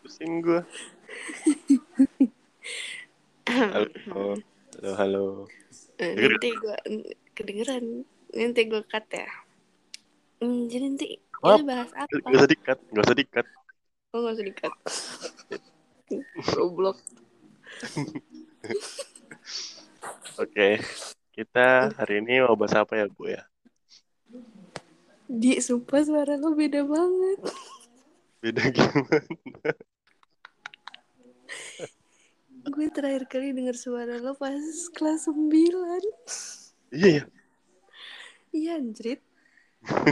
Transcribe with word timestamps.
Pusing 0.00 0.40
gue. 0.40 0.64
Halo, 3.50 3.90
halo, 4.08 4.40
halo. 4.96 5.44
Eh, 6.00 6.16
nanti 6.16 6.48
gue 6.56 6.76
kedengeran. 7.36 8.08
Nanti 8.32 8.60
gue 8.64 8.80
cut 8.88 9.04
ya. 9.12 9.28
Hmm, 10.40 10.72
jadi 10.72 10.88
nanti 10.88 11.20
kita 11.20 11.60
bahas 11.68 11.92
apa? 11.92 12.08
Gak 12.08 12.40
usah 12.40 12.48
dikat, 12.48 12.80
gak 12.88 13.04
usah 13.04 13.18
dikat. 13.20 13.44
oh 14.16 14.24
gak 14.24 14.40
usah 14.40 14.46
di-cut. 14.48 14.72
Goblok. 16.56 16.96
Oke, 20.40 20.80
kita 21.50 21.90
hari 21.98 22.22
ini 22.22 22.46
mau 22.46 22.54
bahas 22.54 22.78
apa 22.78 22.94
ya, 22.94 23.10
Bu 23.10 23.26
ya? 23.26 23.42
di 25.26 25.58
sumpah 25.58 25.98
suara 26.06 26.38
lo 26.38 26.54
beda 26.54 26.86
banget 26.86 27.38
Beda 28.38 28.70
gimana? 28.70 29.18
gue 32.70 32.86
terakhir 32.94 33.26
kali 33.26 33.50
denger 33.50 33.74
suara 33.74 34.22
lo 34.22 34.38
pas 34.38 34.62
kelas 34.94 35.26
9 35.26 35.50
Iya 36.94 37.10
ya. 37.18 37.24
iya 38.54 38.78
anjrit 38.78 39.18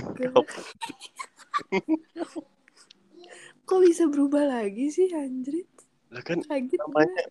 kok 3.62 3.79
bisa 3.79 4.11
berubah 4.11 4.43
lagi 4.43 4.91
sih 4.91 5.07
anjrit 5.15 5.70
Lah 6.11 6.23
kan 6.27 6.43
kaget 6.43 6.83
namanya 6.83 7.23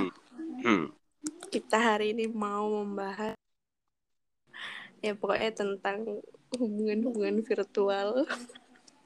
hmm, 0.64 0.84
kita 1.52 1.76
hari 1.76 2.12
ini 2.16 2.28
mau 2.32 2.68
membahas 2.68 3.36
ya 5.04 5.12
pokoknya 5.12 5.52
tentang 5.52 6.20
hubungan-hubungan 6.56 7.44
virtual 7.44 8.24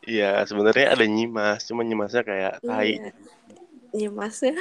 Iya, 0.01 0.41
sebenarnya 0.49 0.97
ada 0.97 1.05
nyimas, 1.05 1.69
cuma 1.69 1.85
nyimasnya 1.85 2.25
kayak 2.25 2.65
tai. 2.65 2.97
Iya. 2.97 3.13
ya 3.93 4.09
masnya 4.09 4.57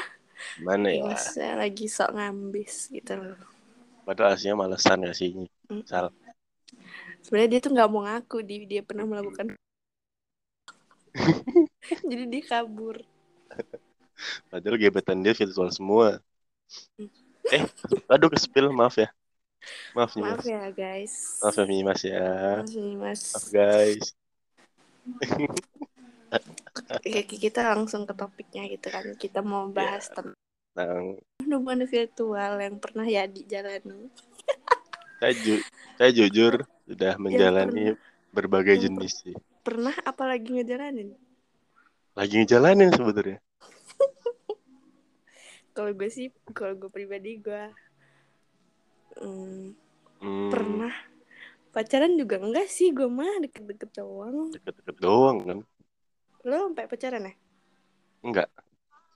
Gimana 0.60 0.88
ya 0.92 1.00
ya? 1.00 1.04
masnya 1.16 1.52
lagi 1.56 1.86
sok 1.88 2.12
ngambis 2.12 2.92
gitu 2.92 3.14
loh 3.16 3.40
Padahal 4.04 4.34
aslinya 4.34 4.58
malesan 4.58 5.06
sih? 5.14 5.38
Mm. 5.70 5.86
Sal. 5.86 6.10
Sebenarnya 7.26 7.50
dia 7.58 7.60
tuh 7.62 7.72
nggak 7.76 7.90
mau 7.92 8.02
ngaku 8.06 8.38
di 8.46 8.56
dia 8.70 8.82
pernah 8.82 9.06
melakukan 9.06 9.54
jadi 12.10 12.24
dia 12.30 12.44
kabur 12.46 13.02
Padahal 14.52 14.76
gebetan 14.76 15.24
dia 15.24 15.32
virtual 15.32 15.72
semua. 15.72 16.20
Hmm. 17.00 17.08
Eh, 17.56 17.64
aduh 18.12 18.28
ke-spill, 18.28 18.68
maaf 18.76 19.00
ya. 19.00 19.08
Maaf 19.96 20.12
nih, 20.16 20.24
maaf 20.24 20.40
Mas. 20.44 20.46
ya 20.48 20.64
guys 20.72 21.14
Maaf 21.40 21.56
ya, 21.56 21.64
Nyimas 21.68 22.02
ya. 22.04 22.28
maaf 22.60 22.70
nih 22.72 22.94
mas 22.96 23.22
Maaf, 23.32 23.46
guys. 23.52 24.06
Oke, 27.00 27.20
kita 27.26 27.74
langsung 27.74 28.06
ke 28.06 28.14
topiknya 28.14 28.64
gitu 28.70 28.88
kan 28.92 29.06
kita 29.18 29.40
mau 29.42 29.68
bahas 29.72 30.08
tentang 30.12 30.36
Nah, 30.78 31.18
hubungan 31.44 31.84
virtual 31.90 32.62
yang 32.62 32.78
pernah 32.78 33.04
ya 33.04 33.26
dijalani 33.26 34.08
saya, 35.20 35.34
ju- 35.36 35.66
saya 36.00 36.12
jujur 36.16 36.64
sudah 36.90 37.14
menjalani 37.26 37.86
berbagai 38.36 38.76
Yang 38.76 38.84
jenis 38.84 39.14
sih. 39.24 39.36
pernah 39.66 39.96
apalagi 40.12 40.50
ngejalanin 40.56 41.10
Lagi 42.18 42.36
ngejalanin 42.38 42.92
sebenarnya. 42.94 43.38
kalau 45.76 45.92
gue 45.98 46.10
sih 46.12 46.28
kalau 46.58 46.74
gue 46.78 46.90
pribadi 46.92 47.40
gue 47.40 47.64
hmm, 49.20 49.66
Hmm, 50.22 50.50
pernah 50.52 50.94
pacaran 51.76 52.14
juga 52.22 52.36
enggak 52.42 52.68
sih 52.72 52.90
gue 52.98 53.08
mah 53.10 53.34
deket-deket 53.44 53.92
doang 54.00 54.40
Deket-deket 54.54 54.96
doang 55.02 55.38
kan? 55.48 55.60
lo 56.48 56.58
sampai 56.68 56.86
pacaran 56.92 57.28
ya 57.30 57.34
Enggak. 58.24 58.50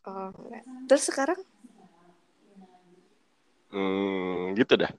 oh 0.08 0.30
enggak 0.40 0.64
terus 0.88 1.04
sekarang 1.10 1.40
Hmm, 3.74 4.54
gitu 4.60 4.74
dah. 4.82 4.92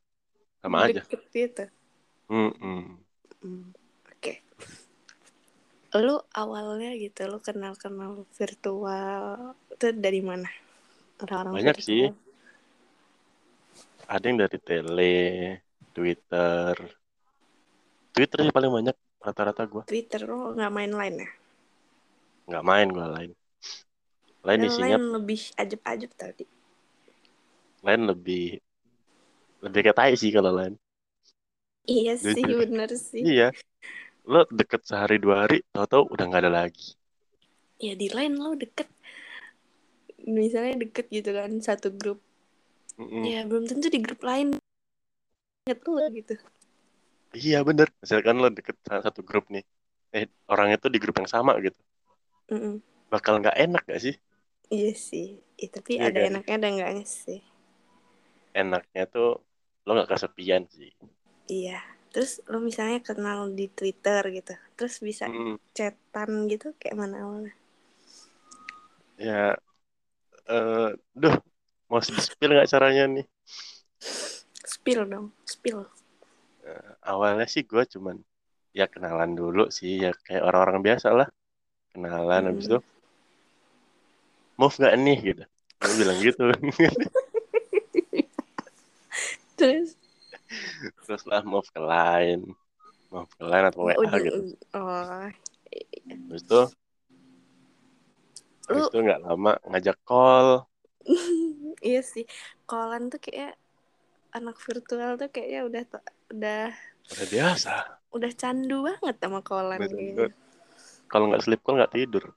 Sama 0.62 0.78
aja. 0.88 1.02
deket 1.02 1.20
gitu 1.34 1.64
Hmm, 2.28 2.50
hmm. 2.56 2.82
Hmm, 3.44 3.64
oke 4.08 4.34
lu 5.94 6.18
awalnya 6.34 6.90
gitu 6.98 7.30
lu 7.30 7.38
kenal 7.38 7.78
kenal 7.78 8.26
virtual 8.34 9.54
itu 9.70 9.86
dari 9.94 10.18
mana 10.18 10.50
orang-orang 11.22 11.54
Banyak 11.54 11.76
virtual? 11.78 11.86
sih. 11.86 12.04
Ada 14.10 14.24
yang 14.26 14.38
dari 14.42 14.58
tele, 14.58 15.16
Twitter. 15.94 16.74
Twitter 18.10 18.38
sih 18.42 18.54
paling 18.54 18.70
banyak 18.74 18.96
rata-rata 19.22 19.62
gue. 19.70 19.82
Twitter 19.86 20.26
lo 20.26 20.50
nggak 20.58 20.72
main 20.74 20.92
lain 20.92 21.14
ya 21.22 21.30
Nggak 22.50 22.64
main 22.66 22.88
gue 22.90 23.06
lain. 23.06 23.30
Lain 24.44 24.60
yang 24.60 24.68
isinya, 24.68 24.98
lain 24.98 25.04
lebih 25.14 25.40
ajeb-ajeb 25.56 26.10
tadi 26.18 26.44
lain 27.84 28.02
lebih 28.08 28.58
lebih 29.60 29.80
kayak 29.84 29.96
tai 29.96 30.12
sih 30.16 30.32
kalau 30.32 30.52
lain. 30.52 30.74
Iya 31.92 32.12
sih 32.30 32.46
Jujur. 32.46 32.56
bener 32.60 32.90
sih 33.08 33.26
Iya. 33.28 33.44
Lo 34.32 34.40
deket 34.58 34.82
sehari 34.90 35.16
dua 35.24 35.36
hari, 35.42 35.56
tahu-tahu 35.74 36.04
udah 36.14 36.24
nggak 36.28 36.42
ada 36.44 36.52
lagi. 36.60 36.86
ya 37.84 37.92
di 38.00 38.08
lain 38.16 38.32
lo 38.42 38.50
deket 38.62 38.88
misalnya 40.38 40.74
deket 40.82 41.06
gitu 41.16 41.30
kan 41.38 41.50
satu 41.66 41.88
grup 42.00 42.18
Mm-mm. 42.98 43.32
ya 43.32 43.40
belum 43.48 43.64
tentu 43.70 43.86
di 43.94 43.98
grup 44.04 44.20
lain 44.28 44.48
inget 45.64 45.80
lo 45.88 46.04
gitu 46.16 46.34
Iya 47.38 47.56
bener. 47.68 47.88
Misalkan 48.02 48.36
lo 48.42 48.48
deket 48.56 48.76
sa- 48.86 49.02
satu 49.06 49.20
grup 49.28 49.44
nih, 49.54 49.62
eh 50.16 50.24
orang 50.52 50.68
itu 50.74 50.86
di 50.94 50.98
grup 51.02 51.16
yang 51.20 51.30
sama 51.34 51.52
gitu, 51.66 51.80
Mm-mm. 52.50 52.82
bakal 53.12 53.34
nggak 53.40 53.56
enak 53.64 53.82
gak 53.90 54.00
sih? 54.04 54.14
iya 54.76 54.92
sih 55.08 55.26
Ih, 55.62 55.70
tapi 55.76 55.92
Iya 55.94 56.06
ada 56.06 56.18
kan? 56.18 56.28
enaknya 56.28 56.54
ada 56.58 56.68
enggaknya 56.72 57.04
sih 57.22 57.40
Enaknya 58.62 59.02
tuh 59.14 59.28
lo 59.84 59.90
nggak 59.94 60.10
kesepian 60.12 60.62
sih. 60.76 60.90
Iya 61.48 61.78
terus 62.12 62.30
lo 62.50 62.58
misalnya 62.68 62.98
kenal 63.08 63.40
di 63.58 63.66
Twitter 63.78 64.22
gitu 64.36 64.52
terus 64.76 64.94
bisa 65.08 65.24
Mm, 65.26 65.56
chatan 65.76 66.30
gitu 66.52 66.66
kayak 66.80 66.96
mana 67.00 67.16
awalnya 67.24 67.54
ya, 69.18 69.56
eh, 70.50 70.86
duh, 71.20 71.34
mau 71.90 72.00
spill 72.26 72.50
nggak 72.54 72.70
caranya 72.72 73.02
nih? 73.14 73.24
spill 74.64 75.04
dong 75.08 75.32
spill 75.46 75.86
Awalnya 77.10 77.46
sih 77.54 77.62
gue 77.70 77.82
cuman 77.94 78.16
ya 78.78 78.84
kenalan 78.92 79.30
dulu 79.40 79.60
sih, 79.78 79.90
ya 80.04 80.10
kayak 80.26 80.42
orang-orang 80.48 80.78
biasa 80.86 81.08
lah. 81.18 81.28
Kenalan 81.92 82.42
habis 82.50 82.64
Mm. 82.64 82.68
itu 82.70 82.78
move 84.58 84.76
gak 84.82 84.94
nih 85.04 85.18
gitu. 85.28 85.42
Gue 85.80 85.92
bilang 86.00 86.18
gitu. 86.26 86.42
terus 89.56 89.96
Terus 91.04 91.22
lah 91.28 91.42
move 91.44 91.68
ke 91.68 91.80
line, 91.80 92.44
move 93.12 93.32
ke 93.36 93.44
line 93.44 93.66
atau 93.68 93.80
WA 93.86 93.96
ujung 93.98 94.22
gitu. 94.24 94.40
oh 94.76 95.28
itu, 96.34 96.60
habis 98.66 98.84
lu 98.84 98.88
itu 98.88 98.96
nggak 99.04 99.20
lama 99.22 99.52
ngajak 99.70 99.98
call. 100.08 100.66
iya 101.84 102.00
sih 102.00 102.24
kolan 102.64 103.12
tuh 103.12 103.20
kayak 103.20 103.54
anak 104.34 104.56
virtual 104.58 105.20
tuh 105.20 105.28
kayaknya 105.30 105.60
udah 105.68 105.82
udah 106.34 106.64
Udah 107.04 107.26
biasa. 107.28 107.72
udah 108.16 108.32
candu 108.32 108.80
banget 108.86 109.16
sama 109.20 109.40
Udah 109.44 109.78
gitu. 109.78 109.94
candu. 109.94 110.24
Kalau 111.12 111.24
nggak 111.30 111.44
sleep 111.44 111.60
call 111.62 111.78
nggak 111.78 111.94
tidur. 111.94 112.24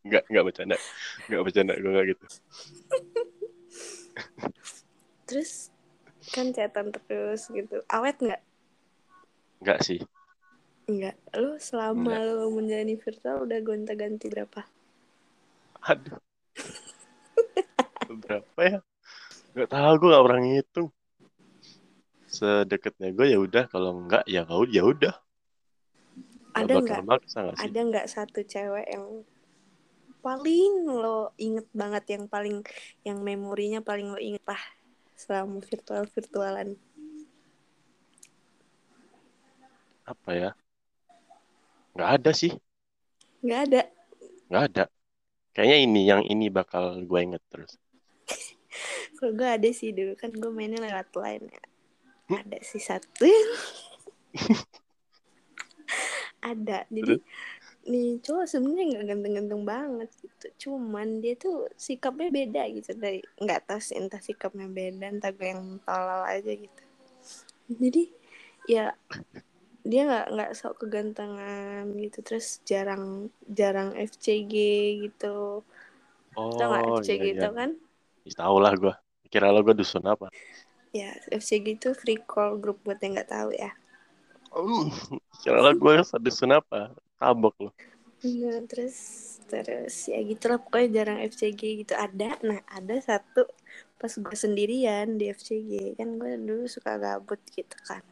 Nggak, 0.00 0.24
nggak 0.32 0.44
bercanda. 0.48 0.76
Nggak 1.28 1.42
bercanda, 1.44 1.72
gue 1.76 1.90
nggak 1.92 2.06
gitu. 2.16 2.26
Terus 5.30 5.70
kan 6.34 6.50
chatan 6.50 6.90
terus 6.90 7.46
gitu. 7.54 7.86
Awet 7.86 8.18
nggak? 8.18 8.42
Nggak 9.62 9.78
sih. 9.86 10.02
Enggak. 10.90 11.14
Lu 11.38 11.54
selama 11.62 12.18
lu 12.18 12.50
menjalani 12.50 12.98
virtual 12.98 13.46
udah 13.46 13.58
gonta-ganti 13.62 14.26
berapa? 14.26 14.66
Aduh. 15.86 16.18
Berapa 18.10 18.60
ya? 18.66 18.78
Nggak 19.54 19.70
tahu, 19.70 19.92
gue 20.02 20.08
nggak 20.10 20.24
pernah 20.26 20.42
ngitung. 20.42 20.88
Sedekatnya 22.26 23.08
gue 23.14 23.26
ya 23.30 23.38
udah, 23.38 23.64
kalau 23.70 24.02
nggak 24.02 24.26
ya 24.26 24.42
kau 24.42 24.66
ya 24.66 24.82
udah. 24.82 25.14
Nggak 26.50 26.58
Ada 26.58 26.74
nggak? 26.74 27.00
nggak? 27.06 27.54
Ada 27.62 27.80
nggak 27.86 28.06
satu 28.10 28.42
cewek 28.42 28.86
yang 28.90 29.22
paling 30.20 30.84
lo 30.84 31.32
inget 31.40 31.64
banget 31.72 32.04
yang 32.18 32.24
paling 32.28 32.60
yang 33.08 33.24
memorinya 33.24 33.80
paling 33.80 34.12
lo 34.12 34.20
inget 34.20 34.44
lah 34.44 34.60
selama 35.20 35.60
virtual 35.60 36.08
virtualan 36.08 36.80
apa 40.08 40.30
ya? 40.34 40.50
Nggak 41.94 42.10
ada 42.18 42.30
sih. 42.34 42.52
Nggak 43.44 43.60
ada. 43.68 43.82
Nggak 44.50 44.64
ada. 44.72 44.84
Kayaknya 45.54 45.78
ini 45.86 46.00
yang 46.08 46.22
ini 46.26 46.46
bakal 46.50 46.98
gue 47.06 47.20
inget 47.22 47.42
terus. 47.46 47.78
Kalau 49.20 49.32
gue 49.36 49.46
ada 49.46 49.70
sih 49.70 49.94
dulu 49.94 50.18
kan 50.18 50.34
gue 50.34 50.50
mainnya 50.50 50.82
lewat 50.82 51.14
line 51.14 51.46
ya. 51.46 51.64
Hmm? 52.30 52.38
ada 52.46 52.58
sih 52.62 52.82
satu 52.82 53.26
ada. 56.50 56.86
Jadi 56.90 57.22
nih 57.88 58.20
cowok 58.24 58.46
sebenarnya 58.52 58.84
nggak 58.92 59.06
ganteng-ganteng 59.10 59.62
banget 59.72 60.08
gitu. 60.22 60.46
Cuman 60.68 61.08
dia 61.24 61.34
tuh 61.38 61.68
sikapnya 61.86 62.28
beda 62.38 62.62
gitu 62.76 62.90
dari 62.98 63.20
nggak 63.42 63.60
tahu 63.68 63.80
sih 63.80 63.96
entah 64.00 64.20
sikapnya 64.20 64.66
beda 64.68 65.06
entah 65.14 65.32
gue 65.32 65.48
yang 65.54 65.64
tolol 65.86 66.22
aja 66.28 66.52
gitu. 66.52 66.82
Jadi 67.70 68.02
ya 68.68 68.92
dia 69.90 70.00
nggak 70.08 70.26
nggak 70.34 70.50
sok 70.58 70.74
kegantengan 70.84 71.84
gitu. 72.04 72.18
Terus 72.26 72.46
jarang 72.70 73.04
jarang 73.58 73.90
FCG 73.96 74.54
gitu. 75.04 75.64
Oh 76.36 76.58
tau 76.58 76.74
iya 76.90 76.92
FCG 76.94 77.24
iya 77.30 77.42
itu 77.42 77.48
kan? 77.58 77.70
Ih, 78.28 78.34
tahu 78.40 78.56
lah 78.64 78.72
gue 78.82 78.92
kira 79.32 79.46
lo 79.54 79.60
gue 79.66 79.74
dusun 79.80 80.04
apa? 80.14 80.26
Ya 80.98 81.10
FCG 81.38 81.66
itu 81.76 81.88
free 82.00 82.20
call 82.30 82.52
group 82.62 82.78
buat 82.86 82.98
yang 83.02 83.12
nggak 83.18 83.30
tahu 83.34 83.50
ya. 83.62 83.70
Hmm, 84.54 84.90
kira 85.42 85.58
lo 85.64 85.70
gue 85.82 85.94
dusun 86.24 86.50
apa 86.58 86.78
tabok 87.20 87.54
lo 87.64 87.70
Nah, 88.20 88.60
terus 88.68 88.96
terus 89.48 89.94
ya 90.12 90.20
gitu 90.30 90.44
lah 90.52 90.58
pokoknya 90.60 90.88
jarang 90.96 91.18
FCG 91.24 91.60
gitu. 91.84 91.94
Ada 91.96 92.36
nah 92.48 92.60
ada 92.68 92.96
satu 93.00 93.42
pas 94.00 94.12
gue 94.24 94.36
sendirian 94.44 95.16
di 95.20 95.24
FCG 95.32 95.72
kan 95.98 96.08
gue 96.20 96.32
dulu 96.48 96.64
suka 96.68 96.92
gabut 97.04 97.40
gitu 97.56 97.76
kan. 97.88 98.04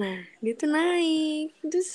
Nah 0.00 0.16
dia 0.42 0.54
tuh 0.60 0.70
naik 0.70 1.54
terus 1.70 1.90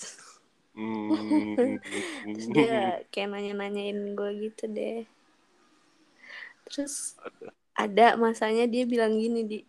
Hmm. 0.75 1.15
terus 2.31 2.47
dia 2.55 2.99
kayak 3.11 3.29
nanya-nanyain 3.31 3.99
gue 4.15 4.31
gitu 4.47 4.63
deh. 4.71 5.03
Terus 6.67 7.15
ada 7.75 8.15
masanya 8.15 8.65
dia 8.67 8.83
bilang 8.88 9.19
gini 9.19 9.41
di. 9.43 9.59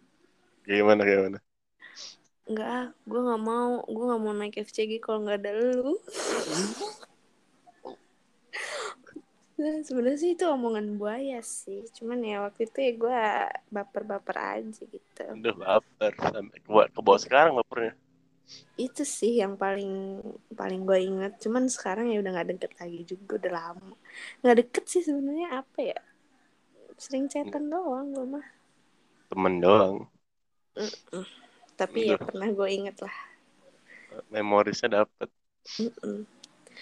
Gimana 0.66 1.02
gimana 1.04 1.38
nggak 2.46 2.68
ah 2.68 2.86
gue 3.06 3.20
nggak 3.20 3.42
mau. 3.42 3.82
Gue 3.86 4.04
nggak 4.06 4.22
mau 4.22 4.34
naik 4.34 4.56
FCG 4.62 5.02
kalau 5.02 5.26
nggak 5.26 5.38
ada 5.42 5.52
lu. 5.54 5.94
Nah, 9.56 9.80
sebenarnya 9.80 10.20
sih 10.20 10.36
itu 10.36 10.44
omongan 10.44 11.00
buaya 11.00 11.40
sih. 11.40 11.88
Cuman 11.96 12.20
ya 12.20 12.44
waktu 12.44 12.68
itu 12.68 12.76
ya 12.76 12.92
gue 12.92 13.20
baper-baper 13.72 14.36
aja 14.36 14.82
gitu. 14.84 15.24
Aduh 15.32 15.56
baper 15.56 16.12
sampai 16.12 16.58
ke, 16.60 16.68
ke 16.68 17.00
bawah 17.00 17.20
sekarang 17.20 17.56
bapernya. 17.56 17.96
Itu 18.76 19.02
sih 19.02 19.40
yang 19.40 19.56
paling 19.56 20.20
paling 20.54 20.86
gue 20.86 20.98
inget 21.02 21.40
cuman 21.42 21.66
sekarang 21.66 22.12
ya 22.12 22.20
udah 22.22 22.30
nggak 22.36 22.48
deket 22.52 22.72
lagi 22.78 23.00
juga 23.08 23.32
udah 23.40 23.52
lama. 23.52 23.96
Nggak 24.44 24.56
deket 24.60 24.84
sih 24.86 25.02
sebenarnya 25.02 25.64
apa 25.64 25.78
ya? 25.80 26.00
Sering 27.00 27.26
chatan 27.32 27.72
doang 27.72 28.12
gue 28.12 28.26
mah. 28.28 28.46
Temen 29.32 29.58
doang 29.58 30.06
tapi 31.80 31.98
ya 32.12 32.16
Aduh. 32.16 32.26
pernah 32.26 32.48
gue 32.58 32.68
inget 32.72 32.96
lah. 33.04 33.16
Memorisnya 34.30 34.88
dapet. 35.02 35.28
Mm-mm. 35.80 36.26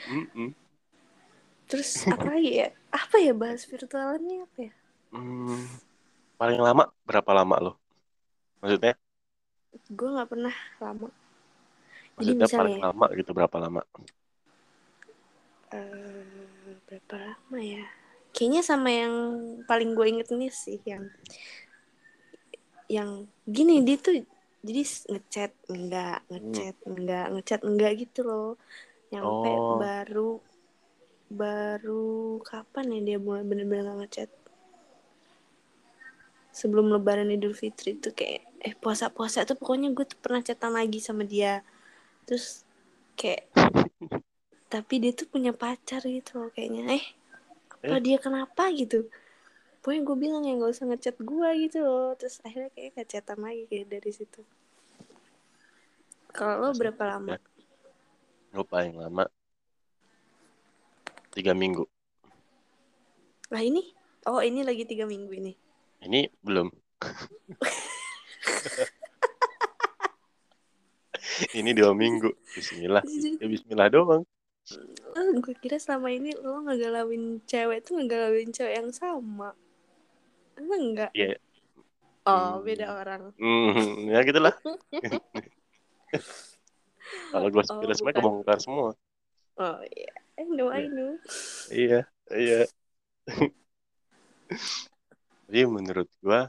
Mm-mm. 0.08 0.54
terus 1.68 1.90
apa 2.14 2.26
lagi 2.36 2.50
ya? 2.62 2.68
Apa 2.92 3.16
ya 3.26 3.32
bahas 3.34 3.62
virtualannya? 3.66 4.38
Apa 4.46 4.58
ya? 4.70 4.72
Hmm, 5.12 5.56
paling 6.40 6.60
lama 6.66 6.84
berapa 7.08 7.30
lama 7.38 7.56
lo? 7.64 7.72
Maksudnya? 8.62 8.94
Gue 9.98 10.08
nggak 10.14 10.30
pernah 10.32 10.54
lama. 10.82 11.08
Jadi 12.20 12.32
maksudnya 12.36 12.46
misalnya 12.46 12.58
paling 12.60 12.76
ya. 12.78 12.84
lama 12.84 13.06
gitu 13.18 13.30
berapa 13.36 13.56
lama? 13.64 13.80
Eh, 15.74 16.76
berapa 16.86 17.14
lama 17.18 17.58
ya? 17.58 17.84
Kayaknya 18.34 18.62
sama 18.66 18.90
yang 18.90 19.14
paling 19.70 19.90
gue 19.94 20.06
inget 20.10 20.28
ini 20.34 20.46
sih 20.50 20.78
yang 20.86 21.04
yang 22.88 23.10
gini 23.48 23.80
dia 23.86 23.96
tuh 23.96 24.14
jadi 24.64 24.82
ngechat 25.12 25.52
enggak 25.68 26.18
ngechat 26.32 26.76
enggak 26.88 27.26
ngechat 27.36 27.60
enggak 27.68 27.92
gitu 28.00 28.20
loh. 28.24 28.50
Nyampe 29.12 29.50
Oh. 29.52 29.76
baru 29.76 30.30
baru 31.28 32.40
kapan 32.40 32.96
ya 32.96 33.00
dia 33.12 33.18
mulai 33.20 33.44
bener-bener 33.44 33.92
ngechat? 34.00 34.30
Sebelum 36.54 36.86
lebaran 36.94 37.28
idul 37.34 37.52
fitri 37.52 37.98
tuh 37.98 38.14
kayak 38.14 38.46
eh 38.64 38.72
puasa-puasa 38.78 39.44
tuh 39.44 39.58
pokoknya 39.60 39.92
gue 39.92 40.06
tuh 40.08 40.18
pernah 40.22 40.40
chatan 40.40 40.72
lagi 40.72 40.98
sama 41.02 41.26
dia. 41.28 41.60
Terus 42.24 42.64
kayak 43.18 43.50
tapi 44.72 44.94
dia 45.02 45.12
tuh 45.12 45.28
punya 45.28 45.52
pacar 45.52 46.00
gitu 46.08 46.40
loh 46.40 46.50
kayaknya. 46.54 46.88
Eh 46.98 47.04
apa 47.84 47.96
Eh? 47.98 48.00
dia 48.00 48.16
kenapa 48.16 48.72
gitu 48.72 49.10
pokoknya 49.84 50.00
gue 50.00 50.16
bilang 50.16 50.42
ya 50.48 50.56
nggak 50.56 50.72
usah 50.72 50.88
ngechat 50.88 51.20
gue 51.20 51.48
gitu 51.68 51.84
loh. 51.84 52.16
Terus 52.16 52.40
akhirnya 52.40 52.72
kayak 52.72 52.96
gak 52.96 53.08
chatan 53.12 53.44
lagi 53.44 53.68
kayak 53.68 53.86
dari 53.92 54.10
situ. 54.16 54.40
Kalau 56.32 56.64
lo 56.64 56.72
berapa 56.72 57.04
lama? 57.04 57.36
gue 58.54 58.64
paling 58.64 58.96
lama 58.96 59.28
tiga 61.36 61.52
minggu. 61.52 61.84
Lah 63.52 63.60
ini? 63.60 63.92
Oh 64.24 64.40
ini 64.40 64.64
lagi 64.64 64.88
tiga 64.88 65.04
minggu 65.04 65.32
ini. 65.36 65.52
Ini 66.00 66.32
belum. 66.40 66.72
Ini 71.34 71.74
dua 71.74 71.90
minggu. 71.98 72.30
Bismillah. 72.54 73.02
Ya 73.42 73.46
Bismillah 73.50 73.90
doang. 73.90 74.22
Oh, 75.18 75.30
gue 75.42 75.54
kira 75.58 75.82
selama 75.82 76.14
ini 76.14 76.30
lo 76.38 76.62
ngegalauin 76.62 77.42
cewek 77.44 77.84
tuh 77.84 77.98
ngegalauin 77.98 78.54
cewek 78.54 78.80
yang 78.80 78.88
sama 78.94 79.52
emang 80.60 80.80
enggak. 80.88 81.12
Iya. 81.14 81.36
oh 82.26 82.60
Hmm. 82.62 82.64
beda 82.64 82.86
orang. 83.00 83.22
Hmm, 83.38 84.10
ya 84.12 84.18
gitulah 84.28 84.54
kalau 87.30 87.48
gue 87.54 87.64
Oh, 87.68 87.70
spill 87.70 87.92
semua 87.98 88.12
bukan. 88.14 88.16
kebongkar 88.16 88.58
semua. 88.64 88.90
Oh 89.58 89.78
iya. 89.96 90.12
I 90.38 90.44
know 90.44 90.68
I 90.70 90.82
Iya. 90.82 90.88
know. 90.88 91.18
Iya 91.78 91.96
iya. 92.40 92.56
Jadi 95.48 95.60
menurut 95.74 96.08
gue 96.24 96.40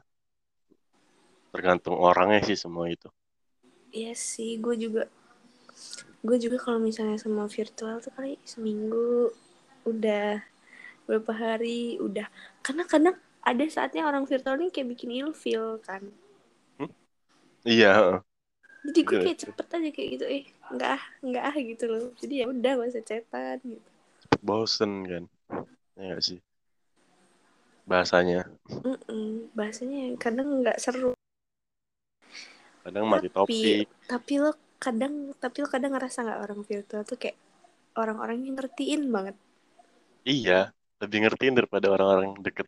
tergantung 1.53 1.95
orangnya 2.07 2.39
sih 2.47 2.57
semua 2.63 2.85
itu. 2.95 3.07
Iya 3.99 4.11
sih, 4.29 4.49
gue 4.63 4.75
juga 4.83 5.01
gue 6.25 6.38
juga 6.41 6.57
kalau 6.57 6.79
misalnya 6.81 7.17
sama 7.21 7.45
virtual 7.45 8.01
tuh 8.01 8.12
kali 8.17 8.33
seminggu 8.43 9.29
udah 9.85 10.41
berapa 11.07 11.33
hari 11.33 11.97
udah. 12.01 12.27
Karena 12.65 12.83
kadang 12.89 13.17
ada 13.49 13.65
saatnya 13.75 14.03
orang 14.09 14.23
virtual 14.29 14.55
ini 14.59 14.69
kayak 14.73 14.89
bikin 14.93 15.09
ilfeel 15.21 15.67
kan. 15.87 16.03
Iya 17.65 18.21
jadi 18.85 18.99
gue 19.07 19.17
Betul, 19.17 19.23
kayak 19.23 19.39
cepet 19.43 19.67
aja 19.75 19.89
kayak 19.95 20.09
gitu 20.13 20.25
eh 20.37 20.43
nggak 20.73 20.89
ah 20.97 21.03
nggak 21.27 21.43
ah 21.49 21.55
gitu 21.69 21.83
loh. 21.91 22.03
Jadi 22.21 22.33
ya 22.41 22.45
udah 22.53 22.71
gak 22.79 22.89
usah 22.93 23.03
chatan 23.09 23.57
gitu. 23.73 23.89
Bosen 24.47 24.93
kan 25.09 25.23
ya 25.97 26.03
gak 26.15 26.21
sih? 26.27 26.39
Bahasanya. 27.89 28.45
Mm-mm, 28.85 29.49
bahasanya 29.57 30.01
kadang 30.23 30.47
nggak 30.61 30.77
seru. 30.83 31.11
Kadang 32.85 33.05
mati 33.11 33.27
tapi 33.33 33.59
topik. 33.77 33.87
tapi 34.11 34.33
lo 34.43 34.51
kadang 34.85 35.13
tapi 35.43 35.57
lo 35.63 35.67
kadang 35.73 35.91
ngerasa 35.93 36.17
nggak 36.25 36.41
orang 36.45 36.59
virtual 36.69 37.01
tuh 37.09 37.17
kayak 37.21 37.37
orang-orang 38.01 38.37
yang 38.45 38.55
ngertiin 38.57 39.03
banget? 39.15 39.35
Iya 40.31 40.53
lebih 41.01 41.17
ngertiin 41.21 41.55
daripada 41.57 41.87
orang-orang 41.95 42.31
deket 42.45 42.67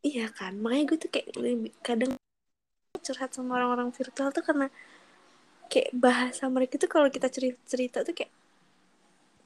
Iya 0.00 0.32
kan, 0.32 0.56
makanya 0.56 0.84
gue 0.88 0.98
tuh 1.04 1.10
kayak 1.12 1.28
lebih- 1.36 1.76
kadang 1.84 2.16
curhat 3.04 3.30
sama 3.36 3.60
orang-orang 3.60 3.92
virtual 3.92 4.32
tuh 4.32 4.44
karena 4.44 4.66
kayak 5.68 5.92
bahasa 5.92 6.48
mereka 6.48 6.80
tuh 6.80 6.88
kalau 6.88 7.08
kita 7.12 7.28
cerita, 7.28 7.60
cerita 7.68 7.98
tuh 8.02 8.16
kayak 8.16 8.32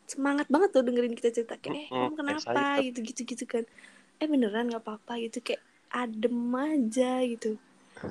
semangat 0.06 0.46
banget 0.52 0.70
tuh 0.70 0.87
dengerin 0.87 1.16
kita 1.16 1.30
cerita 1.34 1.58
kayak 1.58 1.75
eh 1.75 1.87
kamu 1.90 2.14
kenapa? 2.14 2.61
gitu 2.87 2.99
gitu 3.02 3.20
gitu 3.34 3.44
kan. 3.50 3.64
Eh 4.23 4.26
beneran 4.30 4.70
nggak 4.70 4.84
apa-apa 4.84 5.18
gitu 5.26 5.42
kayak 5.42 5.62
adem 5.90 6.37
aja 6.54 7.18
gitu. 7.26 7.58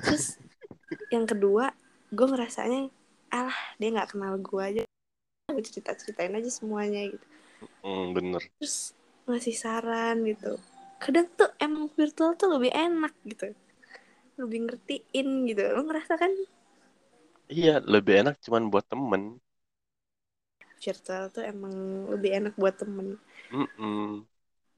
Terus 0.04 0.36
yang 1.08 1.24
kedua 1.24 1.72
gue 2.12 2.26
ngerasanya 2.28 2.92
alah 3.32 3.56
dia 3.80 3.88
nggak 3.88 4.14
kenal 4.14 4.36
gue 4.36 4.62
aja 4.62 4.82
gue 5.48 5.64
cerita 5.64 5.96
ceritain 5.96 6.34
aja 6.36 6.50
semuanya 6.52 7.08
gitu. 7.08 7.26
Hmm, 7.80 8.12
bener. 8.12 8.42
Terus 8.60 8.92
ngasih 9.24 9.56
saran 9.56 10.20
gitu 10.28 10.60
kadang 11.04 11.26
tuh 11.38 11.50
emang 11.60 11.84
virtual 11.92 12.32
tuh 12.40 12.48
lebih 12.56 12.72
enak 12.72 13.12
gitu. 13.28 13.46
Lebih 14.40 14.58
ngertiin 14.64 15.28
gitu. 15.50 15.62
Lo 15.76 15.80
ngerasa 15.84 16.14
kan? 16.16 16.32
Iya 17.52 17.74
lebih 17.84 18.14
enak 18.24 18.34
cuman 18.44 18.72
buat 18.72 18.84
temen. 18.88 19.22
Virtual 20.84 21.24
tuh 21.34 21.44
emang 21.44 21.74
lebih 22.12 22.30
enak 22.40 22.54
buat 22.60 22.74
temen. 22.80 23.20
Mm-mm. 23.52 24.24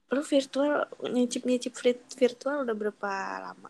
lo 0.07 0.21
virtual 0.23 0.87
nyicip 1.03 1.43
nyicip 1.43 1.73
virtual 2.15 2.63
udah 2.63 2.75
berapa 2.79 3.11
lama? 3.43 3.69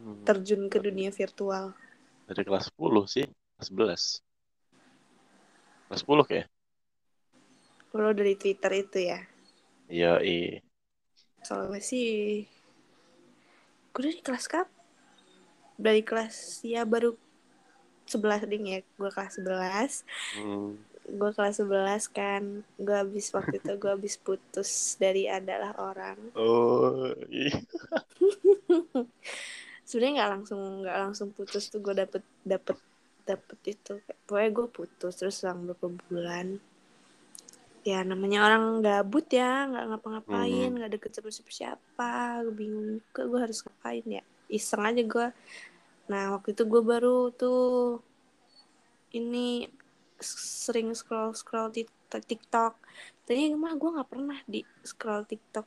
Hmm, 0.00 0.24
terjun 0.24 0.72
ke 0.72 0.80
dunia 0.80 1.12
virtual. 1.12 1.76
Dari 2.24 2.42
kelas 2.48 2.72
10 2.72 3.04
sih 3.04 3.28
kelas 3.28 3.68
11 3.68 4.02
Kelas 5.90 6.00
10 6.00 6.24
kayak. 6.24 6.46
Lo 7.92 8.08
dari 8.16 8.34
Twitter 8.40 8.72
itu 8.78 8.98
ya? 9.10 9.20
Iya, 9.90 10.22
iya. 10.22 10.62
Soalnya 11.40 11.80
sih, 11.80 12.44
gue 13.90 14.02
dari 14.02 14.20
kelas 14.20 14.46
kap? 14.46 14.68
Dari 15.80 16.04
kelas, 16.04 16.60
ya 16.62 16.84
baru 16.84 17.16
11 18.10 18.50
ding 18.50 18.64
ya. 18.66 18.78
Gue 18.98 19.10
kelas 19.14 19.38
11. 19.38 20.04
Hmm. 20.36 20.74
Gue 21.10 21.30
kelas 21.32 21.62
11 21.62 22.10
kan. 22.10 22.42
Gue 22.76 22.96
habis 22.96 23.30
waktu 23.30 23.62
itu 23.62 23.72
gue 23.78 23.90
habis 23.90 24.14
putus 24.18 24.98
dari 24.98 25.30
adalah 25.30 25.72
orang. 25.78 26.18
Oh, 26.34 27.14
iya. 27.30 27.54
Sebenarnya 29.86 30.12
nggak 30.22 30.30
langsung 30.38 30.60
nggak 30.82 30.98
langsung 31.06 31.28
putus 31.34 31.70
tuh 31.70 31.78
gue 31.78 31.94
dapet 31.94 32.22
dapet 32.42 32.76
dapet 33.24 33.58
itu. 33.78 33.94
Pokoknya 34.26 34.50
gue 34.50 34.66
putus 34.70 35.14
terus 35.14 35.38
selang 35.38 35.66
beberapa 35.66 35.90
bulan 36.10 36.58
ya 37.80 38.04
namanya 38.04 38.44
orang 38.44 38.84
gabut 38.84 39.24
ya 39.32 39.64
nggak 39.64 39.84
ngapa-ngapain 39.88 40.68
Hmm. 40.68 40.76
nggak 40.76 40.92
deket 41.00 41.10
sama 41.16 41.32
siapa 41.32 42.44
gue 42.44 42.54
bingung 42.54 43.00
juga 43.00 43.22
gue 43.24 43.40
harus 43.40 43.64
ngapain 43.64 44.04
ya. 44.04 44.22
Iseng 44.52 44.84
aja 44.84 45.02
gue 45.02 45.26
nah 46.10 46.34
waktu 46.34 46.52
itu 46.58 46.66
gue 46.66 46.82
baru 46.82 47.30
tuh 47.30 48.02
ini 49.14 49.70
sering 50.20 50.92
scroll 50.92 51.32
scroll 51.32 51.72
TikTok. 51.72 52.74
Tadinya 53.24 53.56
mah 53.56 53.74
gue 53.78 53.90
nggak 53.96 54.10
pernah 54.10 54.38
di 54.44 54.60
scroll 54.84 55.24
TikTok. 55.24 55.66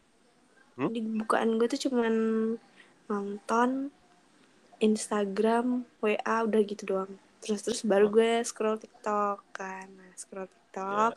Hmm? 0.73 0.89
di 0.89 1.05
bukaan 1.05 1.61
gue 1.61 1.69
tuh 1.69 1.85
cuman 1.85 2.13
nonton 3.05 3.93
Instagram 4.81 5.85
WA 6.01 6.37
udah 6.45 6.61
gitu 6.65 6.83
doang. 6.85 7.13
Terus 7.45 7.61
terus 7.61 7.81
baru 7.85 8.09
gue 8.09 8.41
scroll 8.41 8.81
TikTok 8.81 9.53
kan. 9.53 9.85
Nah 9.89 10.11
scroll 10.17 10.49
TikTok 10.49 11.13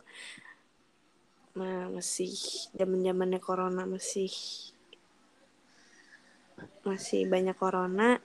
Nah, 1.56 1.88
masih 1.88 2.32
zaman 2.76 3.00
zamannya 3.00 3.40
corona 3.40 3.82
masih 3.88 4.28
masih 6.84 7.24
banyak 7.28 7.56
corona. 7.56 8.20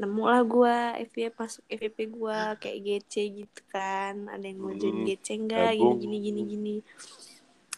Nemu 0.00 0.24
lah 0.24 0.40
gue 0.44 0.76
FVP 1.12 1.36
masuk 1.36 1.64
FVP 1.68 1.98
gue 2.08 2.38
kayak 2.60 2.78
GC 2.84 3.14
gitu 3.44 3.60
kan. 3.68 4.28
Ada 4.32 4.44
yang 4.48 4.58
mau 4.60 4.72
join 4.72 4.92
Hmm, 4.92 5.04
GC 5.08 5.26
enggak 5.44 5.76
gini 5.76 5.80
gabung. 5.80 6.00
gini 6.00 6.16
gini 6.20 6.40
gini. 6.48 6.76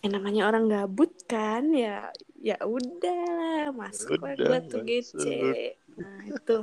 Eh 0.02 0.10
namanya 0.10 0.50
orang 0.50 0.66
gabut 0.66 1.10
kan 1.26 1.70
ya 1.74 2.10
ya 2.42 2.58
udah 2.62 3.22
lah 3.38 3.66
masuk 3.70 4.18
lah 4.18 4.34
gue 4.34 4.58
tuh 4.70 4.82
GC. 4.82 5.24
Nah 5.98 6.26
itu 6.26 6.56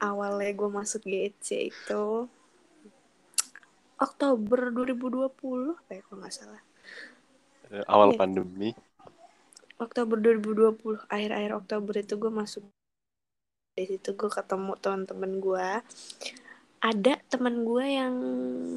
awalnya 0.00 0.52
gue 0.56 0.70
masuk 0.72 1.02
GC 1.04 1.48
itu 1.72 2.04
Oktober 4.00 4.72
2020 4.72 5.76
apa 5.76 5.90
ya 5.92 6.00
kalau 6.08 6.18
nggak 6.24 6.32
salah. 6.32 6.62
Eh, 7.70 7.84
Awal 7.92 8.14
Iya. 8.14 8.18
pandemi. 8.18 8.70
Oktober 9.80 10.20
2020 10.20 11.00
akhir-akhir 11.08 11.52
Oktober 11.56 11.94
itu 11.96 12.14
gue 12.20 12.28
masuk. 12.28 12.62
Di 13.72 13.88
situ 13.88 14.12
gue 14.12 14.28
ketemu 14.28 14.76
teman-teman 14.76 15.32
gue 15.40 15.68
ada 16.80 17.14
teman 17.28 17.64
gue 17.64 17.86
yang 17.88 18.14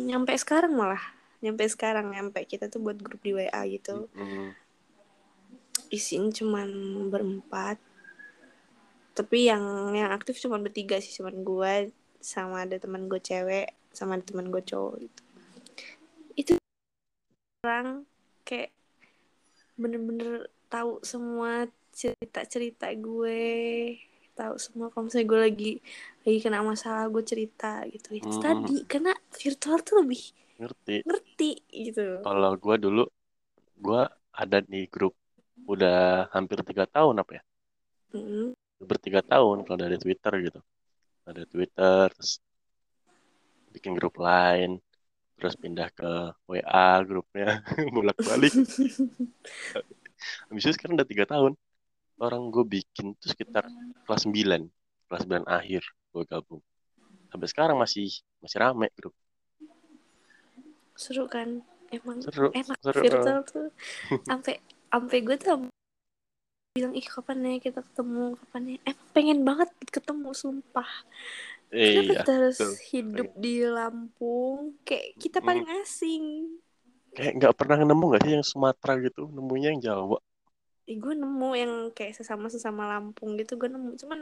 nyampe 0.07 0.31
sekarang 0.39 0.75
malah. 0.75 1.01
Nyampe 1.43 1.67
sekarang 1.67 2.11
nyampe. 2.11 2.39
Kita 2.47 2.71
tuh 2.71 2.79
buat 2.79 2.95
grup 2.99 3.19
di 3.19 3.35
WA 3.35 3.61
gitu. 3.67 4.07
Hmm. 4.15 4.55
isinya 5.89 6.33
cuman 6.33 6.69
berempat. 7.13 7.77
Tapi 9.13 9.45
yang 9.45 9.93
yang 9.93 10.09
aktif 10.09 10.41
cuma 10.41 10.57
bertiga 10.57 10.97
sih 10.97 11.13
cuman 11.21 11.45
gue 11.45 11.73
sama 12.17 12.65
ada 12.65 12.81
teman 12.81 13.05
gue 13.05 13.21
cewek 13.21 13.69
sama 13.93 14.17
ada 14.17 14.25
teman 14.25 14.49
gue 14.49 14.63
cowok 14.65 15.05
gitu. 15.05 15.21
Itu 16.33 16.51
orang 17.61 18.09
kayak 18.41 18.73
bener-bener 19.77 20.47
tahu 20.69 21.01
semua 21.05 21.67
cerita-cerita 21.93 22.89
gue 22.97 23.41
tahu 24.33 24.55
semua 24.57 24.89
kalau 24.89 25.05
misalnya 25.05 25.27
gue 25.29 25.39
lagi 25.45 25.71
lagi 26.25 26.37
kena 26.41 26.65
masalah 26.65 27.05
gue 27.13 27.23
cerita 27.25 27.85
gitu 27.93 28.17
itu 28.17 28.29
Hmm. 28.33 28.41
tadi 28.41 28.77
karena 28.89 29.13
virtual 29.37 29.77
tuh 29.85 29.95
lebih 30.01 30.21
Ngerti. 30.57 30.95
ngerti 31.05 31.51
gitu 31.69 32.01
Kalau 32.23 32.51
gua 32.61 32.75
dulu, 32.77 33.03
gua 33.81 34.01
ada 34.33 34.61
di 34.63 34.85
grup 34.87 35.13
udah 35.67 36.29
hampir 36.33 36.61
tiga 36.65 36.85
tahun 36.87 37.19
apa 37.21 37.31
ya? 37.37 37.43
Mm. 38.13 38.53
Bertiga 38.83 39.21
tahun 39.25 39.65
kalau 39.65 39.79
dari 39.79 39.97
Twitter 39.97 40.33
gitu. 40.45 40.59
Ada 41.27 41.43
Twitter, 41.47 42.05
terus 42.13 42.39
bikin 43.73 43.97
grup 43.97 44.15
lain, 44.21 44.77
terus 45.43 45.59
pindah 45.59 45.91
ke 45.91 46.07
WA 46.47 47.03
grupnya, 47.03 47.59
bolak-balik. 47.95 48.55
Habis 50.47 50.63
itu 50.63 50.71
sekarang 50.79 50.95
udah 50.95 51.03
tiga 51.03 51.27
tahun. 51.27 51.59
Orang 52.15 52.47
gue 52.47 52.63
bikin 52.63 53.11
tuh 53.19 53.27
sekitar 53.27 53.67
kelas 54.07 54.23
9, 54.23 54.63
kelas 55.11 55.23
9 55.27 55.43
akhir 55.43 55.83
gue 55.83 56.23
gabung. 56.23 56.63
Sampai 57.27 57.47
sekarang 57.51 57.75
masih 57.75 58.07
masih 58.39 58.57
rame 58.63 58.87
grup. 58.95 59.11
seru 60.95 61.25
kan 61.27 61.59
emang 61.89 62.21
Seru, 62.21 62.53
enak 62.53 62.77
seru. 62.79 63.01
virtual 63.01 63.39
tuh 63.49 63.67
sampai 64.29 64.61
sampai 64.93 65.17
gue 65.25 65.35
tuh 65.41 65.65
bilang 66.77 66.93
ih 66.93 67.01
kapan 67.01 67.41
ya 67.49 67.57
kita 67.57 67.81
ketemu 67.81 68.37
kapan 68.37 68.77
ya 68.77 68.79
emang 68.85 69.07
pengen 69.09 69.39
banget 69.41 69.69
ketemu 69.89 70.29
sumpah 70.37 70.85
Iya, 71.73 72.01
kita 72.05 72.31
harus 72.37 72.57
betul. 72.59 72.73
hidup 72.93 73.29
di 73.43 73.53
Lampung 73.65 74.77
kayak 74.87 75.07
kita 75.17 75.37
Mm. 75.41 75.45
paling 75.47 75.67
asing 75.81 76.23
kayak 77.17 77.33
nggak 77.37 77.53
pernah 77.59 77.77
nemu 77.81 78.03
nggak 78.09 78.21
sih 78.25 78.33
yang 78.37 78.45
Sumatera 78.45 78.93
gitu, 79.05 79.21
nemunya 79.35 79.67
yang 79.73 79.81
Jawa. 79.87 80.17
Ih, 80.91 80.97
gue 80.99 81.13
nemu 81.15 81.49
yang 81.55 81.73
kayak 81.97 82.13
sesama 82.19 82.51
sesama 82.51 82.83
Lampung 82.91 83.39
gitu 83.39 83.55
gue 83.55 83.69
nemu 83.71 83.89
cuman 84.01 84.19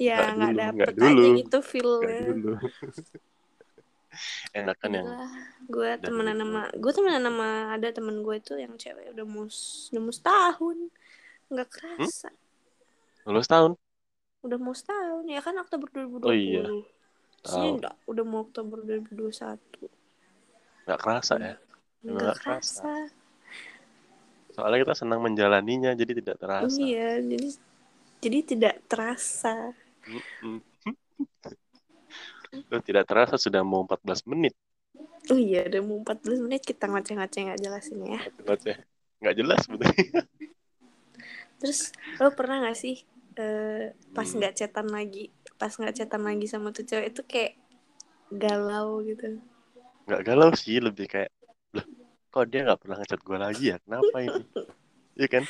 ya 0.00 0.16
Nggak 0.36 0.36
dulu, 0.36 0.60
dapet 0.60 0.94
aja 1.00 1.08
dulu. 1.12 1.28
gitu 1.40 1.58
Nggak 2.00 2.16
feelnya. 2.16 2.50
Enakan 4.58 4.90
yang 4.98 5.06
gue 5.70 5.90
temenan 6.02 6.34
itu. 6.34 6.42
sama 6.42 6.62
gue 6.74 6.92
temenan 6.96 7.22
sama 7.22 7.48
ada 7.78 7.88
temen 7.94 8.16
gue 8.26 8.34
itu 8.42 8.54
yang 8.58 8.74
cewek 8.74 9.14
udah 9.14 9.26
mau 9.26 9.46
udah 9.90 10.02
mau 10.02 10.14
setahun 10.14 10.78
nggak 11.50 11.68
Hmm? 11.98 12.06
kerasa 12.06 12.30
lulus 13.26 13.46
tahun. 13.46 13.72
Udah 14.40 14.58
mau 14.60 14.72
setahun 14.72 15.24
ya 15.28 15.40
kan 15.44 15.54
Oktober 15.60 15.86
2020 15.92 16.24
Oh 16.24 16.34
iya, 16.34 16.64
tahu. 17.40 17.80
udah, 17.80 17.92
udah 18.08 18.24
mau 18.24 18.40
Oktober 18.44 18.78
2021 18.84 19.88
Nggak 20.84 21.00
kerasa 21.00 21.34
ya. 21.38 21.54
Emang 22.04 22.16
nggak 22.24 22.38
kerasa. 22.40 22.82
kerasa 22.84 22.92
Soalnya 24.50 24.78
kita 24.82 24.94
senang 24.98 25.20
menjalaninya, 25.22 25.94
jadi 25.94 26.12
tidak 26.20 26.36
terasa. 26.42 26.74
iya 26.76 27.16
jadi 27.22 27.48
jadi 28.20 28.38
tidak 28.44 28.74
terasa. 28.90 29.72
Loh, 32.68 32.82
tidak 32.88 33.04
terasa 33.06 33.38
sudah 33.38 33.62
mau 33.62 33.86
14 33.86 34.26
menit. 34.26 34.54
oh 35.30 35.38
iya 35.38 35.62
udah 35.70 35.80
mau 35.86 36.02
14 36.02 36.42
menit 36.42 36.62
kita 36.66 36.90
ngoceh-ngoceh 36.90 37.40
nggak 37.46 37.60
jelasin 37.62 37.98
ya 38.02 38.20
Ngoceh. 38.42 38.76
Nggak 39.22 39.34
jelas 39.38 39.58
sebetulnya. 39.62 39.94
terus 41.60 41.92
lo 42.18 42.32
pernah 42.32 42.64
nggak 42.64 42.76
sih 42.76 43.04
eh, 43.38 43.94
pas 44.16 44.26
Hmm. 44.26 44.38
nggak 44.40 44.54
cetan 44.58 44.88
lagi 44.90 45.30
pas 45.60 45.70
nggak 45.70 45.94
cetan 45.98 46.22
lagi 46.26 46.46
sama 46.50 46.72
tuh 46.74 46.84
cewek 46.88 47.12
itu 47.14 47.22
kayak 47.28 47.52
galau 48.32 49.02
gitu 49.04 49.38
Nggak 50.08 50.22
galau 50.26 50.50
sih, 50.58 50.82
lebih 50.82 51.06
kayak, 51.06 51.30
loh, 51.76 51.86
kok 52.34 52.44
dia 52.50 52.66
nggak 52.66 52.80
pernah 52.82 52.96
ngechat 52.98 53.20
gue 53.22 53.38
lagi 53.38 53.64
ya? 53.70 53.76
Kenapa 53.84 54.16
ini? 54.22 54.42
Iya 55.18 55.28
kan? 55.28 55.44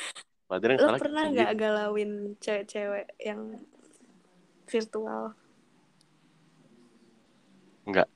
Padahal 0.49 0.71
yang 0.75 0.81
lo 0.83 0.99
pernah 0.99 1.23
nggak 1.31 1.51
sendiri. 1.51 1.61
galauin 1.63 2.11
cewek-cewek 2.43 3.07
yang 3.23 3.41
virtual 4.67 5.23
Nggak. 7.87 8.07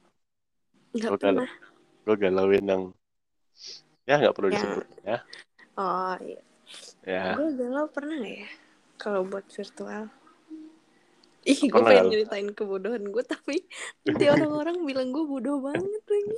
nggak 0.96 1.12
pernah 1.20 1.48
Gue 2.06 2.16
galauin 2.22 2.66
yang, 2.70 2.84
ya 4.06 4.16
nggak 4.22 4.36
perlu 4.38 4.50
yang 4.54 4.58
disebut 4.62 4.86
ya. 5.02 5.18
oh 5.80 6.16
iya 6.22 6.42
Ya, 7.06 7.38
gue 7.38 7.48
galau 7.58 7.86
pernah 7.90 8.16
nggak 8.22 8.36
ya 8.46 8.50
kalau 9.02 9.22
buat 9.28 9.46
virtual 9.50 10.10
ih 11.46 11.60
gue 11.70 11.82
pengen 11.86 12.10
nyeritain 12.10 12.50
kebodohan 12.58 13.06
gue 13.06 13.24
tapi 13.24 13.62
nanti 14.06 14.26
orang-orang 14.34 14.82
bilang 14.82 15.14
gue 15.14 15.24
bodoh 15.30 15.62
banget 15.62 16.04
lagi 16.10 16.38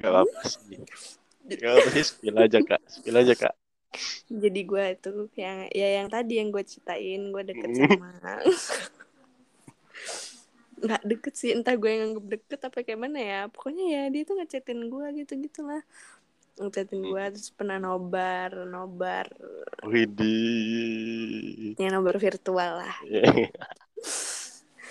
nggak 0.00 0.10
apa-apa 0.12 0.40
sih. 0.48 0.80
Nggak 1.42 1.72
apa 1.76 1.88
sih, 1.92 2.04
spill 2.06 2.36
aja 2.38 2.58
kak. 2.64 2.80
Spill 2.88 3.16
aja 3.18 3.34
kak. 3.36 3.54
jadi 4.32 4.60
gue 4.64 4.84
itu 4.96 5.10
yang 5.36 5.68
ya 5.68 5.88
yang 6.00 6.08
tadi 6.08 6.40
yang 6.40 6.48
gue 6.48 6.64
ceritain 6.64 7.28
gue 7.28 7.42
deket 7.44 7.70
Hmm. 7.76 7.84
sama 7.92 8.40
nggak 10.82 11.02
deket 11.06 11.34
sih 11.38 11.50
entah 11.54 11.76
gue 11.78 11.90
yang 11.92 12.02
anggap 12.10 12.26
deket 12.26 12.60
apa 12.66 12.78
kayak 12.82 13.00
mana 13.04 13.18
ya 13.20 13.40
pokoknya 13.52 13.84
ya 13.86 14.02
dia 14.10 14.22
tuh 14.24 14.34
ngechatin 14.40 14.80
gue 14.90 15.06
gitu 15.22 15.32
gitulah 15.44 15.82
ngechatin 16.56 17.00
gue 17.00 17.24
terus 17.32 17.48
pernah 17.50 17.80
nobar 17.80 18.68
nobar. 18.68 19.26
Widih. 19.82 21.74
ya 21.80 21.88
nobar 21.88 22.16
virtual 22.20 22.84
lah. 22.84 22.96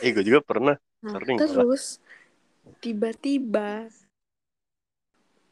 Eh, 0.02 0.10
gue 0.10 0.24
juga 0.26 0.42
pernah. 0.42 0.76
Nah, 1.02 1.14
Sering 1.18 1.38
terus 1.38 2.02
tiba-tiba 2.82 3.90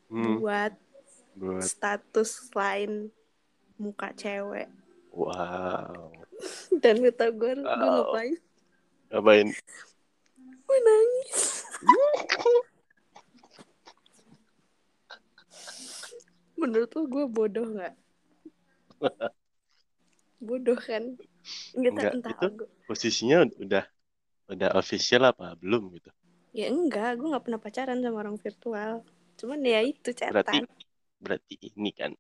Hmm, 0.10 0.42
buat 0.42 0.74
buat. 1.38 1.62
status 1.62 2.50
lain 2.58 3.14
muka 3.78 4.10
cewek. 4.18 4.66
Wow. 5.14 6.10
dan 6.82 7.06
tau 7.14 7.30
gue 7.30 7.54
gue 7.54 7.62
Wow. 7.62 8.10
ngapain? 8.10 8.36
Ngapain? 9.14 9.48
gue 10.70 10.80
nangis 10.86 11.66
menurut 16.60 16.90
lo 16.94 17.02
gue 17.08 17.26
bodoh 17.26 17.68
nggak? 17.72 17.96
Bodoh 20.48 20.80
kan? 20.80 21.20
Nggak 21.76 21.92
Enggak, 21.92 22.14
entah 22.16 22.32
itu 22.36 22.48
gue 22.64 22.68
posisinya 22.88 23.38
udah 23.60 23.86
udah 24.50 24.70
official 24.76 25.28
apa 25.30 25.54
belum 25.60 25.94
gitu. 26.00 26.10
ya 26.50 26.66
enggak 26.74 27.22
gue 27.22 27.30
nggak 27.30 27.46
pernah 27.46 27.62
pacaran 27.62 28.00
sama 28.02 28.18
orang 28.24 28.38
virtual. 28.40 29.06
Cuman 29.40 29.60
ya 29.64 29.80
itu 29.84 30.10
Berarti 30.12 30.60
chatan 30.60 30.64
berarti 31.20 31.56
ini 31.60 31.92
kan 31.92 32.12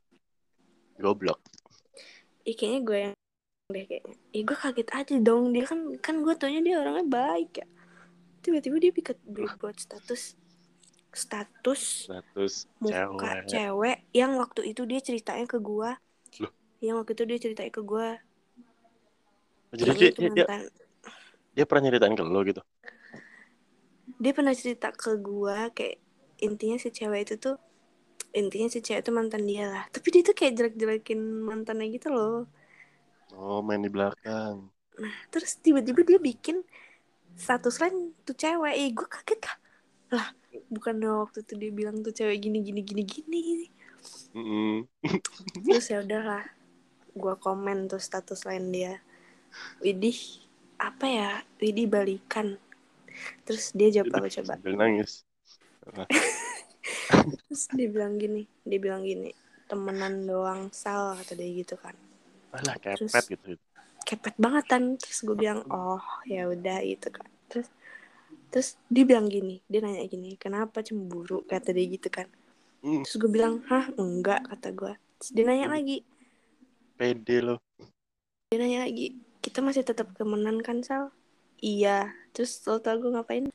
goblok. 0.99 1.39
Ih, 2.43 2.55
kayaknya 2.55 2.79
gue 2.83 2.97
yang 2.99 3.13
deh 3.71 3.85
kayaknya. 3.87 4.13
Ih, 4.35 4.43
gue 4.43 4.57
kaget 4.59 4.89
aja 4.91 5.15
dong. 5.23 5.43
Dia 5.55 5.65
kan 5.65 5.79
kan 6.03 6.15
gue 6.19 6.33
taunya 6.35 6.59
dia 6.59 6.75
orangnya 6.83 7.07
baik 7.07 7.51
ya. 7.63 7.67
Tiba-tiba 8.43 8.77
dia 8.79 8.91
bikin 8.91 9.15
buat 9.59 9.75
status 9.79 10.35
status 11.23 11.81
Status 12.03 12.53
muka 12.83 13.31
cewek. 13.43 13.43
cewek 13.51 13.97
yang 14.19 14.31
waktu 14.41 14.61
itu 14.71 14.81
dia 14.91 14.99
ceritanya 15.07 15.45
ke 15.53 15.57
Loh. 16.39 16.51
yang 16.85 16.95
waktu 16.99 17.11
itu 17.15 17.23
dia 17.29 17.39
ceritanya 17.43 17.71
ke 17.77 17.81
gue 17.91 18.07
Jadi 19.79 19.91
dia, 19.99 20.09
dia, 20.17 20.45
dia, 21.55 21.65
pernah 21.69 21.83
nyeritain 21.89 22.15
ke 22.17 22.23
lo 22.25 22.41
gitu. 22.45 22.61
dia 24.21 24.31
pernah 24.37 24.53
cerita 24.61 24.87
ke 25.01 25.11
gue 25.27 25.57
kayak 25.77 25.95
intinya 26.47 26.77
si 26.83 26.89
cewek 26.97 27.21
itu 27.27 27.35
tuh 27.45 27.55
intinya 28.41 28.67
si 28.73 28.79
cewek 28.85 29.01
itu 29.05 29.11
mantan 29.19 29.43
dia 29.49 29.65
lah 29.73 29.83
tapi 29.95 30.07
dia 30.13 30.21
tuh 30.27 30.35
kayak 30.39 30.53
jelek-jelekin 30.57 31.19
mantannya 31.49 31.87
gitu 31.95 32.09
loh 32.15 32.35
Oh, 33.37 33.59
main 33.67 33.81
di 33.85 33.89
belakang. 33.95 34.55
terus 35.33 35.51
tiba-tiba 35.63 36.01
dia 36.05 36.19
bikin 36.21 36.57
status 37.37 37.75
lain 37.83 38.13
tuh 38.27 38.35
cewek 38.37 38.73
eh 38.75 38.89
gue 38.97 39.07
kaget 39.07 39.41
lah 39.47 39.57
lah 40.09 40.27
bukan 40.69 40.95
waktu 41.25 41.45
itu 41.45 41.53
dia 41.57 41.71
bilang 41.73 42.01
tuh 42.01 42.13
cewek 42.13 42.37
gini 42.41 42.61
gini 42.65 42.81
gini 42.81 43.01
gini. 43.05 43.67
Mm-mm. 44.33 44.87
terus 45.65 45.91
ya 45.91 45.99
udahlah 46.05 46.45
gue 47.13 47.35
komen 47.41 47.89
tuh 47.89 48.01
status 48.01 48.45
lain 48.45 48.71
dia. 48.71 48.93
Widih 49.81 50.17
apa 50.79 51.05
ya? 51.05 51.31
Widih 51.59 51.89
balikan. 51.89 52.55
Terus 53.43 53.73
dia 53.75 53.89
jawab 53.91 54.21
apa 54.23 54.27
coba? 54.31 54.53
Sambil 54.55 54.75
nangis. 54.77 55.25
terus 57.49 57.65
dia 57.73 57.89
bilang 57.89 58.21
gini 58.21 58.45
dia 58.61 58.77
bilang 58.77 59.01
gini 59.01 59.33
temenan 59.65 60.25
doang 60.25 60.69
sal 60.69 61.17
kata 61.17 61.33
dia 61.37 61.49
gitu 61.61 61.75
kan. 61.77 61.93
Alah 62.53 62.77
Terus- 62.81 63.13
kepet 63.13 63.25
gitu. 63.37 63.49
kepet 64.05 64.35
banget 64.41 64.65
kan. 64.69 64.83
Terus 64.97 65.19
gue 65.25 65.35
bilang 65.37 65.65
oh 65.69 66.01
ya 66.25 66.47
udah 66.49 66.79
gitu 66.85 67.09
kan. 67.13 67.27
Terus 67.49 67.67
terus 68.49 68.75
dia 68.89 69.05
bilang 69.05 69.29
gini 69.29 69.61
dia 69.69 69.79
nanya 69.81 70.05
gini 70.09 70.35
kenapa 70.35 70.81
cemburu? 70.81 71.45
kata 71.45 71.73
dia 71.73 71.85
gitu 71.85 72.09
kan. 72.09 72.27
Hmm, 72.79 73.03
terus 73.03 73.15
gue 73.19 73.31
bilang 73.31 73.61
hah 73.69 73.91
enggak 73.95 74.45
kata 74.49 74.73
gue 74.73 74.93
terus 75.21 75.29
dia 75.33 75.45
nanya 75.45 75.69
lagi. 75.69 76.03
Pede 76.99 77.37
lo. 77.45 77.55
dia 78.49 78.57
nanya 78.57 78.89
lagi 78.89 79.15
kita 79.39 79.63
masih 79.63 79.85
tetap 79.85 80.11
temenan 80.17 80.59
kan 80.59 80.83
sal? 80.83 81.13
Iya. 81.61 82.11
Terus 82.35 82.59
lo 82.67 82.81
tau 82.81 82.97
gue 82.99 83.11
ngapain? 83.13 83.45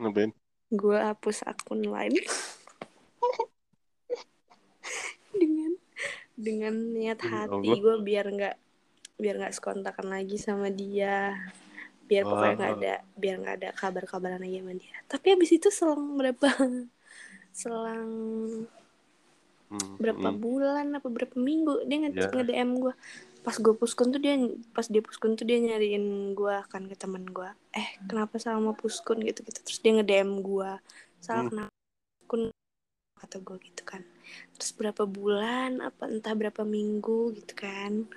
Ngapain? 0.00 0.32
gue 0.70 0.98
hapus 0.98 1.42
akun 1.50 1.82
lain. 1.82 2.14
Dengan 5.40 5.72
dengan 6.40 6.72
niat 6.72 7.20
Demi 7.20 7.32
hati 7.36 7.68
gue 7.84 7.96
biar 8.00 8.26
nggak 8.32 8.56
biar 9.20 9.34
nggak 9.36 9.54
sekontakan 9.60 10.08
lagi 10.08 10.40
sama 10.40 10.72
dia 10.72 11.36
biar 12.10 12.24
pokoknya 12.26 12.54
nggak 12.58 12.72
Wah. 12.74 12.78
ada 12.82 12.94
biar 13.22 13.34
nggak 13.42 13.56
ada 13.62 13.68
kabar-kabaran 13.78 14.42
lagi 14.42 14.58
sama 14.60 14.74
dia. 14.74 14.96
Tapi 15.06 15.26
habis 15.38 15.50
itu 15.54 15.68
selang 15.70 16.18
berapa? 16.18 16.48
Selang 17.60 18.10
Hmm, 19.70 20.02
berapa 20.02 20.34
hmm. 20.34 20.42
bulan 20.42 20.86
apa 20.98 21.06
berapa 21.06 21.36
minggu 21.38 21.86
dia 21.86 22.02
nge, 22.02 22.10
Ya. 22.18 22.26
nge 22.34 22.44
DM 22.50 22.70
gue 22.82 22.94
pas 23.46 23.54
gue 23.54 23.74
puskun 23.78 24.10
tuh 24.10 24.18
dia 24.18 24.34
pas 24.74 24.82
dia 24.90 24.98
puskun 24.98 25.38
tuh 25.38 25.46
dia 25.46 25.62
nyariin 25.62 26.34
gue 26.34 26.56
kan 26.66 26.82
ke 26.90 26.96
teman 26.98 27.22
gue 27.30 27.46
eh 27.78 27.88
kenapa 28.10 28.34
salah 28.42 28.58
mau 28.58 28.74
puskun 28.74 29.22
gitu 29.22 29.46
gitu 29.46 29.62
terus 29.62 29.78
dia 29.78 29.94
nge 29.94 30.04
DM 30.10 30.42
gue 30.42 30.70
salah 31.22 31.46
Hmm. 31.46 31.50
kenapa 31.70 31.72
puskun 32.18 32.42
kata 33.20 33.36
gue 33.46 33.56
gitu 33.68 33.82
kan. 33.84 34.02
Terus 34.56 34.70
berapa 34.78 35.04
bulan 35.04 35.84
apa 35.84 36.08
entah 36.08 36.32
berapa 36.32 36.62
minggu 36.64 37.36
gitu 37.36 37.52
kan. 37.52 38.08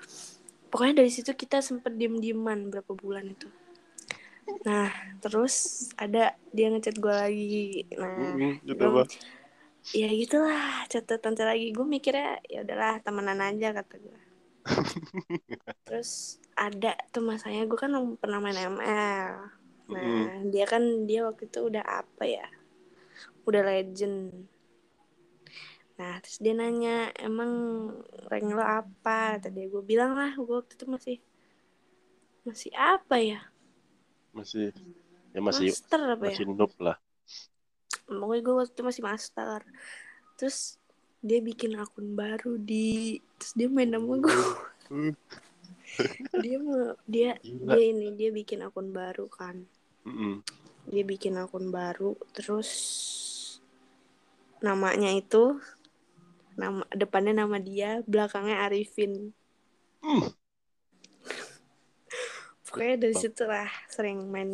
Pokoknya 0.71 1.03
dari 1.03 1.11
situ 1.13 1.31
kita 1.35 1.59
sempet 1.61 1.93
diem 1.99 2.17
dieman 2.23 2.71
berapa 2.71 2.91
bulan 2.95 3.29
itu 3.29 3.45
nah 4.67 4.91
terus 5.23 5.55
ada 5.99 6.35
dia 6.55 6.67
ngechat 6.71 6.95
gue 6.99 7.15
lagi. 7.23 7.57
Nah 8.01 8.35
Hmm, 8.37 8.59
gitu 8.67 8.83
gua- 8.93 9.07
ya 9.95 10.07
gitulah 10.21 10.87
catatan 10.91 11.33
lagi. 11.49 11.67
Gue 11.75 11.85
mikirnya 11.95 12.39
ya 12.53 12.59
udahlah 12.65 12.93
temenan 13.05 13.39
aja 13.49 13.67
kata 13.77 13.95
gue 14.03 14.19
terus 15.87 16.39
ada 16.55 16.91
tuh 17.13 17.23
masanya 17.29 17.61
gue 17.69 17.79
kan 17.83 17.91
pernah 18.21 18.39
main 18.43 18.57
ML 18.73 19.31
nah 19.93 20.31
Hmm. 20.31 20.49
dia 20.53 20.65
kan 20.71 20.83
dia 21.09 21.19
waktu 21.27 21.43
itu 21.51 21.59
udah 21.69 21.83
apa 21.83 22.23
ya 22.25 22.45
udah 23.47 23.61
legend. 23.67 24.47
Nah 25.99 26.13
terus 26.23 26.37
dia 26.43 26.53
nanya 26.57 27.13
emang 27.27 27.51
rank 28.29 28.47
lo 28.57 28.63
apa? 28.63 29.37
Tadi 29.43 29.59
gue 29.71 29.83
bilang 29.91 30.11
lah 30.19 30.31
gue 30.37 30.55
waktu 30.59 30.73
itu 30.77 30.85
masih 30.89 31.15
masih 32.47 32.71
apa 32.75 33.15
ya 33.23 33.39
Masih 34.33 34.73
ya 35.33 35.39
masih 35.41 35.69
master 35.73 36.01
apa 36.13 36.23
ya 36.29 36.33
masih 36.33 36.45
noob 36.49 36.73
lah. 36.77 36.97
pokoknya 38.05 38.41
gue 38.45 38.53
waktu 38.53 38.71
itu 38.73 38.81
masih 38.85 39.01
master 39.01 39.59
terus 40.37 40.77
dia 41.23 41.39
bikin 41.39 41.73
akun 41.79 42.13
baru 42.13 42.59
di 42.59 43.17
terus 43.39 43.53
dia 43.55 43.67
main 43.71 43.89
nama 43.89 44.13
gue 44.19 44.37
Hmm, 44.91 45.15
dia 46.43 46.57
mau 46.59 46.93
dia 47.07 47.39
Gila. 47.39 47.73
dia 47.73 47.83
ini 47.89 48.07
dia 48.13 48.29
bikin 48.29 48.61
akun 48.61 48.91
baru 48.91 49.25
kan 49.31 49.63
Mm-mm. 50.05 50.43
dia 50.85 51.01
bikin 51.01 51.39
akun 51.39 51.71
baru 51.71 52.13
terus 52.35 52.69
namanya 54.59 55.09
itu 55.11 55.57
nama 56.53 56.85
depannya 56.93 57.41
nama 57.41 57.57
dia 57.57 58.03
belakangnya 58.05 58.67
Arifin 58.67 59.33
Hmm. 60.03 60.29
Pokoknya 62.73 62.95
dari 63.05 63.13
situ 63.13 63.43
lah 63.45 63.69
sering 63.85 64.25
main 64.33 64.49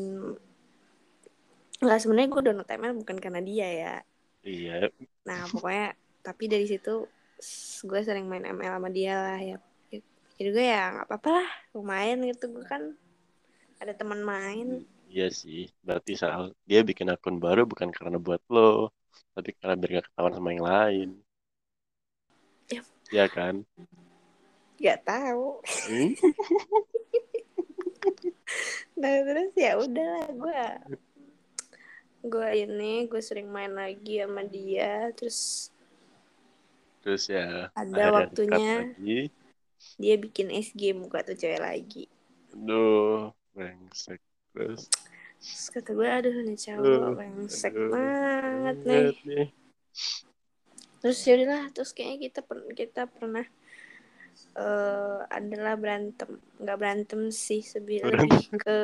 nggak 1.80 2.00
sebenarnya 2.04 2.30
gue 2.36 2.42
download 2.44 2.68
ML 2.68 2.94
bukan 3.00 3.18
karena 3.24 3.40
dia 3.40 3.68
ya 3.72 3.94
Iya, 4.44 4.90
Nah 5.28 5.48
pokoknya 5.52 5.96
tapi 6.26 6.44
dari 6.52 6.66
situ 6.68 7.08
gue 7.88 8.02
sering 8.04 8.28
main 8.28 8.44
ML 8.44 8.76
sama 8.76 8.90
dia 8.92 9.16
lah 9.16 9.40
ya. 9.40 9.58
Jadi 10.36 10.50
gue 10.56 10.66
ya 10.76 10.84
nggak 10.96 11.08
apa-apa 11.08 11.30
lah 11.40 11.50
lumayan 11.76 12.20
gitu 12.28 12.52
gue 12.52 12.66
kan 12.68 12.84
ada 13.80 13.94
teman 13.96 14.20
main. 14.24 14.68
iya 15.08 15.28
sih. 15.32 15.72
Berarti 15.86 16.12
soal 16.20 16.52
dia 16.70 16.80
bikin 16.84 17.08
akun 17.14 17.38
baru 17.40 17.64
bukan 17.72 17.90
karena 17.96 18.18
buat 18.20 18.42
lo, 18.52 18.92
tapi 19.36 19.50
karena 19.60 19.76
biar 19.80 19.92
gak 20.00 20.06
ketahuan 20.12 20.36
sama 20.36 20.50
yang 20.54 20.66
lain. 20.72 21.10
Iya 23.10 23.26
kan? 23.36 23.56
Gak 24.80 25.00
tahu. 25.08 25.60
Hmm? 25.88 26.12
Nah 29.00 29.14
terus 29.24 29.52
ya 29.56 29.74
udahlah 29.76 30.28
gue 30.30 30.64
gue 32.20 32.50
ini 32.60 33.08
gue 33.08 33.22
sering 33.24 33.48
main 33.48 33.72
lagi 33.72 34.20
sama 34.20 34.44
dia 34.44 35.08
terus 35.16 35.72
Terus 37.00 37.32
ya 37.32 37.72
ada 37.72 38.04
waktunya 38.12 38.92
lagi. 38.92 39.32
dia 39.96 40.16
bikin 40.20 40.52
SG 40.52 40.92
muka 40.92 41.24
tuh 41.24 41.40
cewek 41.40 41.64
lagi. 41.64 42.12
Aduh, 42.52 43.32
brengsek. 43.56 44.20
Terus 44.52 44.92
Terus 45.40 45.68
kata 45.72 45.96
gue 45.96 46.04
aduh 46.04 46.36
nih 46.44 46.60
cowok 46.60 47.10
brengsek 47.16 47.72
banget 47.88 48.76
nih. 48.84 49.16
nih. 49.24 49.48
terus 51.00 51.24
ya 51.24 51.40
udahlah 51.40 51.72
terus 51.72 51.96
kayaknya 51.96 52.28
kita 52.28 52.40
per- 52.44 52.76
kita 52.76 53.08
pernah 53.08 53.48
eh 54.58 55.20
adalah 55.30 55.76
berantem 55.78 56.42
nggak 56.58 56.78
berantem 56.80 57.22
sih 57.30 57.62
sebi- 57.62 58.02
lebih 58.02 58.50
ke 58.58 58.78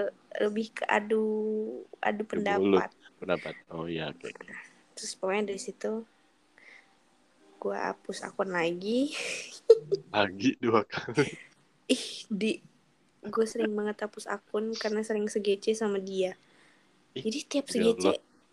lebih 0.44 0.68
ke 0.78 0.84
adu 0.86 1.26
adu 2.04 2.24
pendapat 2.28 2.90
Pendapat. 3.16 3.56
Oh 3.72 3.88
iya, 3.88 4.12
oke. 4.12 4.28
oke. 4.28 4.46
terus 4.94 5.16
pokoknya 5.18 5.56
dari 5.56 5.62
situ 5.62 6.04
gue 7.60 7.78
hapus 7.78 8.22
akun 8.28 8.54
lagi 8.54 9.10
Lagi 10.14 10.54
dua 10.62 10.86
kali. 10.86 11.34
ih 11.90 12.06
di 12.30 12.62
gue 13.26 13.46
sering 13.50 13.74
banget 13.74 14.06
hapus 14.06 14.30
akun 14.30 14.70
karena 14.78 15.02
sering 15.02 15.26
segece 15.26 15.74
sama 15.74 15.98
dia 15.98 16.38
jadi 17.18 17.40
tiap 17.50 17.66
ya 17.66 17.74
segece 17.74 18.12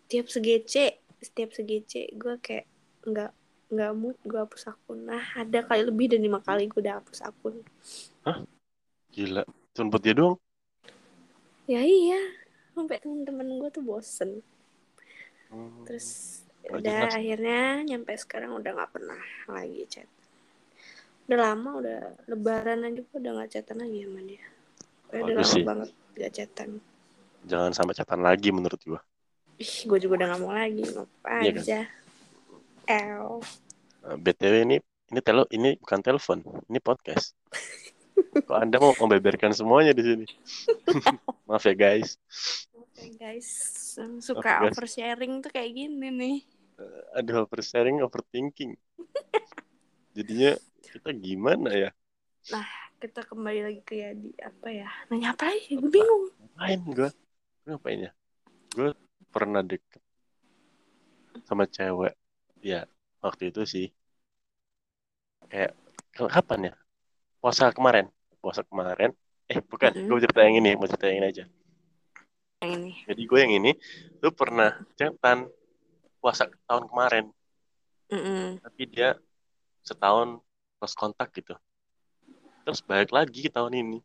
tiap 0.09 0.27
segece 0.29 0.85
setiap 1.21 1.49
segece 1.53 2.09
gue 2.13 2.35
kayak 2.41 2.65
nggak 3.05 3.31
nggak 3.75 3.91
mood 4.01 4.17
gue 4.29 4.39
hapus 4.43 4.63
akun 4.73 4.99
nah 5.09 5.23
ada 5.41 5.59
kali 5.67 5.81
lebih 5.89 6.05
dari 6.11 6.21
lima 6.27 6.39
kali 6.47 6.63
gue 6.71 6.79
udah 6.83 6.95
hapus 6.99 7.19
akun 7.29 7.55
Gila. 9.13 9.43
Cuma 9.73 9.89
buat 9.91 10.03
dia 10.05 10.13
doang. 10.19 10.37
ya 11.71 11.81
iya 11.83 12.19
sampai 12.75 12.97
temen-temen 13.03 13.47
gue 13.61 13.69
tuh 13.75 13.83
bosen 13.89 14.29
Hmm, 15.49 15.85
terus 15.85 16.07
Nggak 16.63 16.79
udah 16.79 17.13
akhirnya 17.19 17.83
nyampe 17.87 18.11
sekarang 18.17 18.51
udah 18.59 18.71
nggak 18.75 18.91
pernah 18.95 19.21
lagi 19.51 19.83
chat 19.91 20.07
udah 21.27 21.39
lama 21.45 21.69
udah 21.79 21.99
lebaran 22.31 22.83
aja 22.87 22.99
gue 23.07 23.17
udah 23.21 23.31
nggak 23.35 23.51
chatan 23.53 23.77
lagi 23.83 23.97
sama 24.05 24.19
dia 24.29 24.43
udah 25.21 25.35
lama 25.39 25.43
sih. 25.51 25.65
banget 25.67 25.89
gak 26.19 26.33
chatan 26.37 26.69
Jangan 27.49 27.71
sampai 27.77 27.93
catatan 27.97 28.21
lagi 28.27 28.49
menurut 28.57 28.81
gua. 28.89 28.99
ih 29.63 29.73
gue 29.89 29.97
juga 30.03 30.13
udah 30.17 30.27
gak 30.33 30.41
mau 30.43 30.53
lagi 30.61 30.81
mau 30.95 31.05
Iya 31.41 31.51
kan? 31.57 31.65
aja 31.65 31.79
Nah, 34.03 34.17
BTW 34.19 34.53
ini 34.67 34.77
ini 35.13 35.19
telo 35.23 35.47
ini 35.53 35.77
bukan 35.79 35.99
telepon, 36.03 36.39
ini 36.67 36.79
podcast. 36.83 37.37
Kok 38.47 38.57
Anda 38.57 38.81
mau 38.81 38.97
membeberkan 38.97 39.53
semuanya 39.53 39.93
di 39.93 40.03
sini? 40.03 40.25
Maaf 41.47 41.63
ya 41.69 41.75
guys. 41.77 42.17
Oke 42.73 43.13
guys, 43.17 43.49
yang 43.97 44.19
Oke, 44.19 44.25
suka 44.25 44.67
guys. 44.67 44.73
oversharing 44.73 45.39
tuh 45.39 45.51
kayak 45.53 45.71
gini 45.73 46.07
nih. 46.09 46.37
Ada 47.13 47.45
oversharing, 47.45 48.01
overthinking. 48.01 48.73
Jadinya 50.17 50.57
kita 50.81 51.09
gimana 51.13 51.69
ya? 51.73 51.89
Kita 52.97 53.21
kembali 53.27 53.59
lagi 53.65 53.81
ke 53.85 54.01
Yadi 54.01 54.31
apa 54.41 54.67
ya? 54.73 54.89
Nanya 55.09 55.37
apa 55.37 55.53
lagi? 55.53 55.77
Gue 55.77 55.91
bingung. 55.91 56.25
Ngapain 56.57 56.81
gue? 56.89 57.09
Gue 57.63 57.69
ngapain 57.75 57.99
ya? 58.09 58.11
Gue 58.73 58.89
pernah 59.29 59.61
deket 59.61 60.01
sama 61.45 61.65
cewek. 61.69 62.13
Ya, 62.63 62.87
waktu 63.19 63.51
itu 63.51 63.67
sih. 63.67 63.91
Kayak, 65.51 65.75
kapan 66.15 66.71
ya? 66.71 66.73
Puasa 67.43 67.75
kemarin. 67.75 68.07
Puasa 68.39 68.63
kemarin. 68.63 69.11
Eh, 69.51 69.59
bukan. 69.59 69.91
Mm-mm. 69.91 70.07
Gue 70.07 70.23
cerita 70.23 70.41
yang 70.47 70.63
ini. 70.63 70.71
Mau 70.79 70.87
cerita 70.87 71.11
yang 71.11 71.19
ini 71.19 71.27
aja. 71.27 71.45
Yang 72.63 72.71
ini. 72.71 72.91
Jadi 73.03 73.21
gue 73.27 73.39
yang 73.43 73.53
ini, 73.59 73.71
tuh 74.23 74.31
pernah 74.31 74.79
chatan 74.95 75.51
puasa 76.23 76.47
tahun 76.63 76.87
kemarin. 76.87 77.25
Mm-mm. 78.07 78.63
Tapi 78.63 78.81
dia 78.87 79.19
setahun 79.83 80.39
lost 80.79 80.95
kontak 80.95 81.35
gitu. 81.35 81.59
Terus 82.63 82.79
balik 82.79 83.11
lagi 83.11 83.51
tahun 83.51 83.75
ini. 83.75 83.99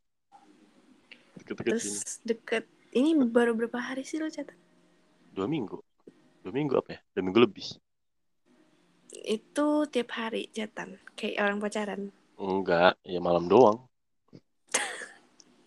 Deket-deket 1.38 1.78
ini. 1.78 1.78
Terus 1.78 2.18
deket. 2.26 2.64
Ini 2.90 3.14
baru 3.30 3.54
berapa 3.54 3.78
hari 3.78 4.02
sih 4.02 4.18
lo 4.18 4.26
catat? 4.26 4.58
Dua 5.30 5.46
minggu. 5.46 5.78
Dua 6.42 6.50
minggu 6.50 6.74
apa 6.74 6.98
ya? 6.98 7.00
Dua 7.14 7.22
minggu 7.22 7.38
lebih. 7.46 7.78
Itu 9.24 9.66
tiap 9.92 10.08
hari 10.18 10.48
chatan. 10.54 10.98
Kayak 11.18 11.42
orang 11.44 11.58
pacaran. 11.62 12.02
Enggak, 12.38 12.92
ya 13.02 13.18
malam 13.18 13.44
doang. 13.50 13.78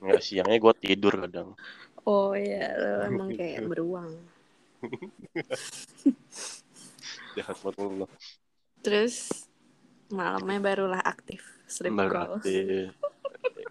Enggak 0.01 0.21
siangnya 0.25 0.57
gue 0.57 0.73
tidur 0.83 1.13
kadang. 1.27 1.49
Oh 2.07 2.33
iya, 2.33 2.73
lo 2.81 3.03
emang 3.09 3.29
kayak 3.37 3.67
beruang. 3.69 4.11
Jahat 7.35 7.57
banget. 7.63 8.09
Terus 8.81 9.15
malamnya 10.11 10.59
barulah 10.59 11.01
aktif. 11.03 11.43
Sleep 11.67 11.95
call. 11.95 12.39
Berarti 12.41 12.91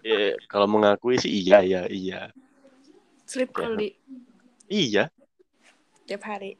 eh, 0.05 0.33
kalau 0.49 0.67
mengakui 0.69 1.17
sih 1.21 1.31
iya 1.31 1.61
ya 1.61 1.81
iya. 1.89 2.21
Sleep 3.25 3.51
call 3.53 3.77
di 3.79 3.89
Iya, 4.71 5.11
tiap 6.07 6.23
hari. 6.27 6.55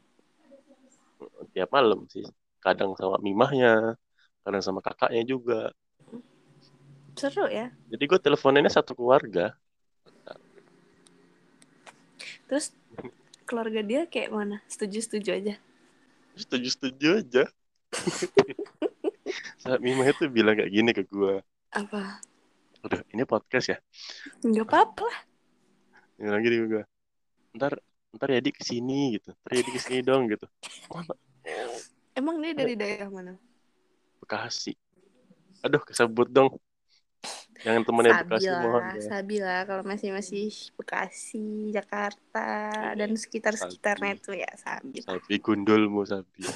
tiap 1.53 1.69
malam 1.71 2.05
sih. 2.11 2.25
Kadang 2.61 2.93
sama 2.93 3.17
mimahnya, 3.17 3.97
kadang 4.45 4.61
sama 4.61 4.79
kakaknya 4.85 5.25
juga. 5.25 5.73
Seru 7.17 7.49
ya. 7.49 7.73
Jadi 7.89 8.03
gue 8.05 8.19
teleponnya 8.21 8.69
satu 8.69 8.93
keluarga. 8.93 9.57
Terus 12.45 12.71
keluarga 13.49 13.81
dia 13.81 14.05
kayak 14.05 14.29
mana? 14.29 14.57
Setuju-setuju 14.69 15.29
aja. 15.33 15.55
Setuju-setuju 16.37 17.07
aja. 17.25 17.43
Saat 19.63 19.79
mimah 19.81 20.07
itu 20.09 20.29
bilang 20.29 20.55
kayak 20.55 20.71
gini 20.71 20.91
ke 20.93 21.03
gue. 21.09 21.41
Apa? 21.73 22.21
Udah, 22.81 23.01
ini 23.13 23.23
podcast 23.25 23.73
ya. 23.73 23.77
Nggak 24.41 24.65
apa-apa 24.67 25.03
lah. 25.05 25.19
Gini 26.21 26.55
ke 26.61 26.67
gue. 26.69 26.83
Ntar, 27.57 27.73
ntar 28.15 28.29
ya 28.31 28.39
di 28.39 28.51
ke 28.53 28.63
sini 28.63 29.17
gitu. 29.19 29.33
Ntar 29.43 29.51
ya 29.57 29.61
di 29.65 29.71
ke 29.71 29.79
sini 29.81 29.99
dong 30.05 30.29
gitu. 30.29 30.45
Emang 32.11 32.39
dia 32.43 32.53
dari 32.53 32.75
daerah 32.75 33.07
mana? 33.07 33.33
Bekasi. 34.19 34.75
Aduh, 35.63 35.81
kesebut 35.83 36.27
dong. 36.27 36.59
Yang 37.61 37.85
temennya 37.85 38.25
Bekasi 38.25 38.49
mohon 38.49 38.81
Sabila, 38.81 38.97
ya. 38.97 39.01
Sabila 39.05 39.55
kalau 39.69 39.83
masih 39.85 40.09
masih 40.09 40.49
Bekasi, 40.73 41.69
Jakarta 41.69 42.49
dan 42.97 43.13
sekitar 43.13 43.53
sekitarnya 43.53 44.17
itu 44.17 44.31
ya 44.33 44.49
Sabila. 44.57 45.05
Sapi 45.05 45.35
gundulmu 45.37 46.01
sapi. 46.03 46.41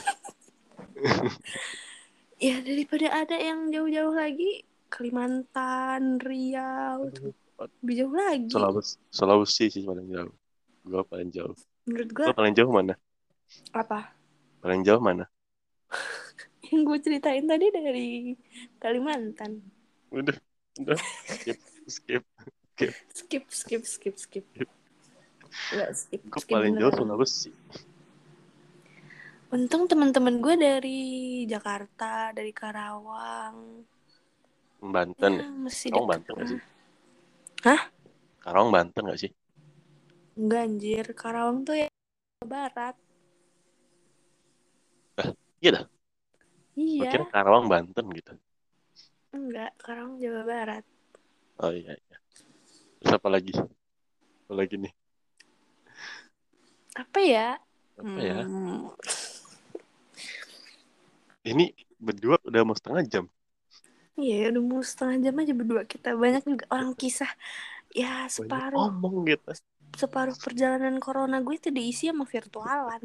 Ya 2.35 2.59
daripada 2.59 3.15
ada 3.15 3.39
yang 3.39 3.71
jauh-jauh 3.71 4.11
lagi 4.11 4.67
Kalimantan, 4.91 6.19
Riau, 6.19 7.07
tuh 7.15 7.31
lebih 7.79 7.95
jauh 8.03 8.15
lagi. 8.15 8.51
Sulawesi, 8.51 8.99
Sulawesi 9.07 9.65
sih 9.71 9.83
paling 9.87 10.07
jauh. 10.11 10.33
Gua 10.83 11.01
paling 11.07 11.31
jauh. 11.31 11.55
Menurut 11.87 12.09
gua 12.11 12.25
Gua 12.31 12.35
paling 12.35 12.53
jauh 12.55 12.71
mana? 12.71 12.93
apa? 13.71 14.11
Paling 14.59 14.83
jauh 14.83 14.99
mana? 14.99 15.31
Yang 16.71 16.81
gue 16.81 16.97
ceritain 17.05 17.45
tadi 17.45 17.65
dari 17.69 18.09
Kalimantan. 18.81 19.61
Udah, 20.09 20.37
udah. 20.81 20.99
Skip, 21.29 21.59
skip. 21.85 22.23
Skip, 23.13 23.45
skip, 23.49 23.83
skip, 23.85 24.15
skip. 24.17 24.45
Skip, 25.55 26.21
Gua 26.27 26.41
skip 26.41 26.51
paling 26.51 26.75
jauh. 26.75 26.91
Sulawesi. 26.91 27.51
Untung 29.55 29.87
teman-teman 29.87 30.43
gue 30.43 30.55
dari 30.59 31.01
Jakarta, 31.47 32.35
dari 32.35 32.51
Karawang. 32.51 33.87
Banten. 34.83 35.33
Ya, 35.39 35.47
masih 35.47 35.89
Karawang. 35.93 36.09
Banten 36.11 36.33
nggak 36.35 36.49
sih? 36.49 36.61
Hah? 37.63 37.81
Karawang 38.43 38.71
Banten 38.75 39.03
nggak 39.07 39.19
sih? 39.21 39.31
Enggak 40.35 40.61
anjir, 40.67 41.05
Karawang 41.15 41.63
tuh 41.63 41.75
ya 41.79 41.87
barat. 42.43 42.99
Iya 45.65 45.71
dah. 45.75 45.85
Iya, 46.75 47.11
kira 47.11 47.25
Karawang 47.31 47.65
Banten 47.71 48.05
gitu. 48.17 48.31
enggak, 49.37 49.71
Karawang 49.83 50.15
Jawa 50.21 50.41
Barat. 50.49 50.83
Oh 51.63 51.71
iya, 51.79 51.91
iya. 52.03 52.17
Terus 52.99 53.13
apa 53.19 53.29
lagi? 53.35 53.51
Apa 54.45 54.53
lagi 54.59 54.75
nih? 54.83 54.93
Apa 56.95 57.19
ya? 57.23 57.47
Apa 57.99 58.19
ya? 58.23 58.39
Hmm, 58.43 58.91
Ini 61.51 61.65
berdua 62.05 62.35
udah 62.49 62.61
mau 62.67 62.75
setengah 62.77 63.03
jam. 63.11 63.25
Iya, 64.21 64.33
udah 64.51 64.61
mau 64.69 64.81
setengah 64.89 65.15
jam 65.25 65.35
aja 65.41 65.53
berdua 65.59 65.83
kita. 65.91 66.07
Banyak 66.23 66.41
juga 66.51 66.65
orang 66.75 66.91
kisah. 67.01 67.31
Ya, 68.01 68.07
Banyak 68.37 68.63
separuh 68.63 68.71
ngomong 68.71 69.15
gitu. 69.31 69.51
separuh 70.01 70.37
perjalanan 70.43 70.95
corona 71.05 71.37
gue 71.45 71.55
itu 71.59 71.69
diisi 71.77 72.05
sama 72.09 72.25
virtualan. 72.33 73.03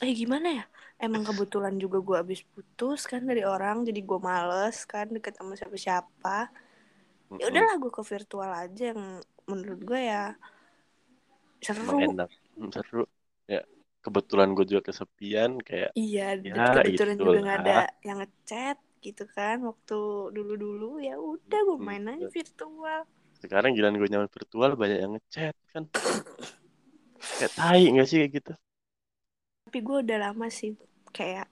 Eh 0.00 0.12
gimana 0.16 0.48
ya? 0.48 0.64
Emang 1.00 1.24
kebetulan 1.24 1.76
juga 1.80 2.00
gue 2.00 2.16
abis 2.20 2.40
putus 2.52 3.04
kan 3.08 3.24
dari 3.24 3.44
orang, 3.44 3.84
jadi 3.88 4.00
gue 4.00 4.18
males 4.20 4.84
kan 4.84 5.08
deket 5.08 5.36
sama 5.36 5.56
siapa-siapa. 5.56 6.48
Ya 7.40 7.44
udahlah 7.48 7.76
gue 7.80 7.92
ke 7.92 8.02
virtual 8.04 8.50
aja 8.52 8.92
yang 8.92 9.00
menurut 9.48 9.80
gue 9.80 10.00
ya 10.00 10.36
seru. 11.60 11.84
Emang 11.84 12.00
enak. 12.16 12.28
Hmm, 12.56 12.70
seru. 12.72 13.04
Ya, 13.48 13.60
kebetulan 14.00 14.52
gue 14.56 14.64
juga 14.68 14.82
kesepian 14.92 15.60
kayak 15.60 15.92
Iya, 15.96 16.40
Ya, 16.40 16.54
kebetulan 16.80 17.16
juga 17.16 17.28
itulah. 17.28 17.42
nggak 17.44 17.58
ada 17.64 17.78
yang 18.04 18.18
ngechat 18.24 18.76
gitu 19.00 19.24
kan 19.32 19.64
waktu 19.64 19.98
dulu-dulu 20.36 21.00
ya 21.00 21.16
udah 21.16 21.60
gue 21.64 21.78
main 21.80 22.04
aja 22.04 22.28
virtual. 22.28 23.08
sekarang 23.40 23.72
giliran 23.72 23.96
gue 23.96 24.08
nyaman 24.12 24.28
virtual 24.28 24.76
banyak 24.76 24.98
yang 25.00 25.12
ngechat 25.16 25.56
kan. 25.72 25.88
Kayak 27.40 27.52
tai 27.56 27.88
nggak 27.88 28.04
sih 28.08 28.20
kayak 28.20 28.32
gitu? 28.36 28.52
Tapi 29.70 29.86
gue 29.86 30.02
udah 30.02 30.18
lama 30.18 30.50
sih 30.50 30.74
kayak 31.14 31.46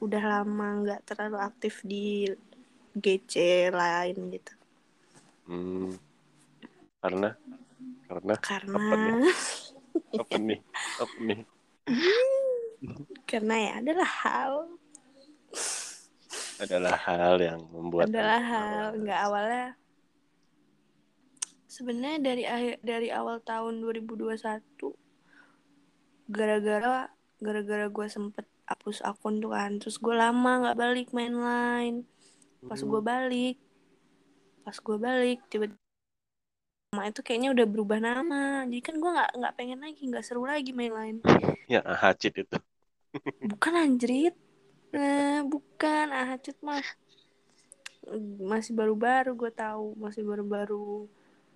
udah 0.00 0.24
lama 0.24 0.88
nggak 0.88 1.04
terlalu 1.04 1.36
aktif 1.36 1.84
di 1.84 2.24
GC 2.96 3.68
lain 3.68 4.16
gitu. 4.32 4.52
Hmm. 5.44 5.92
Karena 7.04 7.36
karena 8.08 8.34
Karena 8.40 8.80
Apa 8.80 8.96
nih? 8.96 9.12
apa 10.24 10.36
nih? 10.40 10.60
Apa 10.96 11.16
nih? 11.20 11.40
karena 13.28 13.54
ya 13.60 13.72
adalah 13.84 14.08
hal 14.24 14.52
Adalah 16.56 16.96
hal 16.96 17.36
yang 17.36 17.60
membuat 17.68 18.08
adalah 18.08 18.40
hal 18.40 18.96
nggak 18.96 19.20
awalnya 19.28 19.76
sebenarnya 21.68 22.18
dari 22.24 22.48
akhir 22.48 22.80
dari 22.80 23.12
awal 23.12 23.44
tahun 23.44 23.84
2021 23.84 24.32
gara-gara 26.32 27.12
gara-gara 27.38 27.86
gue 27.86 28.06
sempet 28.10 28.46
hapus 28.66 29.02
akun 29.06 29.38
tuh 29.38 29.54
kan. 29.54 29.78
Terus 29.78 29.96
gue 29.98 30.14
lama 30.14 30.66
nggak 30.66 30.78
balik 30.78 31.08
main 31.14 31.34
line. 31.34 31.98
Pas 32.66 32.78
gue 32.78 33.00
balik 33.00 33.56
pas 34.68 34.76
gue 34.76 34.98
balik 35.00 35.40
tiba 35.48 35.72
nama 36.92 37.08
itu 37.08 37.24
kayaknya 37.24 37.56
udah 37.56 37.66
berubah 37.72 37.98
nama. 38.04 38.68
Jadi 38.68 38.84
kan 38.84 39.00
gue 39.00 39.10
nggak 39.16 39.30
nggak 39.40 39.54
pengen 39.56 39.80
lagi 39.80 40.02
nggak 40.04 40.24
seru 40.24 40.44
lagi 40.44 40.76
main 40.76 40.92
line. 40.92 41.18
Ya, 41.68 41.84
hacit 41.84 42.32
itu. 42.32 42.56
bukan 43.52 43.76
anjrit. 43.76 44.32
Nah, 44.88 45.44
bukan 45.44 46.06
ah 46.16 46.40
cut 46.40 46.56
mah. 46.64 46.84
Masih 48.40 48.72
baru-baru 48.72 49.36
gue 49.36 49.52
tahu 49.52 49.96
masih 49.96 50.24
baru-baru. 50.24 51.08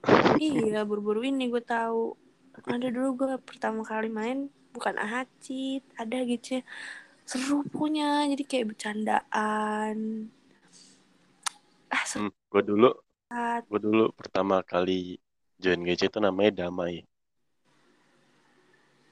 Iya 0.40 0.84
baru-baru 0.88 1.28
ini 1.28 1.48
gue 1.52 1.64
tahu. 1.64 2.16
Ada 2.64 2.92
dulu 2.92 3.08
gue 3.24 3.28
pertama 3.40 3.84
kali 3.84 4.12
main 4.12 4.52
bukan 4.72 4.96
ahacit 4.98 5.84
ada 6.00 6.18
gitu 6.24 6.58
ya. 6.58 6.62
Seru 7.22 7.62
punya 7.68 8.26
jadi 8.26 8.44
kayak 8.44 8.66
bercandaan. 8.74 10.26
Ah 11.92 12.04
seru. 12.08 12.28
Hmm, 12.28 12.34
gue 12.50 12.62
dulu, 12.64 12.90
gue 13.68 13.80
dulu 13.80 14.04
pertama 14.16 14.64
kali 14.64 15.20
join 15.62 15.84
GC 15.86 16.10
itu 16.10 16.18
namanya 16.18 16.66
Damai. 16.66 17.04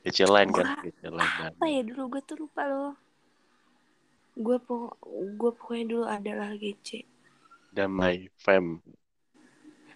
GC 0.00 0.24
lain 0.26 0.48
kan, 0.50 0.80
GC 0.80 1.12
lain 1.12 1.32
apa 1.44 1.64
ya? 1.68 1.80
Dulu 1.84 2.02
gue 2.16 2.22
tuh 2.24 2.36
lupa 2.40 2.64
loh. 2.66 2.96
Gue 4.34 4.56
po 4.58 4.96
gue 5.12 5.50
pokoknya 5.52 5.84
dulu 5.86 6.04
adalah 6.08 6.50
GC 6.56 7.04
Damai 7.70 8.32
Fem. 8.40 8.80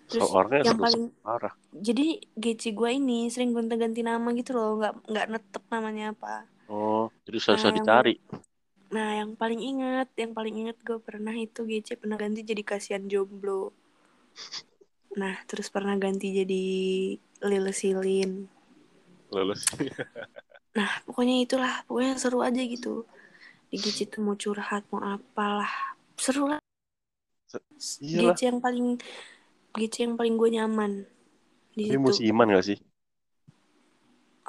So, 0.05 0.21
terus 0.21 0.29
orangnya 0.31 0.61
yang 0.69 0.79
paling 0.79 1.05
parah. 1.25 1.55
jadi 1.75 2.07
GC 2.37 2.77
gue 2.77 2.91
ini 2.93 3.27
sering 3.33 3.51
gonta-ganti 3.51 4.05
nama 4.05 4.29
gitu 4.37 4.55
loh 4.55 4.79
nggak 4.79 4.95
nggak 5.11 5.27
netep 5.33 5.65
namanya 5.73 6.05
apa 6.15 6.35
Oh, 6.65 7.13
jadi 7.29 7.39
susah 7.41 7.57
Nah, 7.57 7.65
yang- 7.65 7.77
dicari. 7.79 8.15
nah 8.89 9.09
yang 9.19 9.31
paling 9.35 9.59
inget 9.61 10.09
yang 10.15 10.33
paling 10.33 10.55
inget 10.55 10.77
gue 10.81 10.99
pernah 11.03 11.35
itu 11.35 11.67
GC 11.67 11.99
pernah 11.99 12.15
ganti 12.15 12.47
jadi 12.47 12.63
kasihan 12.63 13.05
jomblo 13.05 13.75
nah 15.15 15.35
terus 15.47 15.67
pernah 15.71 15.95
ganti 15.95 16.31
jadi 16.31 16.63
Lil 17.43 17.67
Silin 17.75 18.47
Lulus. 19.31 19.67
nah 20.75 20.91
pokoknya 21.07 21.43
itulah 21.43 21.75
pokoknya 21.87 22.15
seru 22.19 22.39
aja 22.43 22.63
gitu 22.63 23.03
di 23.67 23.77
GC 23.79 24.07
tuh 24.11 24.23
mau 24.23 24.39
curhat 24.39 24.87
mau 24.95 25.03
apalah 25.03 25.99
seru 26.15 26.47
lah 26.51 26.61
Iyalah. 27.99 28.35
GC 28.35 28.41
yang 28.51 28.61
paling 28.63 28.99
GC 29.79 29.95
yang 30.05 30.15
paling 30.19 30.35
gue 30.41 30.51
nyaman 30.57 30.93
di 31.77 31.83
Ini 31.87 31.97
situ 31.97 32.05
musiman 32.05 32.49
gak 32.55 32.65
sih? 32.69 32.79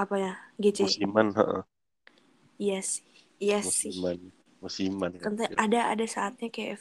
apa 0.01 0.15
ya 0.23 0.33
GC 0.61 0.79
Musiman, 0.79 1.33
heeh. 1.37 1.63
iya 2.63 2.79
sih 2.91 3.03
iya 3.45 3.59
sih 3.77 3.93
Musiman. 3.93 4.19
Musiman. 4.61 5.13
kan. 5.21 5.33
Ada 5.63 5.79
ada 5.93 6.05
saatnya 6.15 6.47
kayak 6.55 6.75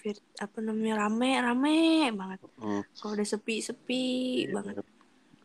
apa 0.45 0.59
namanya 0.67 0.95
rame 1.07 1.31
rame 1.47 1.75
banget 2.21 2.41
Hmm, 2.59 2.81
kalau 2.99 3.13
udah 3.17 3.29
sepi 3.33 3.55
sepi 3.69 4.03
iya 4.41 4.55
banget. 4.55 4.79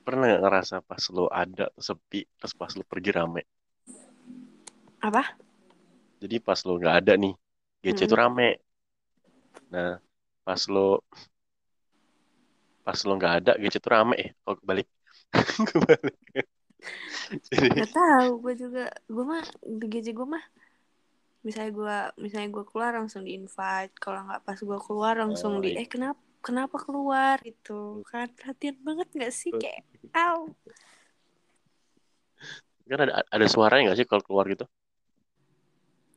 Pernah 0.06 0.26
gak 0.34 0.42
ngerasa 0.44 0.76
pas 0.90 1.04
lo 1.16 1.26
ada 1.44 1.66
sepi, 1.88 2.20
terus 2.40 2.54
pas 2.60 2.72
lo 2.78 2.84
pergi 2.92 3.12
rame? 3.18 3.42
apa 5.02 5.24
Jadi 6.22 6.36
pas 6.46 6.60
lo 6.68 6.72
nggak 6.80 6.96
ada 7.00 7.14
nih, 7.24 7.34
GC 7.84 8.00
itu 8.08 8.16
Mm-mm. 8.16 8.22
rame. 8.22 8.48
Nah, 9.72 9.92
pas 10.46 10.62
lo 10.74 10.80
pas 12.90 12.98
lo 13.06 13.14
nggak 13.22 13.34
ada, 13.46 13.52
GC 13.62 13.78
itu 13.78 13.90
rame. 13.94 14.16
Eh, 14.18 14.30
kok 14.42 14.58
kebalik? 14.66 14.90
kebalik. 15.70 16.18
Jadi, 17.54 17.70
nggak 17.70 17.94
tahu 17.94 18.30
gue 18.42 18.54
juga 18.58 18.86
gue 19.06 19.26
mah 19.30 19.46
di 19.62 19.86
GC 19.86 20.18
gue 20.18 20.26
mah 20.26 20.42
misalnya 21.46 21.72
gue 21.76 21.98
misalnya 22.26 22.50
gue 22.50 22.66
keluar 22.66 22.98
langsung 22.98 23.22
di 23.30 23.38
invite 23.38 23.94
kalau 24.02 24.26
nggak 24.26 24.42
pas 24.42 24.58
gue 24.58 24.80
keluar 24.82 25.14
langsung 25.22 25.60
Oh, 25.60 25.62
di 25.62 25.78
iya. 25.78 25.86
eh 25.86 25.88
kenapa 25.92 26.18
kenapa 26.42 26.82
keluar 26.82 27.38
gitu 27.46 28.02
kan 28.10 28.32
perhatian 28.34 28.80
banget 28.82 29.08
nggak 29.14 29.34
sih 29.36 29.52
kayak 29.54 29.86
aw 30.16 30.48
kan 32.90 33.06
ada 33.06 33.22
ada 33.22 33.46
suaranya 33.46 33.94
nggak 33.94 34.00
sih 34.02 34.08
kalau 34.10 34.26
keluar 34.26 34.50
gitu? 34.50 34.66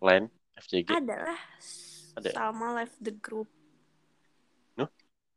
Line 0.00 0.32
FCG, 0.56 0.88
adalah 0.88 1.38
Ada 2.16 2.28
ya? 2.32 2.34
Salma 2.34 2.68
left 2.80 2.96
the 3.04 3.12
group 3.12 3.52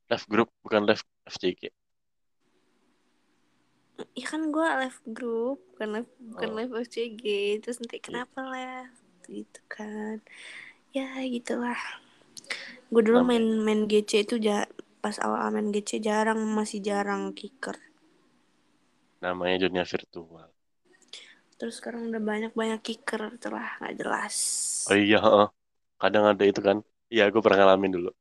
left 0.06 0.28
group 0.28 0.50
bukan 0.62 0.86
left 0.86 1.06
FCG. 1.26 1.70
Iya 4.12 4.26
kan 4.28 4.52
gue 4.52 4.68
left 4.82 5.04
group 5.08 5.64
bukan 5.76 5.90
left 5.96 6.12
bukan 6.20 6.50
Oh. 6.52 6.56
left 6.58 6.74
FCG 6.86 7.24
terus 7.64 7.80
nanti 7.80 7.98
kenapa 7.98 8.44
left 8.44 9.00
gitu 9.26 9.62
kan 9.66 10.20
ya 10.92 11.16
gitulah 11.26 11.80
gue 12.92 13.02
dulu 13.02 13.24
main 13.24 13.42
main 13.64 13.88
GC 13.88 14.28
itu 14.28 14.36
ja 14.38 14.68
pas 15.00 15.16
awal 15.18 15.48
main 15.50 15.72
GC 15.72 16.04
jarang 16.04 16.44
masih 16.52 16.84
jarang 16.84 17.32
kicker 17.32 17.80
Namanya 19.24 19.66
dunia 19.66 19.88
virtual. 19.88 20.52
terus 21.56 21.80
sekarang 21.80 22.12
udah 22.12 22.20
banyak 22.20 22.52
banyak 22.52 22.84
kicker 22.84 23.32
telah 23.40 23.80
nggak 23.80 23.96
jelas 23.96 24.36
Oh 24.86 24.94
iya, 24.94 25.18
kadang 25.98 26.30
ada 26.30 26.44
itu 26.44 26.62
kan. 26.62 26.84
Iya, 27.10 27.34
gue 27.34 27.42
pernah 27.42 27.66
ngalamin 27.66 27.96
dulu. 27.96 28.12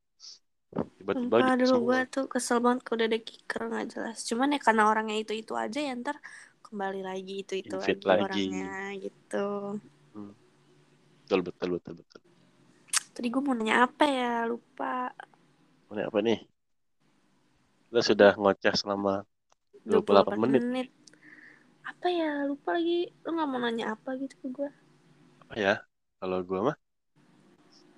Tiba-tiba 0.75 1.55
dulu 1.55 1.75
gue 1.91 1.99
tuh 2.11 2.25
kesel 2.27 2.59
banget 2.59 2.81
kalau 2.83 2.97
udah 2.99 3.07
ada 3.07 3.19
kicker 3.21 3.61
nggak 3.71 3.87
jelas 3.93 4.17
cuman 4.27 4.55
ya 4.55 4.59
karena 4.59 4.83
orangnya 4.91 5.17
itu 5.21 5.33
itu 5.37 5.53
aja 5.55 5.79
ya 5.79 5.93
ntar 5.95 6.17
kembali 6.65 7.01
lagi 7.05 7.45
itu 7.45 7.53
itu 7.61 7.75
lagi, 7.77 8.01
lagi. 8.03 8.23
orangnya 8.25 8.73
gitu 8.99 9.47
Betul, 11.25 11.41
betul, 11.41 11.69
betul, 11.81 11.93
betul. 11.97 12.21
tadi 13.17 13.27
gue 13.33 13.41
mau 13.41 13.57
nanya 13.57 13.89
apa 13.89 14.05
ya 14.05 14.45
lupa 14.45 15.09
Ini 15.89 16.05
apa 16.05 16.19
nih? 16.21 16.39
Kita 17.89 18.01
sudah 18.05 18.31
ngoceh 18.37 18.73
selama 18.77 19.25
28 19.85 20.37
menit. 20.37 20.93
Apa 21.81 22.07
ya? 22.13 22.45
Lupa 22.45 22.77
lagi. 22.77 23.09
Lu 23.25 23.33
nggak 23.33 23.47
mau 23.49 23.57
nanya 23.57 23.97
apa 23.97 24.17
gitu 24.21 24.35
ke 24.37 24.47
gue? 24.53 24.69
Apa 25.45 25.53
ya? 25.57 25.73
Kalau 26.21 26.45
gue 26.45 26.59
mah 26.61 26.77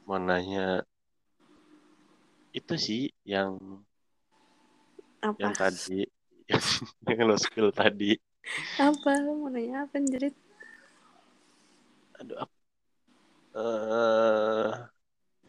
mau 0.08 0.20
nanya 0.20 0.88
itu 2.58 2.74
sih 2.76 3.02
yang 3.22 3.62
Apa? 5.22 5.38
yang 5.38 5.54
tadi 5.54 6.02
yang 7.08 7.28
lo 7.28 7.36
spill 7.36 7.70
tadi. 7.76 8.15
Apa? 8.80 9.20
Lu 9.20 9.43
mau 9.43 9.52
nanya 9.52 9.84
apa 9.84 10.00
anjrit? 10.00 10.36
Aduh, 12.24 12.38
apa? 12.39 12.56
Eh, 13.58 14.70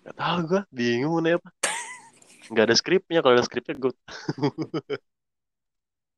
nggak 0.02 0.16
tahu 0.16 0.38
gue, 0.50 0.62
bingung 0.74 1.12
mau 1.14 1.22
nanya 1.22 1.38
apa. 1.38 1.50
Nggak 2.48 2.64
ada 2.64 2.76
skripnya, 2.76 3.20
kalau 3.20 3.34
ada 3.36 3.44
skripnya 3.44 3.76
gue 3.76 3.92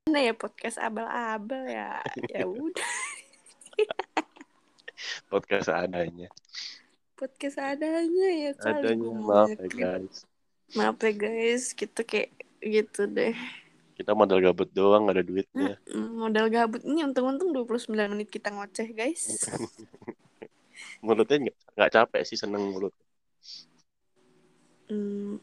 Mana 0.08 0.26
ya 0.26 0.34
podcast 0.34 0.80
abal-abal 0.80 1.68
ya? 1.68 2.00
Ya 2.32 2.46
udah. 2.48 2.90
podcast 5.30 5.68
adanya. 5.68 6.32
Podcast 7.14 7.60
adanya 7.60 8.28
ya 8.32 8.50
kali 8.56 8.80
Adanya, 8.80 9.10
maaf 9.12 9.52
ya 9.52 9.68
guys. 9.68 10.24
Maaf 10.76 11.02
ya 11.02 11.12
guys, 11.12 11.74
gitu 11.74 12.00
kayak 12.06 12.30
gitu 12.62 13.10
deh. 13.10 13.34
Kita 13.98 14.16
modal 14.16 14.40
gabut 14.40 14.70
doang, 14.72 15.04
nggak 15.04 15.16
ada 15.18 15.24
duitnya. 15.26 15.72
Mm, 15.90 16.10
Modal 16.16 16.46
gabut 16.48 16.80
ini 16.86 17.04
untung-untung 17.04 17.50
29 17.52 17.90
menit 18.16 18.28
kita 18.30 18.48
ngoceh 18.54 18.88
guys. 18.96 19.44
Mulutnya 21.04 21.36
nggak 21.48 21.56
nggak 21.76 21.92
capek 21.92 22.22
sih, 22.24 22.38
seneng 22.38 22.70
mulut. 22.72 22.94
Hmm, 24.90 25.38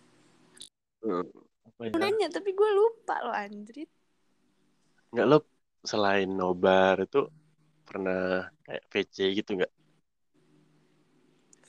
Hmm, 1.03 1.23
Apa 1.69 1.81
ya? 1.87 1.89
mau 1.93 1.99
nanya 2.01 2.27
tapi 2.27 2.51
gue 2.51 2.69
lupa 2.73 3.15
loh 3.23 3.35
anjrit. 3.35 3.87
Nggak 5.13 5.27
lo 5.29 5.37
selain 5.85 6.27
nobar 6.27 6.99
itu 7.05 7.29
pernah 7.87 8.49
kayak 8.65 8.83
VC 8.91 9.17
gitu 9.39 9.55
nggak? 9.55 9.71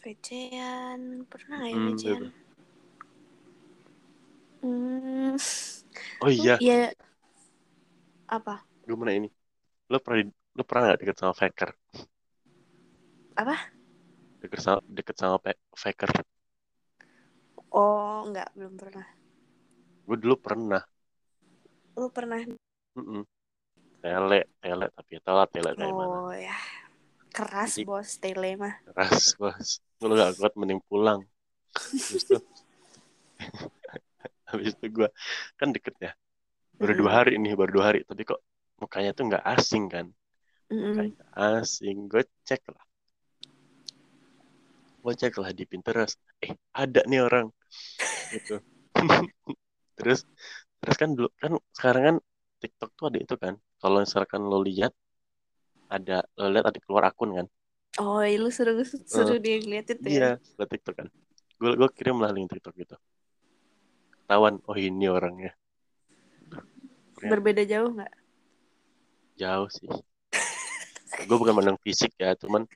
VC-an 0.00 1.28
pernah 1.28 1.56
nggak 1.60 1.70
ya 1.70 1.76
Hmm, 1.76 1.92
VC-an? 1.92 2.24
Hmm, 4.68 5.32
Oh 6.20 6.28
iya, 6.28 6.60
ya 6.60 6.92
apa? 8.28 8.60
gue 8.84 8.96
mana 9.00 9.16
ini? 9.16 9.32
Lo 9.88 9.96
pernah 10.04 10.28
lo 10.28 10.62
pernah 10.68 10.92
nggak 10.92 11.00
deket 11.00 11.16
sama 11.16 11.32
faker? 11.32 11.70
Apa? 13.32 13.56
Deket 14.44 14.60
sama 14.60 14.84
deket 14.92 15.16
sama 15.16 15.40
faker? 15.72 16.10
Oh, 17.72 18.28
enggak, 18.28 18.52
belum 18.52 18.76
pernah. 18.76 19.08
Gue 20.04 20.16
dulu 20.20 20.36
pernah. 20.36 20.84
Lu 21.96 22.12
pernah? 22.12 22.44
Mm-mm. 22.92 23.24
Tele, 24.04 24.52
tele 24.60 24.86
tapi 24.92 25.16
tau 25.24 25.36
lah 25.40 25.48
tele 25.48 25.72
kayak 25.72 25.96
mana. 25.96 26.28
Oh 26.28 26.32
ya, 26.36 26.56
keras 27.32 27.80
Jadi- 27.80 27.88
bos 27.88 28.20
tele 28.20 28.52
mah. 28.60 28.76
Keras 28.84 29.32
bos. 29.40 29.80
Gue 29.96 30.12
gak 30.12 30.36
kuat 30.36 30.52
mending 30.60 30.84
pulang. 30.84 31.24
Itu, 32.12 32.36
habis 34.50 34.72
itu 34.74 34.86
gue 34.88 35.08
kan 35.60 35.68
deket 35.76 35.94
ya. 36.00 36.12
baru 36.78 36.94
dua 36.94 37.10
hari 37.22 37.32
nih 37.42 37.52
baru 37.58 37.70
dua 37.74 37.84
hari. 37.92 38.00
Tapi 38.06 38.22
kok 38.22 38.40
mukanya 38.78 39.10
tuh 39.16 39.24
nggak 39.28 39.44
asing 39.44 39.84
kan? 39.90 40.06
Mukanya 40.70 41.24
asing. 41.34 42.06
Gue 42.06 42.22
cek 42.46 42.62
lah. 42.70 42.84
Gue 45.02 45.14
cek 45.14 45.34
lah 45.42 45.50
di 45.50 45.64
Pinterest. 45.66 46.18
Eh 46.38 46.54
ada 46.72 47.02
nih 47.10 47.20
orang. 47.26 47.46
Gitu. 48.32 48.56
Terus 49.98 50.22
terus 50.78 50.94
kan 50.94 51.10
dulu 51.10 51.26
kan 51.42 51.58
sekarang 51.74 52.02
kan 52.06 52.16
TikTok 52.62 52.90
tuh 52.94 53.04
ada 53.10 53.18
itu 53.18 53.34
kan. 53.34 53.54
Kalau 53.82 53.98
misalkan 53.98 54.46
lo 54.46 54.62
lihat 54.62 54.94
ada 55.90 56.22
lo 56.38 56.48
lihat 56.54 56.70
ada 56.70 56.78
keluar 56.78 57.10
akun 57.10 57.34
kan? 57.34 57.46
Oh, 57.98 58.22
iya, 58.22 58.38
lu 58.38 58.46
suruh 58.54 58.78
suruh 58.86 59.42
dia 59.42 59.58
ngeliat 59.58 59.90
itu 59.90 60.06
ya. 60.06 60.14
iya 60.14 60.30
lihat 60.38 60.70
TikTok 60.70 60.94
kan. 61.02 61.08
Gue 61.58 61.74
gue 61.74 61.88
kirim 61.98 62.22
lah 62.22 62.30
link 62.30 62.46
TikTok 62.54 62.74
gitu 62.78 62.94
ketahuan 64.28 64.60
oh 64.62 64.76
ini 64.76 65.08
orangnya 65.08 65.56
Ternyata 67.16 67.32
Berbeda 67.32 67.62
jauh 67.64 67.90
nggak? 67.90 68.12
jauh 69.34 69.68
sih 69.70 69.88
gue 71.18 71.36
bukan 71.36 71.54
mandang 71.54 71.80
fisik 71.80 72.12
ya 72.14 72.36
cuman 72.36 72.68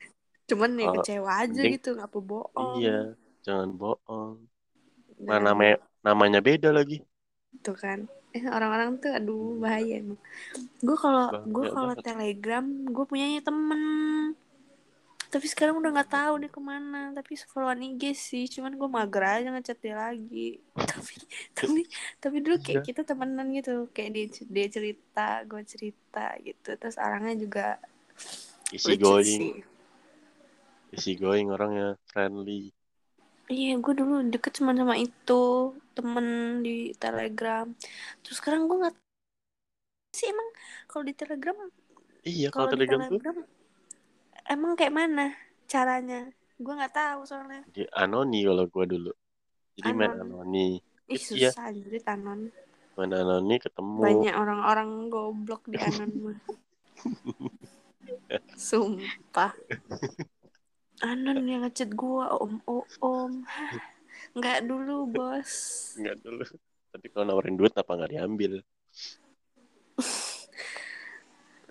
Cuman 0.43 0.75
ya 0.75 0.89
Oh, 0.89 0.93
kecewa 0.97 1.31
aja 1.39 1.53
mending- 1.53 1.77
gitu, 1.77 1.93
nggak 1.93 2.09
apa 2.09 2.19
bohong. 2.19 2.75
iya 2.77 3.13
jangan 3.39 3.69
bohong 3.71 4.41
Dan 5.15 5.27
mana 5.29 5.53
namanya 5.53 5.75
namanya 6.01 6.39
beda 6.39 6.69
lagi 6.69 6.99
Tuh 7.61 7.77
kan. 7.77 8.09
Eh, 8.33 8.41
orang-orang 8.43 8.97
tuh 8.97 9.13
aduh 9.13 9.61
bahaya 9.61 10.01
emang. 10.01 10.17
Gue 10.81 10.97
kalau 10.97 11.29
gue 11.45 11.69
kalau. 11.69 11.93
Telegram, 11.93 12.65
gue 12.65 13.05
punyanya 13.05 13.45
temen. 13.45 14.33
Tapi 15.33 15.47
sekarang 15.49 15.81
udah 15.81 15.89
nggak 15.97 16.11
tahu 16.13 16.33
dia 16.45 16.51
ke 16.53 16.61
mana. 16.61 17.09
Tapi 17.17 17.33
followan 17.49 17.81
IG 17.81 18.03
sih, 18.13 18.45
cuman 18.53 18.77
gue 18.77 18.85
mager 18.85 19.23
aja 19.25 19.49
ngechat 19.49 19.77
dia 19.81 19.95
lagi. 19.97 20.61
tapi 20.93 21.15
tapi 21.57 21.81
tapi 22.21 22.37
dulu 22.45 22.61
kayak 22.61 22.85
Iya. 22.85 22.87
kita 22.87 23.01
temenan 23.09 23.49
gitu, 23.57 23.89
kayak 23.89 24.11
dia 24.13 24.25
dia 24.45 24.67
cerita, 24.69 25.41
gue 25.49 25.61
cerita 25.65 26.37
gitu. 26.45 26.69
Terus 26.77 26.95
orangnya 27.01 27.33
juga 27.33 27.67
lucu 28.85 28.93
going 29.01 29.63
easy 30.93 31.17
going 31.17 31.49
orangnya 31.49 31.97
friendly 32.13 32.69
Iya, 33.51 33.75
gue 33.83 33.93
dulu 33.99 34.23
deket 34.31 34.61
cuma 34.61 34.71
sama 34.71 34.95
itu 34.95 35.43
temen 35.93 36.25
di 36.63 36.95
Telegram. 36.95 37.67
Terus 38.23 38.37
sekarang 38.39 38.71
gue 38.71 38.77
nggak 38.87 38.95
sih 40.15 40.31
emang 40.31 40.49
kalau 40.87 41.03
di 41.03 41.13
Telegram, 41.13 41.57
iya 42.23 42.47
kalau 42.53 42.71
di 42.71 42.85
telegram 42.85 43.03
tuh 43.03 43.19
Telegram 43.19 43.62
emang 44.47 44.73
kayak 44.73 44.93
mana 44.93 45.31
caranya? 45.65 46.27
Gue 46.57 46.73
nggak 46.73 46.95
tahu 46.95 47.19
soalnya. 47.25 47.61
di 47.69 47.83
anoni 47.91 48.45
kalau 48.45 48.65
gue 48.65 48.85
dulu 48.87 49.11
jadi 49.73 49.89
main 49.91 50.13
Anon. 50.15 50.45
anoni 50.45 50.77
Ih 51.09 51.19
Iya. 51.33 51.49
susah 51.51 51.73
anjir 51.73 51.99
Anon. 52.05 52.53
main 52.93 53.11
anoni 53.11 53.55
ketemu 53.57 53.99
Banyak 53.99 54.33
orang-orang 54.37 54.89
goblok 55.09 55.65
di 55.65 55.77
Anon 55.81 56.11
mah. 56.21 56.37
Sumpah. 58.55 59.51
Anon 61.01 61.43
yang 61.43 61.65
ngechat 61.65 61.91
gue 61.91 62.25
om 62.37 62.61
om 62.63 62.85
om. 63.01 63.31
Nggak 64.37 64.65
dulu 64.65 65.09
bos. 65.09 65.51
nggak 65.99 66.17
dulu 66.21 66.45
tapi 66.93 67.09
kalau 67.09 67.25
nawarin 67.25 67.57
duit 67.57 67.73
apa 67.73 67.89
nggak 67.89 68.13
diambil 68.13 68.61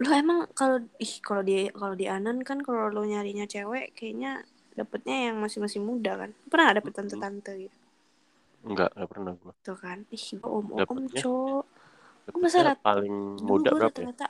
Lu 0.02 0.10
emang 0.10 0.50
kalau 0.58 0.82
ih 0.98 1.12
kalau 1.22 1.42
di 1.46 1.70
kalau 1.70 1.94
di 1.94 2.10
Anan 2.10 2.42
kan 2.42 2.58
kalau 2.66 2.90
lu 2.90 3.06
nyarinya 3.06 3.46
cewek 3.46 3.94
kayaknya 3.94 4.42
dapetnya 4.74 5.30
yang 5.30 5.36
masih 5.38 5.62
masih 5.62 5.78
muda 5.78 6.18
kan. 6.18 6.30
Pernah 6.50 6.74
dapet 6.74 6.92
tante-tante 6.92 7.52
gitu 7.56 7.78
nggak 8.62 8.94
nggak 8.94 9.10
pernah 9.10 9.32
gue 9.34 9.52
tuh 9.66 9.74
kan. 9.74 10.06
Ih, 10.14 10.24
gua 10.38 10.48
om 10.62 10.66
om 10.70 10.78
Dapetnya? 10.78 11.18
cowok. 11.18 11.64
dapetnya 12.22 12.42
masa 12.46 12.58
rat- 12.62 12.82
paling 12.86 13.14
muda 13.42 13.68
berapa 13.74 13.98
ya 13.98 14.06
rata-rata 14.06 14.28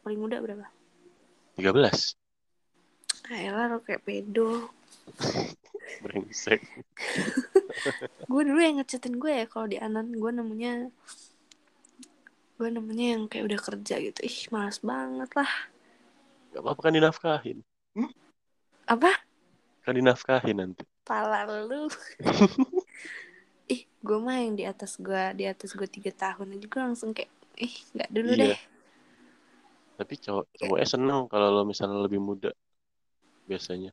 paling 0.00 0.18
muda 0.22 0.36
berapa? 0.40 0.66
13 1.60 2.16
Ah, 3.26 3.38
elah 3.42 3.64
lu 3.74 3.78
kayak 3.82 4.06
pedo. 4.06 4.70
brengsek 6.04 6.60
Gue 8.30 8.42
dulu 8.42 8.58
yang 8.58 8.80
ngechatin 8.80 9.20
gue 9.20 9.32
ya 9.32 9.46
kalau 9.46 9.68
di 9.70 9.76
Anan 9.78 10.10
gue 10.16 10.30
nemunya 10.32 10.90
gue 12.56 12.68
nemunya 12.72 13.06
yang 13.16 13.22
kayak 13.28 13.44
udah 13.52 13.60
kerja 13.60 13.94
gitu. 14.00 14.18
Ih, 14.24 14.38
males 14.48 14.78
banget 14.80 15.30
lah. 15.36 15.52
nggak 16.52 16.62
apa-apa 16.64 16.80
kan 16.88 16.92
dinafkahin 16.96 17.58
Apa? 18.88 19.12
kan 19.84 19.92
dinafkahin 19.94 20.56
nanti 20.56 20.82
Pala 21.06 21.46
lu. 21.46 21.86
ih, 23.70 23.82
gue 24.02 24.18
mah 24.18 24.40
yang 24.42 24.58
di 24.58 24.64
atas 24.66 24.98
gue, 24.98 25.22
di 25.38 25.44
atas 25.46 25.70
gue 25.76 25.86
tiga 25.86 26.10
tahun 26.10 26.56
aja 26.58 26.66
gue 26.66 26.80
langsung 26.82 27.10
kayak, 27.14 27.30
ih, 27.60 27.74
nggak 27.94 28.10
dulu 28.10 28.30
Iya. 28.34 28.42
deh. 28.56 28.60
tapi 29.96 30.14
cowok 30.20 30.44
cowoknya 30.60 30.86
seneng 30.92 31.20
kalau 31.32 31.48
lo 31.56 31.62
misalnya 31.64 32.04
lebih 32.04 32.20
muda 32.20 32.50
biasanya 33.48 33.92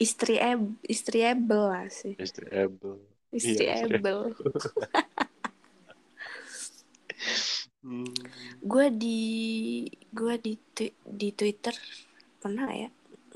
Istri 0.00 0.40
eb, 0.40 0.62
istri 0.88 1.20
ebel 1.20 1.62
lah 1.68 1.84
sih. 1.92 2.16
istri 2.16 2.48
able 2.56 2.96
Istri 3.30 3.64
Iya, 3.68 3.72
istri 3.76 3.96
ebel. 4.00 4.18
Hmm, 7.82 8.30
Gue 8.70 8.86
di, 8.92 9.20
gue 10.18 10.34
di 10.44 10.54
di 11.20 11.28
Twitter 11.38 11.74
pernah 12.42 12.68
ya? 12.82 12.88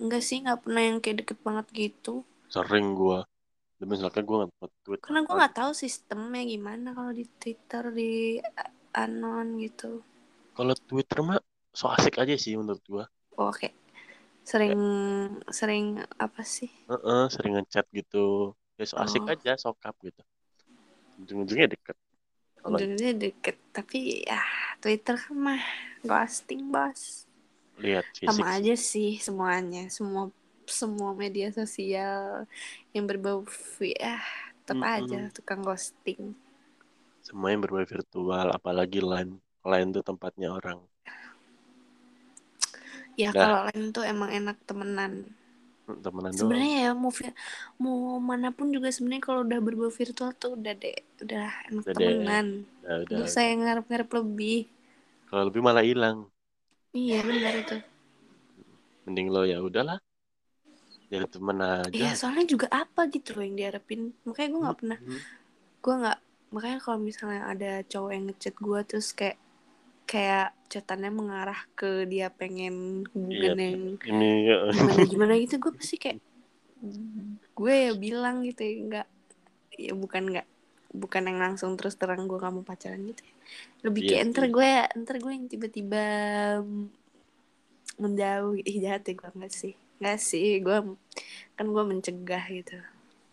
Enggak 0.02 0.22
sih, 0.26 0.38
nggak 0.44 0.61
pernah 0.64 0.83
yang 0.88 0.98
kayak 1.02 1.18
deket 1.24 1.38
banget 1.46 1.66
gitu. 1.83 2.14
sering 2.54 2.87
gua 3.00 3.18
demi 3.78 3.92
misalkan 3.96 4.24
gua 4.28 4.37
nggak 4.40 4.72
tweet 4.85 5.02
Karena 5.02 5.20
gue 5.26 5.35
nggak 5.38 5.57
tahu 5.61 5.72
sistemnya 5.83 6.42
gimana 6.52 6.88
kalau 6.96 7.12
di 7.18 7.24
Twitter 7.40 7.85
di 7.98 8.11
anon 9.02 9.46
gitu. 9.64 9.90
kalau 10.57 10.74
Twitter 10.88 11.18
mah 11.28 11.38
so 11.78 11.85
asik 11.96 12.14
aja 12.22 12.35
sih 12.42 12.52
menurut 12.61 12.83
gua 12.92 13.04
Oh, 13.38 13.50
Oke. 13.50 13.68
Sering 14.50 14.80
sering 15.59 15.87
apa 16.26 16.42
sih? 16.57 16.70
Heeh, 16.90 17.22
sering 17.35 17.52
ngechat 17.57 17.87
gitu 17.98 18.16
ya 18.78 18.85
so 18.90 18.96
asik 19.04 19.24
Oh. 19.24 19.33
aja 19.33 19.50
sokap 19.64 19.94
gitu 20.07 20.20
ujung-ujungnya 21.20 21.68
deket 21.74 21.96
Ujungnya 22.64 23.11
deket, 23.22 23.57
tapi 23.77 24.24
ya 24.24 24.40
Twitter 24.83 25.16
kan 25.20 25.37
mah 25.46 25.62
ghosting 26.09 26.62
bos. 26.74 27.03
lihat 27.83 28.07
fisik 28.18 28.48
Sama 28.48 28.57
aja 28.59 28.74
sih 28.90 29.20
semuanya, 29.27 29.83
semua 29.96 30.22
semua 30.81 31.12
media 31.22 31.48
sosial 31.53 32.48
yang 32.96 33.05
berbau 33.11 33.44
vi- 33.77 34.00
ah 34.00 34.24
tetap 34.64 34.81
Mm-mm. 34.81 34.90
aja 34.96 35.29
tukang 35.37 35.61
ghosting. 35.61 36.33
semua 37.27 37.48
yang 37.53 37.62
berbau 37.64 37.83
virtual 37.94 38.46
apalagi 38.59 38.98
line 39.11 39.33
line 39.70 39.88
tuh 39.96 40.05
tempatnya 40.09 40.48
orang 40.59 40.79
Ya 43.22 43.31
Dah. 43.33 43.40
kalau 43.40 43.66
lain 43.70 43.94
tuh 43.94 44.05
emang 44.12 44.31
enak 44.38 44.57
temenan. 44.68 45.12
Hmm, 45.87 46.01
temenan 46.05 46.35
Sebenarnya 46.38 46.77
ya 46.85 46.90
mau 47.03 47.12
mau 47.85 47.97
mana 48.31 48.49
pun 48.57 48.66
juga 48.75 48.88
sebenarnya 48.94 49.25
kalau 49.29 49.40
udah 49.47 49.59
berbau 49.66 49.90
virtual 50.01 50.31
tuh 50.42 50.51
udah 50.59 50.73
deh, 50.83 50.97
udah 51.25 51.47
enak 51.70 51.87
Udah 51.87 51.94
deh. 52.01 52.18
temenan. 52.25 52.47
udah, 52.83 52.97
udah, 53.05 53.27
saya 53.35 53.51
ngarep-ngarep 53.61 54.11
lebih. 54.18 54.59
kalau 55.29 55.42
lebih 55.49 55.61
malah 55.66 55.85
hilang 55.85 56.18
Iya 57.01 57.18
benar 57.29 57.55
itu. 57.62 57.75
mending 59.05 59.29
lo 59.35 59.42
ya 59.53 59.59
udahlah 59.68 59.99
jadi 61.11 61.27
temen 61.33 61.59
aja 61.64 61.88
Iya 61.97 62.11
soalnya 62.18 62.44
juga 62.53 62.66
apa 62.83 63.01
gitu 63.14 63.29
loh 63.37 63.42
yang 63.47 63.57
diharapin. 63.61 64.01
Makanya 64.27 64.49
gue 64.53 64.61
nggak 64.64 64.79
pernah 64.81 64.99
Hmm, 64.99 65.18
gue 65.85 65.94
nggak 66.03 66.18
makanya 66.55 66.79
kalau 66.85 67.01
misalnya 67.09 67.42
ada 67.53 67.70
cowok 67.92 68.11
yang 68.16 68.25
ngechat 68.31 68.55
gue 68.66 68.81
terus 68.90 69.09
kayak 69.18 69.37
kayak 70.05 70.53
chatannya 70.69 71.11
mengarah 71.11 71.61
ke 71.75 72.05
dia 72.05 72.29
pengen 72.29 73.07
hubungan 73.11 73.57
Iya. 73.57 73.64
yang 73.64 73.83
ini 74.05 74.29
ya, 74.45 74.57
gimana 74.71 75.03
gimana 75.07 75.33
gitu 75.40 75.55
gue 75.59 75.73
pasti 75.73 75.97
kayak 75.97 76.19
gue 77.59 77.74
ya 77.74 77.93
bilang 77.97 78.45
gitu 78.45 78.61
ya 78.61 78.74
nggak 78.85 79.07
ya 79.74 79.93
bukan 79.97 80.22
nggak 80.31 80.47
bukan 80.95 81.22
yang 81.26 81.39
langsung 81.43 81.74
terus 81.74 81.99
terang 81.99 82.31
gue 82.31 82.39
kamu 82.39 82.62
pacaran 82.62 83.03
gitu 83.03 83.22
ya. 83.24 83.35
lebih 83.83 84.01
Iya 84.05 84.11
kayak 84.12 84.24
ntar 84.31 84.45
sih. 84.47 84.53
gue 84.53 84.70
ntar 85.03 85.16
gue 85.18 85.33
yang 85.35 85.47
tiba-tiba 85.49 86.05
menjauh 87.95 88.55
ih 88.61 88.76
jahat 88.83 89.03
ya 89.07 89.14
gue 89.14 89.31
nggak 89.35 89.55
sih 89.55 89.74
nggak 90.03 90.18
sih 90.20 90.59
gue 90.61 90.76
kan 91.55 91.66
gue 91.66 91.85
mencegah 91.87 92.45
gitu 92.51 92.76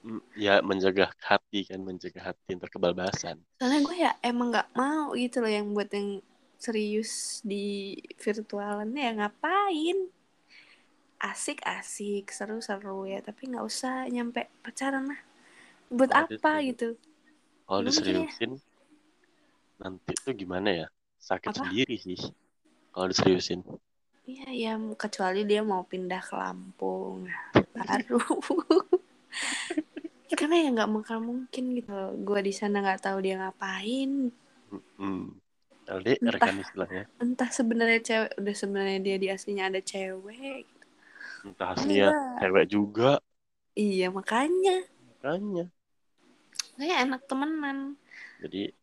mm, 0.06 0.22
ya 0.38 0.62
menjaga 0.62 1.10
hati 1.20 1.66
kan 1.66 1.82
menjaga 1.82 2.32
hati 2.32 2.50
ntar 2.58 2.70
kebablasan 2.70 3.38
soalnya 3.58 3.80
gue 3.82 3.96
ya 3.98 4.12
emang 4.22 4.54
nggak 4.54 4.70
mau 4.74 5.14
gitu 5.18 5.42
loh 5.42 5.50
yang 5.52 5.74
buat 5.74 5.90
yang 5.92 6.22
serius 6.62 7.42
di 7.42 7.98
virtualan 8.22 8.94
ya 8.94 9.18
ngapain? 9.18 9.98
Asik-asik 11.18 12.30
seru-seru 12.30 13.06
ya 13.06 13.22
tapi 13.22 13.50
nggak 13.50 13.66
usah 13.66 14.06
nyampe 14.08 14.46
pacaran 14.62 15.10
lah. 15.10 15.22
Buat 15.90 16.10
Kalau 16.10 16.22
apa 16.22 16.30
diserius- 16.30 16.66
gitu? 16.70 16.88
Kalau 17.66 17.80
mikirnya- 17.82 18.26
diseriusin 18.30 18.52
nanti 19.78 20.14
tuh 20.18 20.34
gimana 20.34 20.70
ya? 20.70 20.88
Sakit 21.18 21.50
Apa? 21.54 21.58
sendiri 21.66 21.98
sih 21.98 22.18
kalau 22.90 23.10
diseriusin. 23.10 23.62
Iya 24.22 24.50
ya 24.50 24.72
kecuali 24.94 25.46
dia 25.46 25.62
mau 25.62 25.82
pindah 25.82 26.22
ke 26.22 26.34
Lampung. 26.34 27.26
Baru. 27.78 28.22
Karena 30.32 30.56
ya 30.58 30.70
nggak 30.74 30.90
bakal 30.92 31.20
mungkin 31.22 31.64
gitu. 31.78 31.94
Gue 32.22 32.42
di 32.42 32.54
sana 32.54 32.82
nggak 32.82 33.02
tahu 33.02 33.18
dia 33.22 33.38
ngapain. 33.38 34.34
Hmm, 34.98 35.38
LDR 35.92 36.36
Entah. 36.40 36.48
kan 36.48 36.56
istilahnya. 36.58 37.04
entah 37.20 37.50
sebenarnya 37.52 38.00
cewek 38.02 38.32
udah 38.40 38.56
sebenarnya 38.56 39.00
dia 39.04 39.18
di 39.20 39.28
aslinya 39.28 39.64
ada 39.68 39.82
cewek 39.84 40.64
gitu. 40.66 40.88
entah 41.46 41.70
Ini 41.74 41.78
aslinya 41.78 42.08
gua- 42.10 42.38
cewek 42.40 42.66
juga. 42.72 43.12
Iya 43.76 44.08
makanya. 44.12 44.78
Makanya. 44.88 45.66
Kayak 46.80 46.98
enak 47.06 47.22
temenan. 47.30 47.78
Jadi 48.42 48.74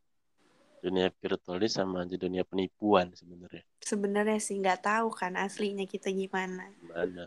dunia 0.78 1.10
virtual 1.18 1.58
ini 1.58 1.66
sama 1.68 2.06
aja 2.06 2.14
dunia 2.14 2.46
penipuan 2.46 3.10
sebenarnya. 3.10 3.66
Sebenarnya 3.82 4.38
sih 4.38 4.54
nggak 4.62 4.86
tahu 4.86 5.08
kan 5.10 5.34
aslinya 5.34 5.82
kita 5.90 6.08
gimana. 6.14 6.70
Gimana? 6.78 7.26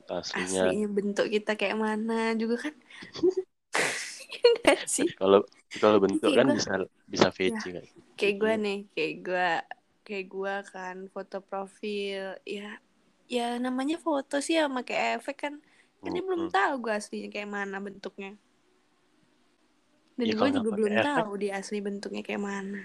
Entah 0.00 0.24
aslinya 0.24 0.62
aslinya 0.72 0.88
bentuk 0.88 1.26
kita 1.28 1.52
kayak 1.60 1.76
mana 1.76 2.32
juga 2.40 2.68
kan. 2.68 2.74
Iya 3.20 3.42
sih 4.96 5.08
kalau 5.18 5.40
kalau 5.82 5.98
bentuk 6.04 6.30
Kayak 6.30 6.38
kan 6.38 6.46
gua- 6.46 6.56
bisa 6.56 6.70
bisa 7.12 7.26
nggak 7.72 7.86
sih 7.92 8.02
kayak 8.18 8.34
gue 8.42 8.52
Iya. 8.52 8.58
nih 8.66 8.78
kayak 8.94 9.14
gue 9.26 9.48
kayak 10.06 10.26
gue 10.34 10.54
kan 10.74 10.96
foto 11.14 11.36
profil 11.48 12.22
ya 12.56 12.68
ya 13.28 13.46
namanya 13.64 13.96
foto 14.06 14.34
sih 14.46 14.54
ya 14.60 14.64
pakai 14.76 14.96
efek 15.20 15.36
kan 15.44 15.54
kan 16.02 16.10
dia 16.14 16.22
belum 16.28 16.42
Mm-mm. 16.42 16.52
tahu 16.56 16.72
gue 16.84 16.92
aslinya 17.00 17.28
kayak 17.34 17.50
mana 17.56 17.76
bentuknya 17.86 18.30
dan 20.18 20.28
Ya, 20.28 20.34
gue 20.34 20.48
juga 20.56 20.70
belum 20.76 20.94
efek. 21.02 21.24
tahu 21.24 21.30
dia 21.42 21.52
asli 21.60 21.78
bentuknya 21.86 22.22
kayak 22.26 22.42
mana 22.42 22.80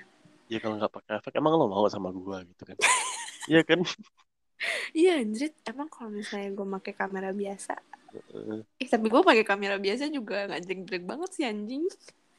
ya 0.51 0.57
kalau 0.61 0.75
nggak 0.79 0.93
pakai 0.95 1.11
efek 1.19 1.33
emang 1.39 1.53
lo 1.59 1.65
mau 1.71 1.85
sama 1.89 2.09
gua 2.13 2.37
gitu 2.49 2.63
kan 2.69 2.77
Iya 3.51 3.61
kan 3.69 3.79
iya 4.99 5.19
anjir 5.21 5.51
emang 5.69 5.89
kalau 5.91 6.09
misalnya 6.13 6.49
gue 6.57 6.67
pakai 6.79 6.93
kamera 6.95 7.29
biasa 7.35 7.73
eh 8.81 8.87
tapi 8.89 9.05
gue 9.09 9.21
pakai 9.25 9.45
kamera 9.45 9.75
biasa 9.81 10.03
juga 10.11 10.45
nggak 10.49 10.61
jelek-jelek 10.65 11.03
banget 11.07 11.29
sih 11.33 11.45
anjing. 11.49 11.83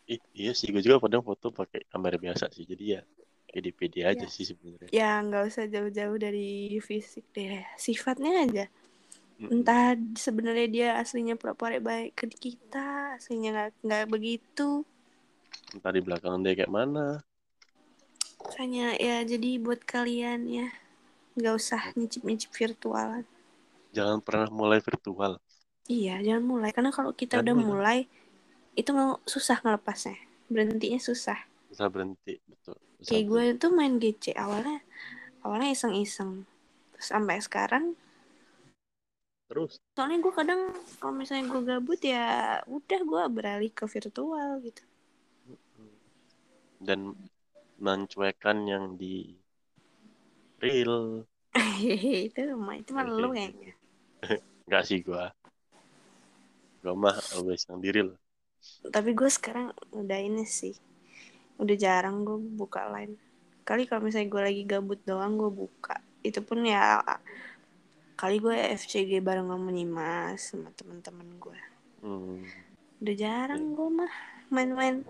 Ih, 0.04 0.20
iya 0.36 0.52
sih 0.52 0.68
gue 0.68 0.82
juga 0.84 1.00
kadang 1.00 1.24
foto 1.24 1.48
pakai 1.48 1.80
kamera 1.88 2.16
biasa 2.20 2.52
sih 2.52 2.64
jadi 2.68 2.84
ya 2.98 3.00
pede-pede 3.48 4.00
aja 4.04 4.26
Ya. 4.26 4.34
sih 4.36 4.44
sebenarnya. 4.44 4.90
Ya 4.92 5.10
nggak 5.24 5.44
usah 5.50 5.64
jauh-jauh 5.70 6.18
dari 6.20 6.78
fisik 6.82 7.24
deh 7.34 7.64
sifatnya 7.80 8.32
aja. 8.44 8.64
Mm-mm. 9.40 9.50
entah 9.50 9.98
sebenarnya 10.14 10.66
dia 10.76 10.88
aslinya 11.02 11.34
pura-pura 11.40 11.76
baik 11.82 12.14
ke 12.16 12.26
kita 12.30 13.18
aslinya 13.18 13.48
nggak 13.54 13.70
nggak 13.86 14.04
begitu. 14.14 14.68
Entah 15.74 15.92
di 15.96 16.00
belakang 16.06 16.38
dia 16.44 16.54
kayak 16.58 16.70
mana. 16.78 17.06
Makanya 18.44 18.86
ya 19.00 19.16
jadi 19.24 19.50
buat 19.64 19.80
kalian 19.88 20.40
ya 20.58 20.68
nggak 21.34 21.54
usah 21.54 21.82
nyicip-nyicip 21.98 22.50
virtualan. 22.54 23.26
Jangan 23.94 24.18
pernah 24.22 24.48
mulai 24.50 24.78
virtual. 24.82 25.38
Iya 25.90 26.22
jangan 26.24 26.44
mulai. 26.46 26.70
Karena 26.72 26.90
kalau 26.90 27.12
kita 27.12 27.38
Jangan 27.38 27.44
udah 27.44 27.54
mulai. 27.54 27.68
mulai 27.68 27.98
itu 28.74 28.90
mau 28.90 29.18
susah 29.26 29.60
ngelepasnya. 29.62 30.18
Berhentinya 30.50 31.00
susah. 31.02 31.38
Bisa 31.70 31.86
berhenti 31.90 32.38
betul. 32.46 32.78
Bisa 32.98 33.10
kayak 33.14 33.24
gue 33.28 33.44
tuh 33.60 33.70
main 33.74 33.98
GC 33.98 34.34
awalnya 34.38 34.80
awalnya 35.44 35.70
iseng-iseng. 35.74 36.46
Terus 36.94 37.06
sampai 37.10 37.38
sekarang 37.42 37.98
terus? 39.50 39.76
Soalnya 39.94 40.18
gue 40.24 40.32
kadang 40.32 40.60
kalau 40.98 41.14
misalnya 41.14 41.44
gue 41.52 41.62
gabut 41.62 42.00
ya 42.00 42.58
udah 42.64 43.00
gue 43.04 43.22
beralih 43.30 43.70
ke 43.70 43.84
virtual 43.86 44.58
gitu. 44.64 44.82
Dan 46.80 47.12
mencuekan 47.78 48.64
yang 48.64 48.96
di 48.96 49.43
real. 50.60 51.24
Itu 52.28 52.40
mah 52.58 52.74
itu 52.78 52.90
mah 52.90 53.06
lu 53.06 53.30
kayaknya 53.30 53.72
nggak 54.66 54.84
sih 54.86 55.00
gua. 55.06 55.30
Gua 56.82 56.94
mah 56.98 57.16
always 57.38 57.64
yang 57.70 57.78
di 57.78 57.90
real. 57.94 58.10
Tapi 58.88 59.12
gue 59.12 59.28
sekarang 59.28 59.76
udah 59.92 60.18
ini 60.18 60.48
sih. 60.48 60.72
Udah 61.60 61.76
jarang 61.76 62.24
gue 62.24 62.40
buka 62.40 62.88
line 62.90 63.14
kali 63.64 63.88
kalau 63.88 64.04
misalnya 64.04 64.28
gue 64.28 64.42
lagi 64.44 64.62
gabut 64.68 65.00
doang 65.08 65.40
gue 65.40 65.48
buka. 65.48 65.96
Itu 66.20 66.44
pun 66.44 66.64
ya 66.68 67.00
kali 68.14 68.38
gue 68.38 68.54
FCG 68.76 69.24
bareng 69.24 69.48
sama 69.48 69.70
Nyimas 69.72 70.38
sama 70.38 70.70
teman-teman 70.78 71.34
gue 71.34 71.58
hmm. 72.06 72.46
udah 73.02 73.14
jarang 73.18 73.74
gue 73.74 73.88
mah 73.90 74.12
main-main. 74.52 75.02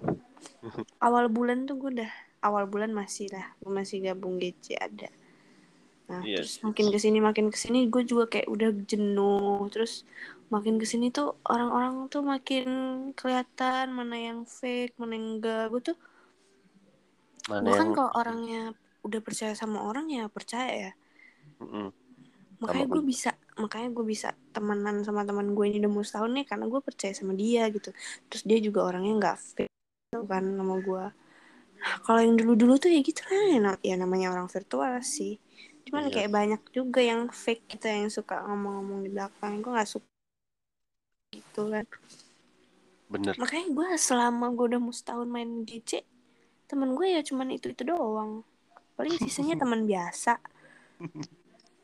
Awal 1.05 1.28
bulan 1.28 1.68
tuh 1.68 1.76
gue 1.76 1.90
udah 2.01 2.12
awal 2.45 2.68
bulan 2.70 2.92
masih 2.95 3.28
lah. 3.34 3.53
Gue 3.61 3.72
masih 3.74 4.05
gabung 4.05 4.38
GC 4.40 4.78
ada 4.78 5.09
nah 6.11 6.21
Iya. 6.21 6.37
terus 6.45 6.55
makin 6.67 6.87
ke 6.93 6.99
sini 7.05 7.19
makin 7.29 7.47
ke 7.53 7.59
sini 7.65 7.79
gue 7.93 8.03
juga 8.11 8.25
kayak 8.33 8.49
udah 8.55 8.71
jenuh. 8.91 9.65
Terus 9.73 9.93
makin 10.53 10.75
ke 10.81 10.87
sini 10.93 11.07
tuh 11.17 11.27
orang-orang 11.49 11.95
tuh 12.13 12.23
makin 12.33 12.67
kelihatan 13.19 13.87
mana 13.99 14.17
yang 14.29 14.41
fake 14.45 14.95
mana 15.01 15.13
yang 15.17 15.27
enggak. 15.41 15.65
Gue 15.73 15.81
tuh 15.93 15.97
mana 17.49 17.65
gue 17.65 17.75
kan 17.77 17.89
yang 17.89 17.97
kalau 17.97 18.13
orangnya 18.21 18.61
udah 19.07 19.21
percaya 19.21 19.53
sama 19.57 19.79
orang 19.85 20.07
ya 20.09 20.25
percaya 20.33 20.73
ya. 20.89 20.93
Mm-mm. 21.61 21.89
makanya 22.63 22.87
gue 22.97 23.03
bisa 23.05 23.31
makanya 23.61 23.89
gue 23.93 24.05
bisa 24.09 24.29
temenan 24.55 24.97
sama 25.05 25.21
teman 25.29 25.53
gue 25.53 25.65
ini 25.69 25.77
udah 25.85 25.93
mau 25.93 26.05
setahun 26.07 26.33
nih 26.33 26.45
karena 26.49 26.65
gue 26.73 26.81
percaya 26.81 27.13
sama 27.13 27.33
dia 27.37 27.69
gitu. 27.69 27.91
Terus 28.31 28.43
dia 28.49 28.59
juga 28.65 28.81
orangnya 28.89 29.13
nggak 29.21 29.37
fake 29.57 29.73
kan 30.33 30.45
sama 30.57 30.75
gue 30.81 31.05
nah, 31.83 31.97
kalau 32.07 32.21
yang 32.25 32.37
dulu 32.39 32.53
dulu 32.57 32.75
tuh 32.81 32.89
ya 32.95 33.01
gitu 33.05 33.21
lah 33.29 33.59
nam- 33.61 33.83
ya 33.85 33.95
namanya 33.99 34.33
orang 34.33 34.49
virtual 34.49 34.95
sih 35.05 35.37
cuman 35.95 36.11
Iya. 36.11 36.14
kayak 36.18 36.30
banyak 36.34 36.62
juga 36.74 37.01
yang 37.01 37.30
fake 37.30 37.70
gitu 37.70 37.86
yang 37.86 38.11
suka 38.11 38.42
ngomong-ngomong 38.42 39.07
di 39.07 39.11
belakang. 39.14 39.62
Gue 39.62 39.70
nggak 39.70 39.86
suka 39.86 40.11
gitu 41.30 41.70
kan. 41.70 41.86
Bener. 43.07 43.34
Makanya 43.38 43.66
gue 43.70 43.88
selama 43.95 44.51
gue 44.51 44.74
udah 44.74 44.80
mau 44.82 44.90
setahun 44.90 45.30
main 45.30 45.62
GC 45.62 46.03
temen 46.66 46.99
gue 46.99 47.07
ya 47.07 47.22
cuman 47.22 47.55
itu 47.55 47.70
itu 47.70 47.86
doang. 47.86 48.42
Paling 48.99 49.14
sisanya 49.22 49.55
teman 49.55 49.86
biasa. 49.90 50.42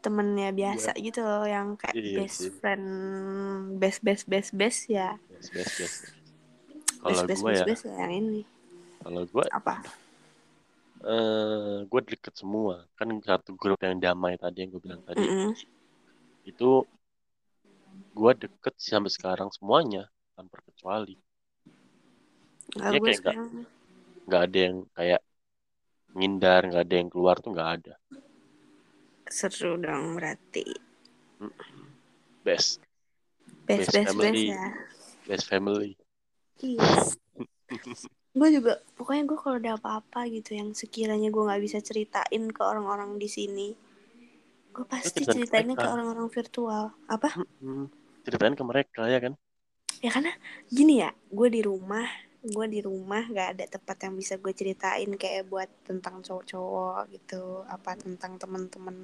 Temennya 0.00 0.50
biasa 0.50 0.96
gitu 0.96 1.20
loh 1.20 1.44
yang 1.44 1.76
kayak 1.76 1.92
Iya 1.94 2.24
best 2.24 2.38
sih. 2.40 2.50
friend 2.50 2.84
best 3.76 4.00
best 4.00 4.24
best 4.26 4.50
best 4.50 4.80
ya. 4.88 5.14
Best 5.30 5.54
best 5.54 5.72
best. 5.78 5.98
Best 6.98 6.98
kalau 6.98 7.22
best 7.28 7.42
ya 7.46 7.64
best 7.68 7.82
ya 7.86 7.94
yang 7.94 8.12
ini. 8.16 8.42
Kalau 8.98 9.22
gua 9.30 9.44
apa 9.50 9.84
eh 11.00 11.78
gua 11.88 12.00
deket 12.04 12.34
semua. 12.36 12.84
Kan 12.98 13.16
satu 13.24 13.56
grup 13.56 13.80
yang 13.80 13.96
damai 14.00 14.36
tadi 14.36 14.64
yang 14.64 14.70
gue 14.76 14.82
bilang 14.82 15.02
tadi. 15.04 15.24
Mm-mm. 15.24 15.52
itu 16.48 16.88
gua 18.16 18.32
deket 18.32 18.74
sih 18.80 18.96
sampai 18.96 19.12
sekarang 19.12 19.52
semuanya 19.52 20.08
tanpa 20.34 20.56
kecuali 20.64 21.20
gue 22.78 23.00
kayak 23.02 23.18
sekarang. 23.18 23.48
nggak 24.30 24.42
ada 24.46 24.58
yang 24.58 24.76
kayak 24.94 25.20
ngindar 26.14 26.60
nggak 26.70 26.84
ada 26.86 26.94
yang 26.94 27.08
keluar 27.10 27.36
tuh 27.42 27.50
nggak 27.54 27.70
ada. 27.80 27.94
Seru 29.30 29.78
dong 29.78 30.18
berarti. 30.18 30.66
Best. 32.42 32.82
Best 33.66 33.90
Best 33.90 33.94
best 33.94 33.94
best 33.94 34.06
family. 34.10 34.46
ya. 34.50 34.66
Best 35.26 35.46
family. 35.46 35.92
Yes. 36.60 37.14
gue 38.30 38.48
juga 38.54 38.78
pokoknya 38.94 39.22
gue 39.26 39.38
kalau 39.42 39.56
ada 39.58 39.74
apa-apa 39.74 40.30
gitu 40.30 40.54
yang 40.54 40.70
sekiranya 40.70 41.34
gue 41.34 41.42
nggak 41.42 41.62
bisa 41.66 41.82
ceritain 41.82 42.44
ke 42.50 42.62
orang-orang 42.62 43.18
di 43.18 43.26
sini 43.26 43.68
gue 44.70 44.86
pasti 44.86 45.26
ceritainnya 45.26 45.74
ke 45.74 45.82
orang-orang 45.82 46.30
virtual. 46.30 46.94
Apa? 47.10 47.34
Ceritain 48.22 48.54
ke 48.54 48.62
mereka 48.62 49.02
ya 49.10 49.18
kan? 49.18 49.34
Ya 49.98 50.14
karena 50.14 50.32
gini 50.70 51.02
ya 51.02 51.10
gue 51.10 51.48
di 51.50 51.60
rumah 51.60 52.06
gue 52.40 52.66
di 52.72 52.80
rumah 52.80 53.20
gak 53.28 53.48
ada 53.52 53.64
tempat 53.68 54.08
yang 54.08 54.16
bisa 54.16 54.40
gue 54.40 54.48
ceritain 54.56 55.12
kayak 55.12 55.44
buat 55.52 55.68
tentang 55.84 56.24
cowok-cowok 56.24 57.12
gitu 57.12 57.68
apa 57.68 58.00
tentang 58.00 58.40
temen-temen 58.40 58.96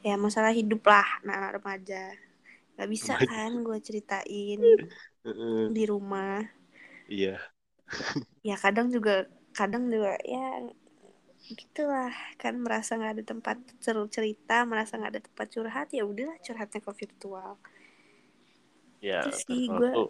ya 0.00 0.16
masalah 0.16 0.48
hidup 0.48 0.80
lah 0.88 1.04
anak 1.26 1.60
remaja. 1.60 2.14
Gak 2.80 2.88
bisa 2.88 3.20
kan 3.20 3.60
gue 3.60 3.78
ceritain 3.84 4.60
di 5.74 5.84
rumah. 5.84 6.40
Iya 7.10 7.36
ya 8.48 8.56
kadang 8.58 8.88
juga 8.90 9.28
kadang 9.52 9.86
juga 9.92 10.16
ya 10.24 10.66
gitulah 11.52 12.14
kan 12.40 12.54
merasa 12.56 12.96
nggak 12.96 13.12
ada 13.18 13.24
tempat 13.26 13.56
seru 13.82 14.06
cerita 14.08 14.64
merasa 14.64 14.96
nggak 14.96 15.12
ada 15.18 15.22
tempat 15.22 15.46
curhat 15.52 15.88
ya 15.92 16.02
udahlah 16.06 16.38
curhatnya 16.40 16.80
ke 16.80 16.92
virtual 16.96 17.50
ya 19.02 19.20
Itu 19.26 19.30
sih, 19.36 19.66
tuh 19.68 20.08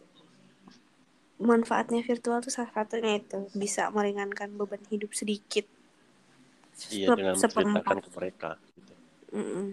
manfaatnya 1.43 2.07
virtual 2.07 2.39
tuh 2.45 2.53
salah 2.55 2.71
satunya 2.71 3.19
itu 3.19 3.51
bisa 3.59 3.91
meringankan 3.91 4.55
beban 4.55 4.79
hidup 4.93 5.11
sedikit 5.11 5.67
iya 6.93 7.11
Sep- 7.11 7.19
dengan 7.19 7.35
menceritakan 7.35 7.99
ke 8.05 8.11
mereka 8.15 8.51
gitu. 8.79 8.93
Mm-mm. 9.35 9.67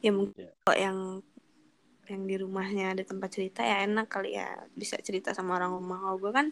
ya 0.00 0.10
mungkin 0.14 0.36
Ya. 0.46 0.50
kalau 0.64 0.76
yang 0.78 0.98
yang 2.10 2.26
di 2.26 2.36
rumahnya 2.36 2.98
ada 2.98 3.02
tempat 3.06 3.30
cerita 3.30 3.62
ya 3.62 3.86
enak 3.86 4.10
kali 4.10 4.34
ya. 4.34 4.50
Bisa 4.74 4.98
cerita 4.98 5.30
sama 5.30 5.56
orang 5.56 5.78
rumah. 5.78 5.98
Kalau 6.02 6.18
gue 6.18 6.32
kan 6.34 6.46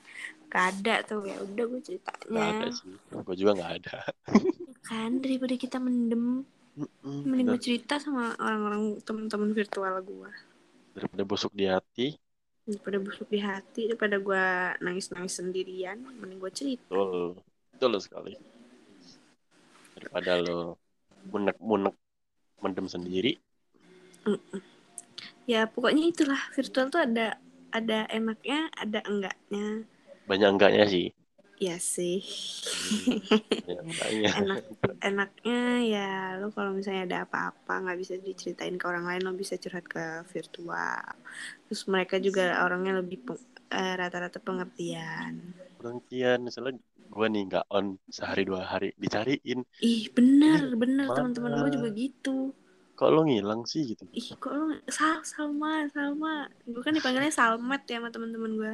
gak 0.47 0.65
ada 0.79 0.95
tuh 1.03 1.27
ya 1.27 1.37
udah 1.43 1.65
gue 1.67 1.81
ceritanya. 1.83 2.43
Ada 2.63 2.69
sih. 2.73 2.95
Gue 3.11 3.37
juga 3.37 3.53
nggak 3.59 3.73
ada. 3.83 3.97
Kan 4.89 5.21
daripada 5.21 5.55
kita 5.59 5.77
mendem. 5.83 6.47
Mm-mm, 6.79 7.27
mending 7.27 7.51
gue 7.51 7.59
cerita 7.59 7.99
sama 7.99 8.39
orang-orang 8.39 9.03
teman-teman 9.03 9.51
virtual 9.51 9.99
gue 9.99 10.31
daripada 10.99 11.23
busuk 11.27 11.53
di 11.55 11.67
hati. 11.71 12.15
Daripada 12.63 12.99
busuk 13.01 13.27
di 13.31 13.41
hati 13.41 13.83
daripada 13.91 14.17
gue 14.21 14.45
nangis 14.83 15.11
nangis 15.15 15.39
sendirian 15.39 15.99
mending 16.03 16.39
gue 16.43 16.53
cerita. 16.55 16.87
Betul. 16.91 17.39
Betul 17.75 17.99
sekali. 18.03 18.35
Daripada 19.95 20.39
lo 20.43 20.79
munek 21.31 21.59
munek 21.63 21.95
mendem 22.59 22.87
sendiri 22.91 23.39
ya 25.53 25.61
pokoknya 25.73 26.03
itulah. 26.13 26.41
Virtual 26.57 26.87
tuh 26.95 27.01
ada 27.07 27.27
ada 27.79 27.99
enaknya 28.19 28.59
ada 28.83 29.01
enggaknya. 29.11 29.67
Banyak 30.29 30.49
enggaknya 30.55 30.85
sih. 30.93 31.07
Ya 31.59 31.77
sih. 31.83 32.23
Enggaknya. 33.69 34.31
Enak 34.39 34.61
enaknya 34.99 35.61
ya 35.95 36.07
lo 36.41 36.49
kalau 36.57 36.71
misalnya 36.75 37.03
ada 37.07 37.19
apa-apa 37.27 37.73
nggak 37.87 37.99
bisa 38.03 38.15
diceritain 38.19 38.77
ke 38.81 38.85
orang 38.91 39.05
lain 39.09 39.23
lo 39.27 39.33
bisa 39.35 39.55
curhat 39.63 39.87
ke 39.87 40.05
virtual. 40.33 41.03
Terus 41.67 41.83
mereka 41.93 42.17
juga 42.27 42.43
orangnya 42.67 42.93
lebih 43.01 43.19
peng- 43.27 43.47
eh, 43.75 43.95
rata-rata 44.01 44.39
pengertian. 44.43 45.35
Pengertian 45.79 46.39
misalnya 46.47 46.73
gue 47.15 47.27
nih 47.33 47.43
nggak 47.49 47.65
on 47.77 47.87
sehari 48.17 48.43
dua 48.51 48.63
hari 48.73 48.89
dicariin. 49.03 49.61
Ih 49.93 50.03
bener 50.17 50.63
bener 50.83 51.07
teman-teman 51.15 51.53
gue 51.63 51.71
juga 51.77 51.89
gitu 52.03 52.37
kok 52.99 53.15
lo 53.15 53.23
ngilang 53.23 53.63
sih 53.63 53.95
gitu? 53.95 54.03
Ih 54.11 54.35
kok 54.35 54.51
lo 54.51 54.75
Sal 54.91 55.23
Salma 55.23 55.87
Salma. 55.95 56.51
Gue 56.67 56.83
kan 56.83 56.91
dipanggilnya 56.91 57.31
Salmet 57.31 57.87
ya 57.87 58.03
sama 58.03 58.11
teman-teman 58.11 58.51
gue 58.59 58.73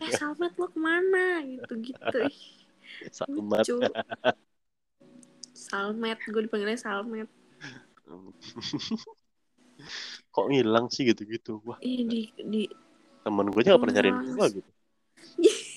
eh 0.00 0.10
Salmet 0.16 0.56
lo 0.56 0.72
ke 0.72 0.80
mana? 0.80 1.44
Gitu 1.44 1.92
gitu. 1.92 2.18
Ih 2.24 2.40
Salmat 3.12 3.68
lucu. 3.68 3.76
Salmet 5.52 6.16
gue 6.24 6.42
dipanggilnya 6.48 6.80
Salmet. 6.80 7.28
Kok 10.32 10.46
ngilang 10.48 10.88
sih 10.88 11.12
gitu-gitu? 11.12 11.60
Wah. 11.68 11.76
Ih 11.84 12.08
di 12.08 12.32
di. 12.32 12.64
Temen 13.28 13.52
gue 13.52 13.60
aja 13.60 13.76
gak 13.76 13.82
pernah 13.84 13.94
nyariin 14.00 14.18
gue 14.32 14.46
gitu. 14.56 14.70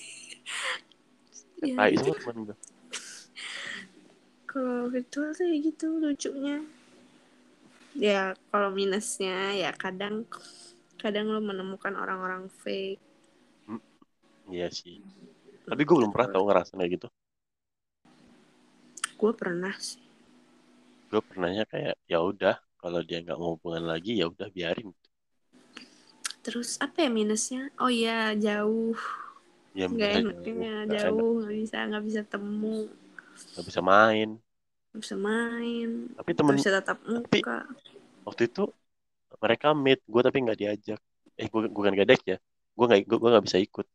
Ya, 1.60 1.76
tai 1.76 1.92
semua 1.92 2.16
temen 2.16 2.48
gue 2.48 2.56
kalau 4.48 4.88
virtual 4.88 5.36
sih 5.36 5.60
gitu 5.60 6.00
lucunya 6.00 6.64
ya 7.94 8.34
kalau 8.54 8.70
minusnya 8.70 9.54
ya 9.58 9.70
kadang 9.74 10.26
kadang 11.00 11.32
lo 11.32 11.40
menemukan 11.40 11.96
orang-orang 11.96 12.46
fake. 12.62 13.00
Iya 14.50 14.68
sih. 14.68 15.00
Tapi 15.64 15.82
gue 15.86 15.96
belum 15.96 16.10
pernah 16.10 16.28
tau 16.34 16.44
ngerasa 16.44 16.74
kayak 16.74 16.90
gitu. 16.98 17.08
Gue 19.16 19.32
pernah 19.32 19.74
sih. 19.78 20.02
Gue 21.08 21.22
pernahnya 21.22 21.64
kayak 21.66 21.96
ya 22.06 22.18
udah 22.20 22.58
kalau 22.76 23.00
dia 23.00 23.22
nggak 23.22 23.38
mau 23.38 23.56
hubungan 23.56 23.86
lagi 23.88 24.18
ya 24.18 24.26
udah 24.28 24.50
biarin. 24.50 24.90
Terus 26.42 26.80
apa 26.82 27.06
ya 27.06 27.10
minusnya? 27.12 27.70
Oh 27.78 27.92
ya 27.92 28.34
jauh. 28.34 28.98
Ya 29.72 29.86
nggak 29.86 30.10
enaknya 30.20 30.74
jauh 30.90 31.44
nggak 31.44 31.54
bisa 31.54 31.76
nggak 31.86 32.04
bisa 32.04 32.20
temu. 32.26 32.90
Nggak 33.56 33.66
bisa 33.70 33.80
main 33.80 34.40
bisa 34.92 35.14
main. 35.14 36.10
Tapi 36.14 36.30
temen 36.34 36.54
bisa 36.56 36.70
tatap 36.74 36.98
tapi- 36.98 37.42
muka. 37.42 37.58
waktu 38.26 38.42
itu 38.46 38.68
mereka 39.38 39.72
meet 39.72 40.00
gue 40.04 40.22
tapi 40.22 40.38
nggak 40.42 40.58
diajak. 40.58 41.00
Eh 41.38 41.46
gue 41.46 41.70
gue 41.70 41.82
kan 41.82 41.94
gadek 41.94 42.20
ya. 42.26 42.36
Gue 42.74 42.84
nggak 42.86 43.06
gue 43.06 43.30
nggak 43.30 43.46
bisa 43.46 43.58
ikut. 43.58 43.86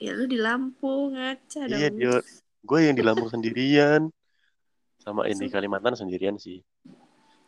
Ya 0.00 0.16
lu 0.16 0.24
di 0.24 0.36
Lampung 0.36 1.14
ngaca 1.14 1.60
Iya, 1.66 1.88
dong. 1.88 1.98
Dia- 1.98 2.24
gue 2.60 2.78
yang 2.82 2.96
di 2.96 3.04
Lampung 3.04 3.30
sendirian. 3.34 4.10
Sama 5.00 5.24
ini. 5.26 5.48
Kalimantan 5.48 5.96
sendirian 5.96 6.36
sih. 6.36 6.60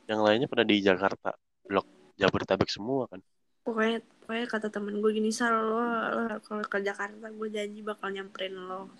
Yang 0.06 0.20
lainnya 0.20 0.48
pada 0.48 0.62
di 0.62 0.80
Jakarta. 0.80 1.34
Blok 1.66 1.84
Jabodetabek 2.16 2.68
semua 2.68 3.08
kan. 3.08 3.20
Pokoknya 3.62 4.02
pokoknya 4.20 4.46
kata 4.48 4.68
temen 4.70 4.98
gue 4.98 5.10
gini 5.12 5.30
sal 5.30 5.54
lo, 5.54 5.78
lo 5.78 6.38
kalau 6.42 6.62
ke 6.62 6.78
Jakarta 6.82 7.30
gue 7.30 7.48
janji 7.48 7.78
bakal 7.80 8.10
nyamperin 8.10 8.56
lo. 8.58 8.90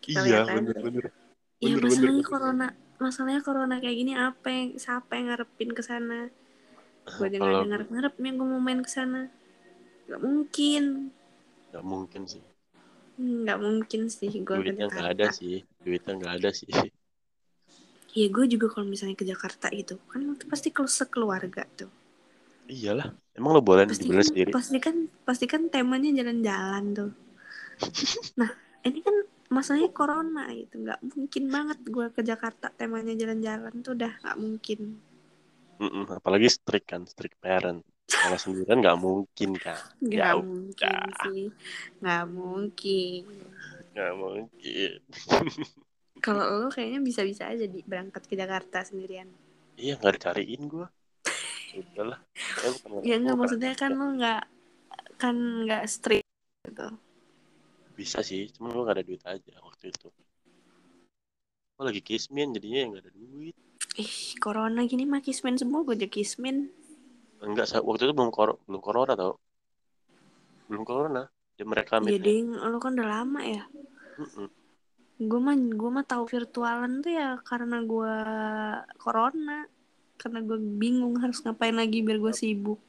Kita 0.00 0.22
iya 0.22 0.46
bener-bener 0.46 1.10
ya 1.60 1.76
Bener, 1.76 1.84
masalahnya 1.84 2.24
bener, 2.24 2.30
corona 2.32 2.66
masalahnya 3.00 3.40
corona 3.40 3.74
kayak 3.80 3.96
gini 3.96 4.12
apa 4.12 4.48
yang 4.48 4.68
siapa 4.76 5.16
yang 5.16 5.32
ngarepin 5.32 5.70
ke 5.72 5.82
sana? 5.84 6.28
Gue 7.04 7.26
aja 7.28 7.36
nggak 7.40 7.52
ada 7.52 7.68
ngarep 7.68 7.88
ngarepnya 7.88 8.30
gue 8.36 8.46
mau 8.48 8.60
main 8.60 8.80
ke 8.84 8.90
sana. 8.92 9.28
Nggak 10.08 10.20
mungkin. 10.20 10.84
Nggak 11.72 11.84
mungkin 11.84 12.22
sih. 12.28 12.42
Nggak 13.20 13.58
mungkin 13.60 14.00
sih 14.08 14.32
gue 14.32 14.54
duitnya 14.56 14.88
nggak 14.88 15.08
ada 15.16 15.26
sih 15.28 15.60
duitnya 15.84 16.12
nggak 16.16 16.34
ada 16.40 16.50
sih. 16.52 16.68
Ya 18.10 18.26
gue 18.26 18.44
juga 18.48 18.66
kalau 18.72 18.88
misalnya 18.88 19.16
ke 19.16 19.28
Jakarta 19.28 19.70
gitu 19.70 20.00
kan 20.08 20.24
pasti 20.48 20.72
kalau 20.72 20.88
sekeluarga 20.88 21.64
tuh. 21.76 21.92
Iyalah 22.70 23.12
emang 23.36 23.56
lo 23.56 23.62
boleh 23.64 23.88
pasti 23.88 24.08
kan, 24.08 24.24
sendiri. 24.24 24.50
pasti 24.52 24.78
kan 24.78 24.96
pasti 25.24 25.44
kan 25.48 25.68
temanya 25.72 26.12
jalan-jalan 26.16 26.84
tuh. 26.96 27.12
Nah 28.40 28.50
ini 28.84 29.00
kan 29.00 29.16
masalahnya 29.50 29.90
corona 29.90 30.46
gitu. 30.54 30.80
Nggak 30.80 31.00
mungkin 31.02 31.44
banget 31.50 31.78
gue 31.84 32.06
ke 32.14 32.22
Jakarta 32.22 32.70
temanya 32.70 33.12
jalan-jalan 33.18 33.74
tuh 33.82 33.92
udah 33.98 34.12
nggak 34.22 34.38
mungkin. 34.38 34.80
Mm-mm, 35.80 36.04
apalagi 36.08 36.46
strict 36.46 36.86
kan 36.86 37.02
strict 37.04 37.36
parent. 37.42 37.82
Kalau 38.06 38.38
sendirian 38.38 38.78
nggak 38.78 38.98
mungkin 38.98 39.50
kan 39.58 39.78
nggak 40.02 40.34
Ya 40.34 40.38
mungkin 40.38 40.96
sih. 41.26 41.44
Nggak 41.98 42.24
mungkin. 42.30 43.22
Nggak 43.90 44.12
mungkin. 44.14 44.92
Kalau 46.20 46.44
lo 46.62 46.68
kayaknya 46.70 47.00
bisa-bisa 47.02 47.50
aja 47.50 47.66
di 47.66 47.80
berangkat 47.82 48.28
ke 48.30 48.34
Jakarta 48.38 48.86
sendirian. 48.86 49.30
Iya 49.74 49.98
nggak 49.98 50.14
dicariin 50.20 50.62
gue 50.68 50.86
udahlah. 51.70 52.20
Ya, 52.60 52.70
ya 53.02 53.16
nggak 53.18 53.36
maksudnya 53.38 53.72
kan 53.74 53.94
lo 53.94 54.06
nggak 54.14 54.42
kan 55.16 55.36
nggak 55.64 55.84
strict 55.90 56.28
gitu 56.66 57.09
bisa 58.00 58.24
sih 58.24 58.48
cuman 58.56 58.72
gue 58.72 58.82
nggak 58.88 58.96
ada 58.96 59.04
duit 59.04 59.22
aja 59.28 59.54
waktu 59.60 59.92
itu. 59.92 60.08
Gue 61.76 61.84
lagi 61.84 62.00
kismin 62.00 62.56
jadinya 62.56 62.78
ya 62.80 62.86
nggak 62.88 63.02
ada 63.04 63.12
duit. 63.12 63.56
Ih 64.00 64.16
corona 64.40 64.80
gini 64.88 65.04
mah 65.04 65.20
kismin 65.20 65.60
semua 65.60 65.84
gue 65.84 66.00
aja 66.00 66.08
kismin. 66.08 66.72
Enggak 67.44 67.76
waktu 67.84 68.08
itu 68.08 68.14
belum 68.16 68.32
kor 68.32 68.56
belum 68.64 68.80
corona 68.80 69.12
tau. 69.12 69.36
Belum 70.72 70.88
corona 70.88 71.28
dia 71.60 71.68
mereka 71.68 72.00
ya. 72.00 72.08
meet 72.08 72.24
ding 72.24 72.56
lo 72.56 72.80
kan 72.80 72.96
udah 72.96 73.08
lama 73.20 73.40
ya. 73.44 73.64
Gue 75.20 75.40
mah 75.44 75.52
gue 75.60 75.90
mah 75.92 76.04
tahu 76.08 76.24
virtualan 76.24 77.04
tuh 77.04 77.12
ya 77.12 77.36
karena 77.44 77.84
gue 77.84 78.16
corona. 78.96 79.68
Karena 80.16 80.40
gue 80.44 80.56
bingung 80.56 81.16
harus 81.20 81.40
ngapain 81.44 81.76
lagi 81.76 82.00
biar 82.00 82.16
gue 82.16 82.32
sibuk. 82.32 82.80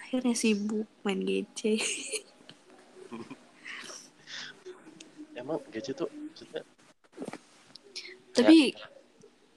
Akhirnya 0.00 0.36
sibuk 0.36 0.88
main 1.04 1.20
GC 1.24 1.60
emang 5.38 5.62
gaji 5.70 5.90
tuh 5.94 6.10
maksudnya 6.10 6.62
tapi 8.34 8.74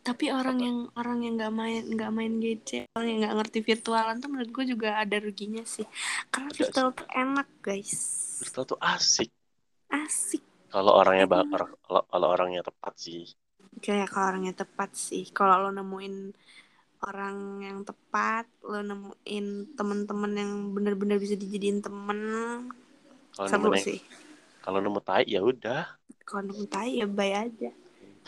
tapi 0.02 0.34
orang 0.34 0.58
yang 0.58 0.78
orang 0.98 1.22
yang 1.22 1.34
nggak 1.38 1.54
main 1.54 1.82
nggak 1.86 2.10
main 2.10 2.34
GC 2.42 2.90
orang 2.98 3.08
yang 3.08 3.20
nggak 3.22 3.36
ngerti 3.38 3.60
virtualan 3.62 4.18
tuh 4.18 4.30
menurut 4.34 4.50
gue 4.50 4.66
juga 4.74 4.98
ada 4.98 5.14
ruginya 5.22 5.62
sih. 5.62 5.86
Karena 6.34 6.50
virtual 6.50 6.90
tuh 6.98 7.06
enak 7.14 7.48
guys. 7.62 7.94
Virtual 8.42 8.66
tuh 8.66 8.80
asik. 8.82 9.30
Asik. 9.94 10.42
Kalau 10.74 10.98
orangnya 10.98 11.30
bakar 11.30 11.70
kalau 11.86 12.02
kalau 12.10 12.28
orangnya 12.34 12.66
tepat 12.66 12.98
sih. 12.98 13.30
Kayak 13.78 14.10
kalau 14.10 14.34
orangnya 14.34 14.54
tepat 14.58 14.90
sih. 14.98 15.30
Kalau 15.30 15.70
lo 15.70 15.70
nemuin 15.70 16.34
orang 17.06 17.38
yang 17.62 17.80
tepat 17.86 18.50
lo 18.66 18.82
nemuin 18.82 19.46
temen-temen 19.78 20.32
yang 20.34 20.52
bener-bener 20.74 21.18
bisa 21.22 21.34
dijadiin 21.34 21.82
temen 21.82 22.20
kalau 23.34 23.50
seru 23.50 23.74
sih 23.74 23.98
kalau 24.62 24.80
nemu 24.80 25.02
tai 25.02 25.26
ya 25.26 25.42
udah. 25.42 25.98
Kalau 26.24 26.46
nemu 26.48 26.66
tai 26.70 27.02
ya 27.02 27.08
bye 27.10 27.34
aja. 27.34 27.72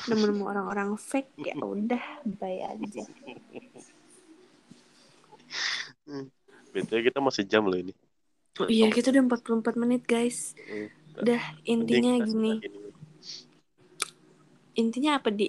Nemu 0.09 0.23
nemu 0.33 0.43
orang-orang 0.49 0.97
fake 0.97 1.37
ya 1.37 1.53
udah 1.61 2.01
bye 2.25 2.61
aja. 2.65 3.05
Betul 6.73 7.05
kita 7.05 7.21
mau 7.21 7.29
sejam 7.29 7.63
loh 7.69 7.77
ini. 7.77 7.93
Oh 8.61 8.69
iya 8.69 8.89
kita 8.89 9.09
udah 9.13 9.23
44 9.29 9.77
menit 9.81 10.03
guys. 10.05 10.53
Hmm. 10.69 10.89
udah 11.13 11.41
intinya 11.69 12.17
gini. 12.25 12.57
sudahin 12.57 12.73
ini. 12.73 12.89
intinya 14.73 15.21
apa 15.21 15.29
di? 15.29 15.45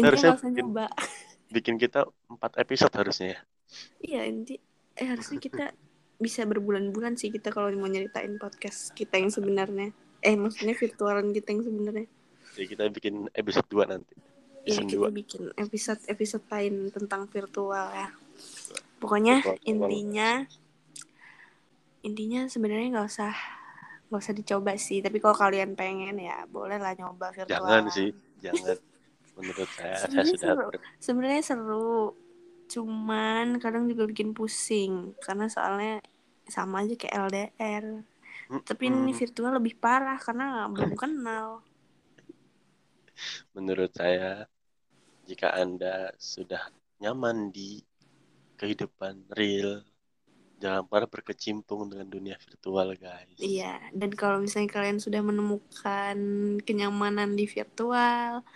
Intinya 0.00 0.08
harusnya 0.08 0.32
bikin- 0.40 0.56
nyoba. 0.56 0.86
bikin 1.52 1.76
kita 1.76 2.08
empat 2.32 2.56
episode 2.56 2.94
harusnya 2.96 3.28
ya. 3.36 3.40
Iya 4.00 4.20
inti 4.24 4.56
eh 4.96 5.06
harusnya 5.12 5.36
kita 5.36 5.64
bisa 6.16 6.48
berbulan-bulan 6.48 7.20
sih 7.20 7.28
kita 7.28 7.52
kalau 7.52 7.68
mau 7.76 7.88
nyeritain 7.88 8.40
podcast 8.40 8.96
kita 8.96 9.20
yang 9.20 9.28
sebenarnya. 9.28 9.92
Eh 10.24 10.34
maksudnya 10.34 10.72
virtualan 10.72 11.28
kita 11.30 11.52
yang 11.52 11.62
sebenarnya. 11.64 12.08
Jadi 12.56 12.66
kita 12.72 12.82
bikin 12.88 13.14
episode 13.36 13.68
2 13.68 13.92
nanti. 13.92 14.14
Ya 14.66 14.80
season 14.80 14.88
kita 14.88 15.06
2 15.06 15.18
bikin 15.22 15.42
episode 15.60 16.00
episode 16.08 16.44
lain 16.48 16.88
tentang 16.90 17.28
virtual 17.28 17.86
ya. 17.92 18.08
Pokoknya 18.96 19.44
Virtual. 19.44 19.60
intinya 19.68 20.30
intinya 22.00 22.40
sebenarnya 22.48 22.88
nggak 22.96 23.08
usah 23.12 23.32
nggak 24.08 24.22
usah 24.24 24.34
dicoba 24.34 24.72
sih. 24.80 25.04
Tapi 25.04 25.20
kalau 25.20 25.36
kalian 25.36 25.76
pengen 25.76 26.16
ya 26.16 26.48
boleh 26.48 26.80
lah 26.80 26.96
nyoba 26.96 27.30
virtual. 27.36 27.52
jangan 27.60 27.84
sih. 27.92 28.10
Jangan. 28.40 28.76
Menurut 29.36 29.68
saya 29.76 30.00
saya 30.00 30.24
Sebenarnya 30.24 30.32
sudah 30.32 30.48
seru. 30.56 30.68
sebenarnya 30.96 31.42
seru 31.44 31.92
cuman 32.66 33.62
kadang 33.62 33.86
juga 33.86 34.06
bikin 34.10 34.34
pusing 34.34 35.14
karena 35.22 35.46
soalnya 35.46 36.02
sama 36.46 36.86
aja 36.86 36.94
kayak 36.94 37.14
LDR 37.30 38.06
Mm, 38.46 38.62
tapi 38.62 38.82
ini 38.86 39.10
mm. 39.10 39.18
virtual 39.18 39.52
lebih 39.58 39.74
parah 39.78 40.18
karena 40.22 40.70
belum 40.70 40.94
kenal. 40.94 41.66
Menurut 43.56 43.90
saya 43.90 44.46
jika 45.26 45.50
anda 45.56 46.14
sudah 46.14 46.70
nyaman 47.02 47.50
di 47.50 47.82
kehidupan 48.56 49.26
real 49.34 49.82
jangan 50.56 50.88
pernah 50.88 51.10
berkecimpung 51.10 51.92
dengan 51.92 52.08
dunia 52.08 52.36
virtual 52.40 52.96
guys. 52.96 53.36
Iya 53.36 53.76
dan 53.92 54.14
kalau 54.14 54.40
misalnya 54.40 54.72
kalian 54.72 55.02
sudah 55.02 55.20
menemukan 55.20 56.16
kenyamanan 56.64 57.36
di 57.36 57.44
virtual 57.44 58.46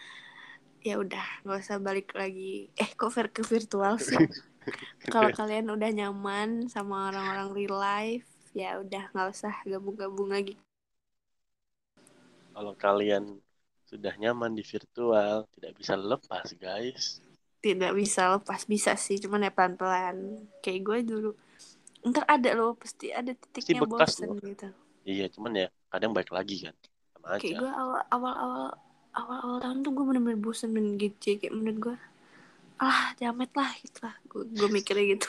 ya 0.81 0.97
udah 0.97 1.25
nggak 1.45 1.61
usah 1.61 1.77
balik 1.81 2.17
lagi. 2.17 2.73
Eh 2.77 2.91
kok 2.97 3.13
vir- 3.13 3.33
ke 3.33 3.43
virtual 3.45 4.01
sih? 4.01 4.17
Kalau 5.13 5.33
kalian 5.33 5.73
udah 5.73 5.91
nyaman 5.93 6.69
sama 6.69 7.09
orang-orang 7.13 7.49
real 7.57 7.77
life 7.81 8.29
ya 8.51 8.83
udah 8.83 9.15
nggak 9.15 9.29
usah 9.31 9.55
gabung-gabung 9.63 10.31
lagi. 10.35 10.59
Kalau 12.51 12.75
kalian 12.75 13.39
sudah 13.87 14.15
nyaman 14.19 14.55
di 14.55 14.63
virtual 14.67 15.47
tidak 15.55 15.73
bisa 15.79 15.95
lepas 15.95 16.51
guys. 16.59 17.23
Tidak 17.61 17.93
bisa 17.93 18.41
lepas 18.41 18.65
bisa 18.65 18.97
sih 18.97 19.21
cuman 19.23 19.47
ya 19.47 19.53
pelan-pelan. 19.53 20.49
Kayak 20.65 20.81
gue 20.83 20.99
dulu. 21.07 21.31
Ntar 22.01 22.25
ada 22.27 22.51
loh 22.57 22.75
pasti 22.75 23.13
ada 23.13 23.31
titiknya 23.37 23.85
bekas 23.85 24.19
bosen 24.19 24.29
loh. 24.33 24.41
gitu. 24.43 24.69
Iya 25.05 25.27
cuman 25.33 25.53
ya 25.57 25.69
kadang 25.89 26.13
baik 26.13 26.33
lagi 26.33 26.69
kan 26.69 26.75
sama 27.17 27.37
kayak 27.37 27.45
aja. 27.45 27.59
gue 27.61 27.71
awal 27.71 28.03
awal 28.13 28.35
awal 28.35 28.71
awal 29.17 29.39
awal 29.43 29.59
tahun 29.59 29.83
tuh 29.83 29.93
gue 29.95 30.05
bener-bener 30.07 30.39
bosen 30.39 30.71
main 30.71 30.95
GC 30.95 31.43
kayak 31.43 31.55
menurut 31.55 31.79
gue 31.79 31.97
ah 32.81 33.13
jamet 33.21 33.53
lah 33.53 33.71
gitu 33.85 33.99
lah. 34.09 34.17
Gue 34.25 34.49
gue 34.49 34.69
mikirnya 34.73 35.19
gitu. 35.19 35.29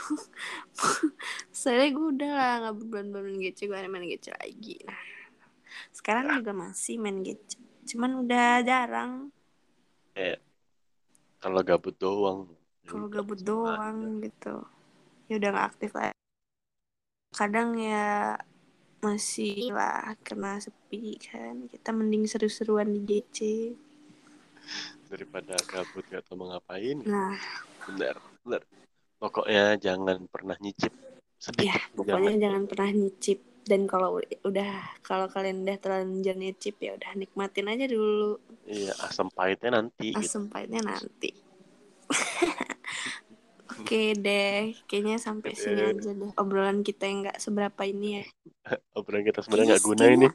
Soalnya 1.59 1.89
gue 1.91 2.07
udah 2.15 2.31
lah 2.31 2.53
nggak 2.63 2.75
berbulan-bulan 2.79 3.23
main 3.27 3.39
GC 3.43 3.59
gue 3.67 3.77
main 3.91 4.07
GC 4.07 4.25
lagi. 4.31 4.75
Nah 4.87 5.01
sekarang 5.91 6.39
juga 6.39 6.51
masih 6.55 6.95
main 6.99 7.19
GC 7.23 7.59
cuman 7.91 8.23
udah 8.23 8.63
jarang. 8.63 9.13
Kayak 10.15 10.39
kalau 11.41 11.61
gabut 11.65 11.95
doang. 11.97 12.39
Ya 12.85 12.87
kalau 12.87 13.07
gabut 13.09 13.39
doang 13.41 13.97
aja. 13.99 14.23
gitu. 14.29 14.55
Ya 15.27 15.33
udah 15.41 15.49
nggak 15.51 15.67
aktif 15.75 15.91
lah. 15.97 16.13
Kadang 17.35 17.79
ya 17.79 18.37
masih 19.01 19.73
lah 19.73 20.13
kena 20.21 20.61
sepi 20.61 21.17
kan. 21.19 21.67
Kita 21.67 21.89
mending 21.91 22.29
seru-seruan 22.29 22.93
di 22.93 23.01
GC 23.01 23.39
daripada 25.11 25.59
gabut 25.67 26.07
gak 26.07 26.23
tau 26.23 26.39
mau 26.39 26.47
ngapain. 26.55 27.03
Nah. 27.03 27.35
Bener 27.83 28.15
bener. 28.45 28.61
Pokoknya 29.19 29.75
jangan 29.77 30.25
pernah 30.31 30.55
nyicip. 30.63 30.93
Sedikit 31.35 31.67
ya 31.67 31.77
pokoknya 31.93 32.39
jangan. 32.39 32.63
pernah 32.65 32.89
nyicip. 32.95 33.39
Dan 33.61 33.85
kalau 33.85 34.17
udah 34.41 34.71
kalau 35.05 35.29
kalian 35.29 35.61
udah 35.61 35.77
terlanjur 35.77 36.33
nyicip 36.33 36.81
ya 36.81 36.97
udah 36.97 37.11
nikmatin 37.13 37.69
aja 37.69 37.85
dulu. 37.85 38.39
Iya 38.65 38.95
asam 39.05 39.29
pahitnya 39.29 39.77
nanti 39.77 40.15
gitu. 40.15 40.23
asam 40.23 40.49
pahitnya 40.49 40.81
nanti 40.81 41.29
oke 43.81 44.01
deh 44.15 44.57
kayaknya 44.85 45.17
sampai 45.17 45.51
sini 45.53 45.81
aja 45.89 46.11
deh 46.11 46.31
obrolan 46.35 46.81
kita 46.81 47.03
yang 47.03 47.25
nggak 47.25 47.37
seberapa 47.37 47.81
ini 47.83 48.07
ya. 48.17 48.23
Obrolan 48.97 49.23
kita 49.23 49.41
sebenarnya 49.41 49.75
nggak 49.75 49.83
Kayaknya- 49.83 50.05
guna 50.07 50.15
ini. 50.15 50.27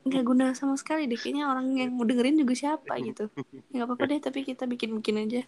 nggak 0.00 0.24
guna 0.24 0.44
sama 0.52 0.74
sekali 0.74 1.04
deh. 1.04 1.14
Kayaknya 1.14 1.44
orang 1.46 1.66
yang 1.72 1.90
mau 1.90 2.02
dengerin 2.02 2.36
juga 2.36 2.54
siapa 2.54 2.92
gitu. 3.02 3.30
Ya, 3.70 3.80
nggak 3.80 3.86
apa-apa 3.86 4.04
deh 4.06 4.20
tapi 4.20 4.38
kita 4.42 4.64
bikin-bikin 4.64 5.16
aja. 5.20 5.42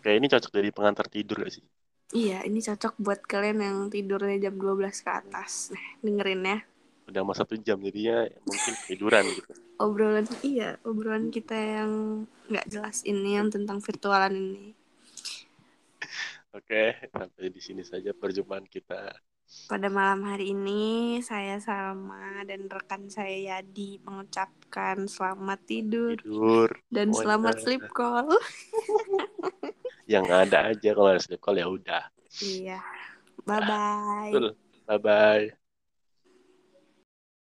Kayak 0.00 0.16
ini 0.16 0.26
cocok 0.28 0.50
jadi 0.52 0.70
pengantar 0.70 1.06
tidur 1.06 1.42
gak 1.42 1.52
sih? 1.52 1.64
Iya 2.08 2.46
ini 2.46 2.62
cocok 2.62 2.94
buat 2.96 3.20
kalian 3.20 3.58
yang 3.58 3.78
tidurnya 3.90 4.38
jam 4.40 4.54
12 4.54 5.02
ke 5.02 5.10
atas. 5.10 5.74
Nah 5.74 5.86
dengerin 6.00 6.42
ya. 6.42 6.58
Udah 7.06 7.22
mau 7.22 7.34
satu 7.34 7.54
jam 7.56 7.78
jadinya 7.78 8.26
mungkin 8.42 8.72
tiduran 8.86 9.24
gitu. 9.26 9.50
Obrolan 9.76 10.26
iya 10.40 10.78
obrolan 10.82 11.28
kita 11.28 11.52
yang 11.52 11.90
nggak 12.46 12.66
jelas 12.66 13.02
ini 13.02 13.34
yang 13.34 13.50
tentang 13.50 13.78
virtualan 13.78 14.32
ini 14.32 14.72
oke 16.56 16.82
sampai 17.12 17.46
di 17.52 17.60
sini 17.60 17.82
saja 17.84 18.16
perjumpaan 18.16 18.64
kita. 18.64 19.12
Pada 19.70 19.86
malam 19.86 20.26
hari 20.26 20.50
ini 20.50 21.22
saya 21.22 21.62
Salma 21.62 22.42
dan 22.42 22.66
rekan 22.66 23.06
saya 23.06 23.54
Yadi 23.62 24.02
mengucapkan 24.02 25.06
selamat 25.06 25.62
tidur 25.70 26.18
tidur. 26.18 26.70
dan 26.90 27.14
Semuanya. 27.14 27.22
selamat 27.22 27.54
sleep 27.62 27.84
call. 27.94 28.26
Yang 30.12 30.26
ada 30.34 30.58
aja 30.74 30.88
kalau 30.90 31.08
ada 31.14 31.22
sleep 31.22 31.38
call 31.38 31.62
ya 31.62 31.66
udah. 31.70 32.04
Iya. 32.42 32.80
Bye 33.46 33.62
bye 33.62 34.34
bye 34.90 34.98
bye 34.98 35.65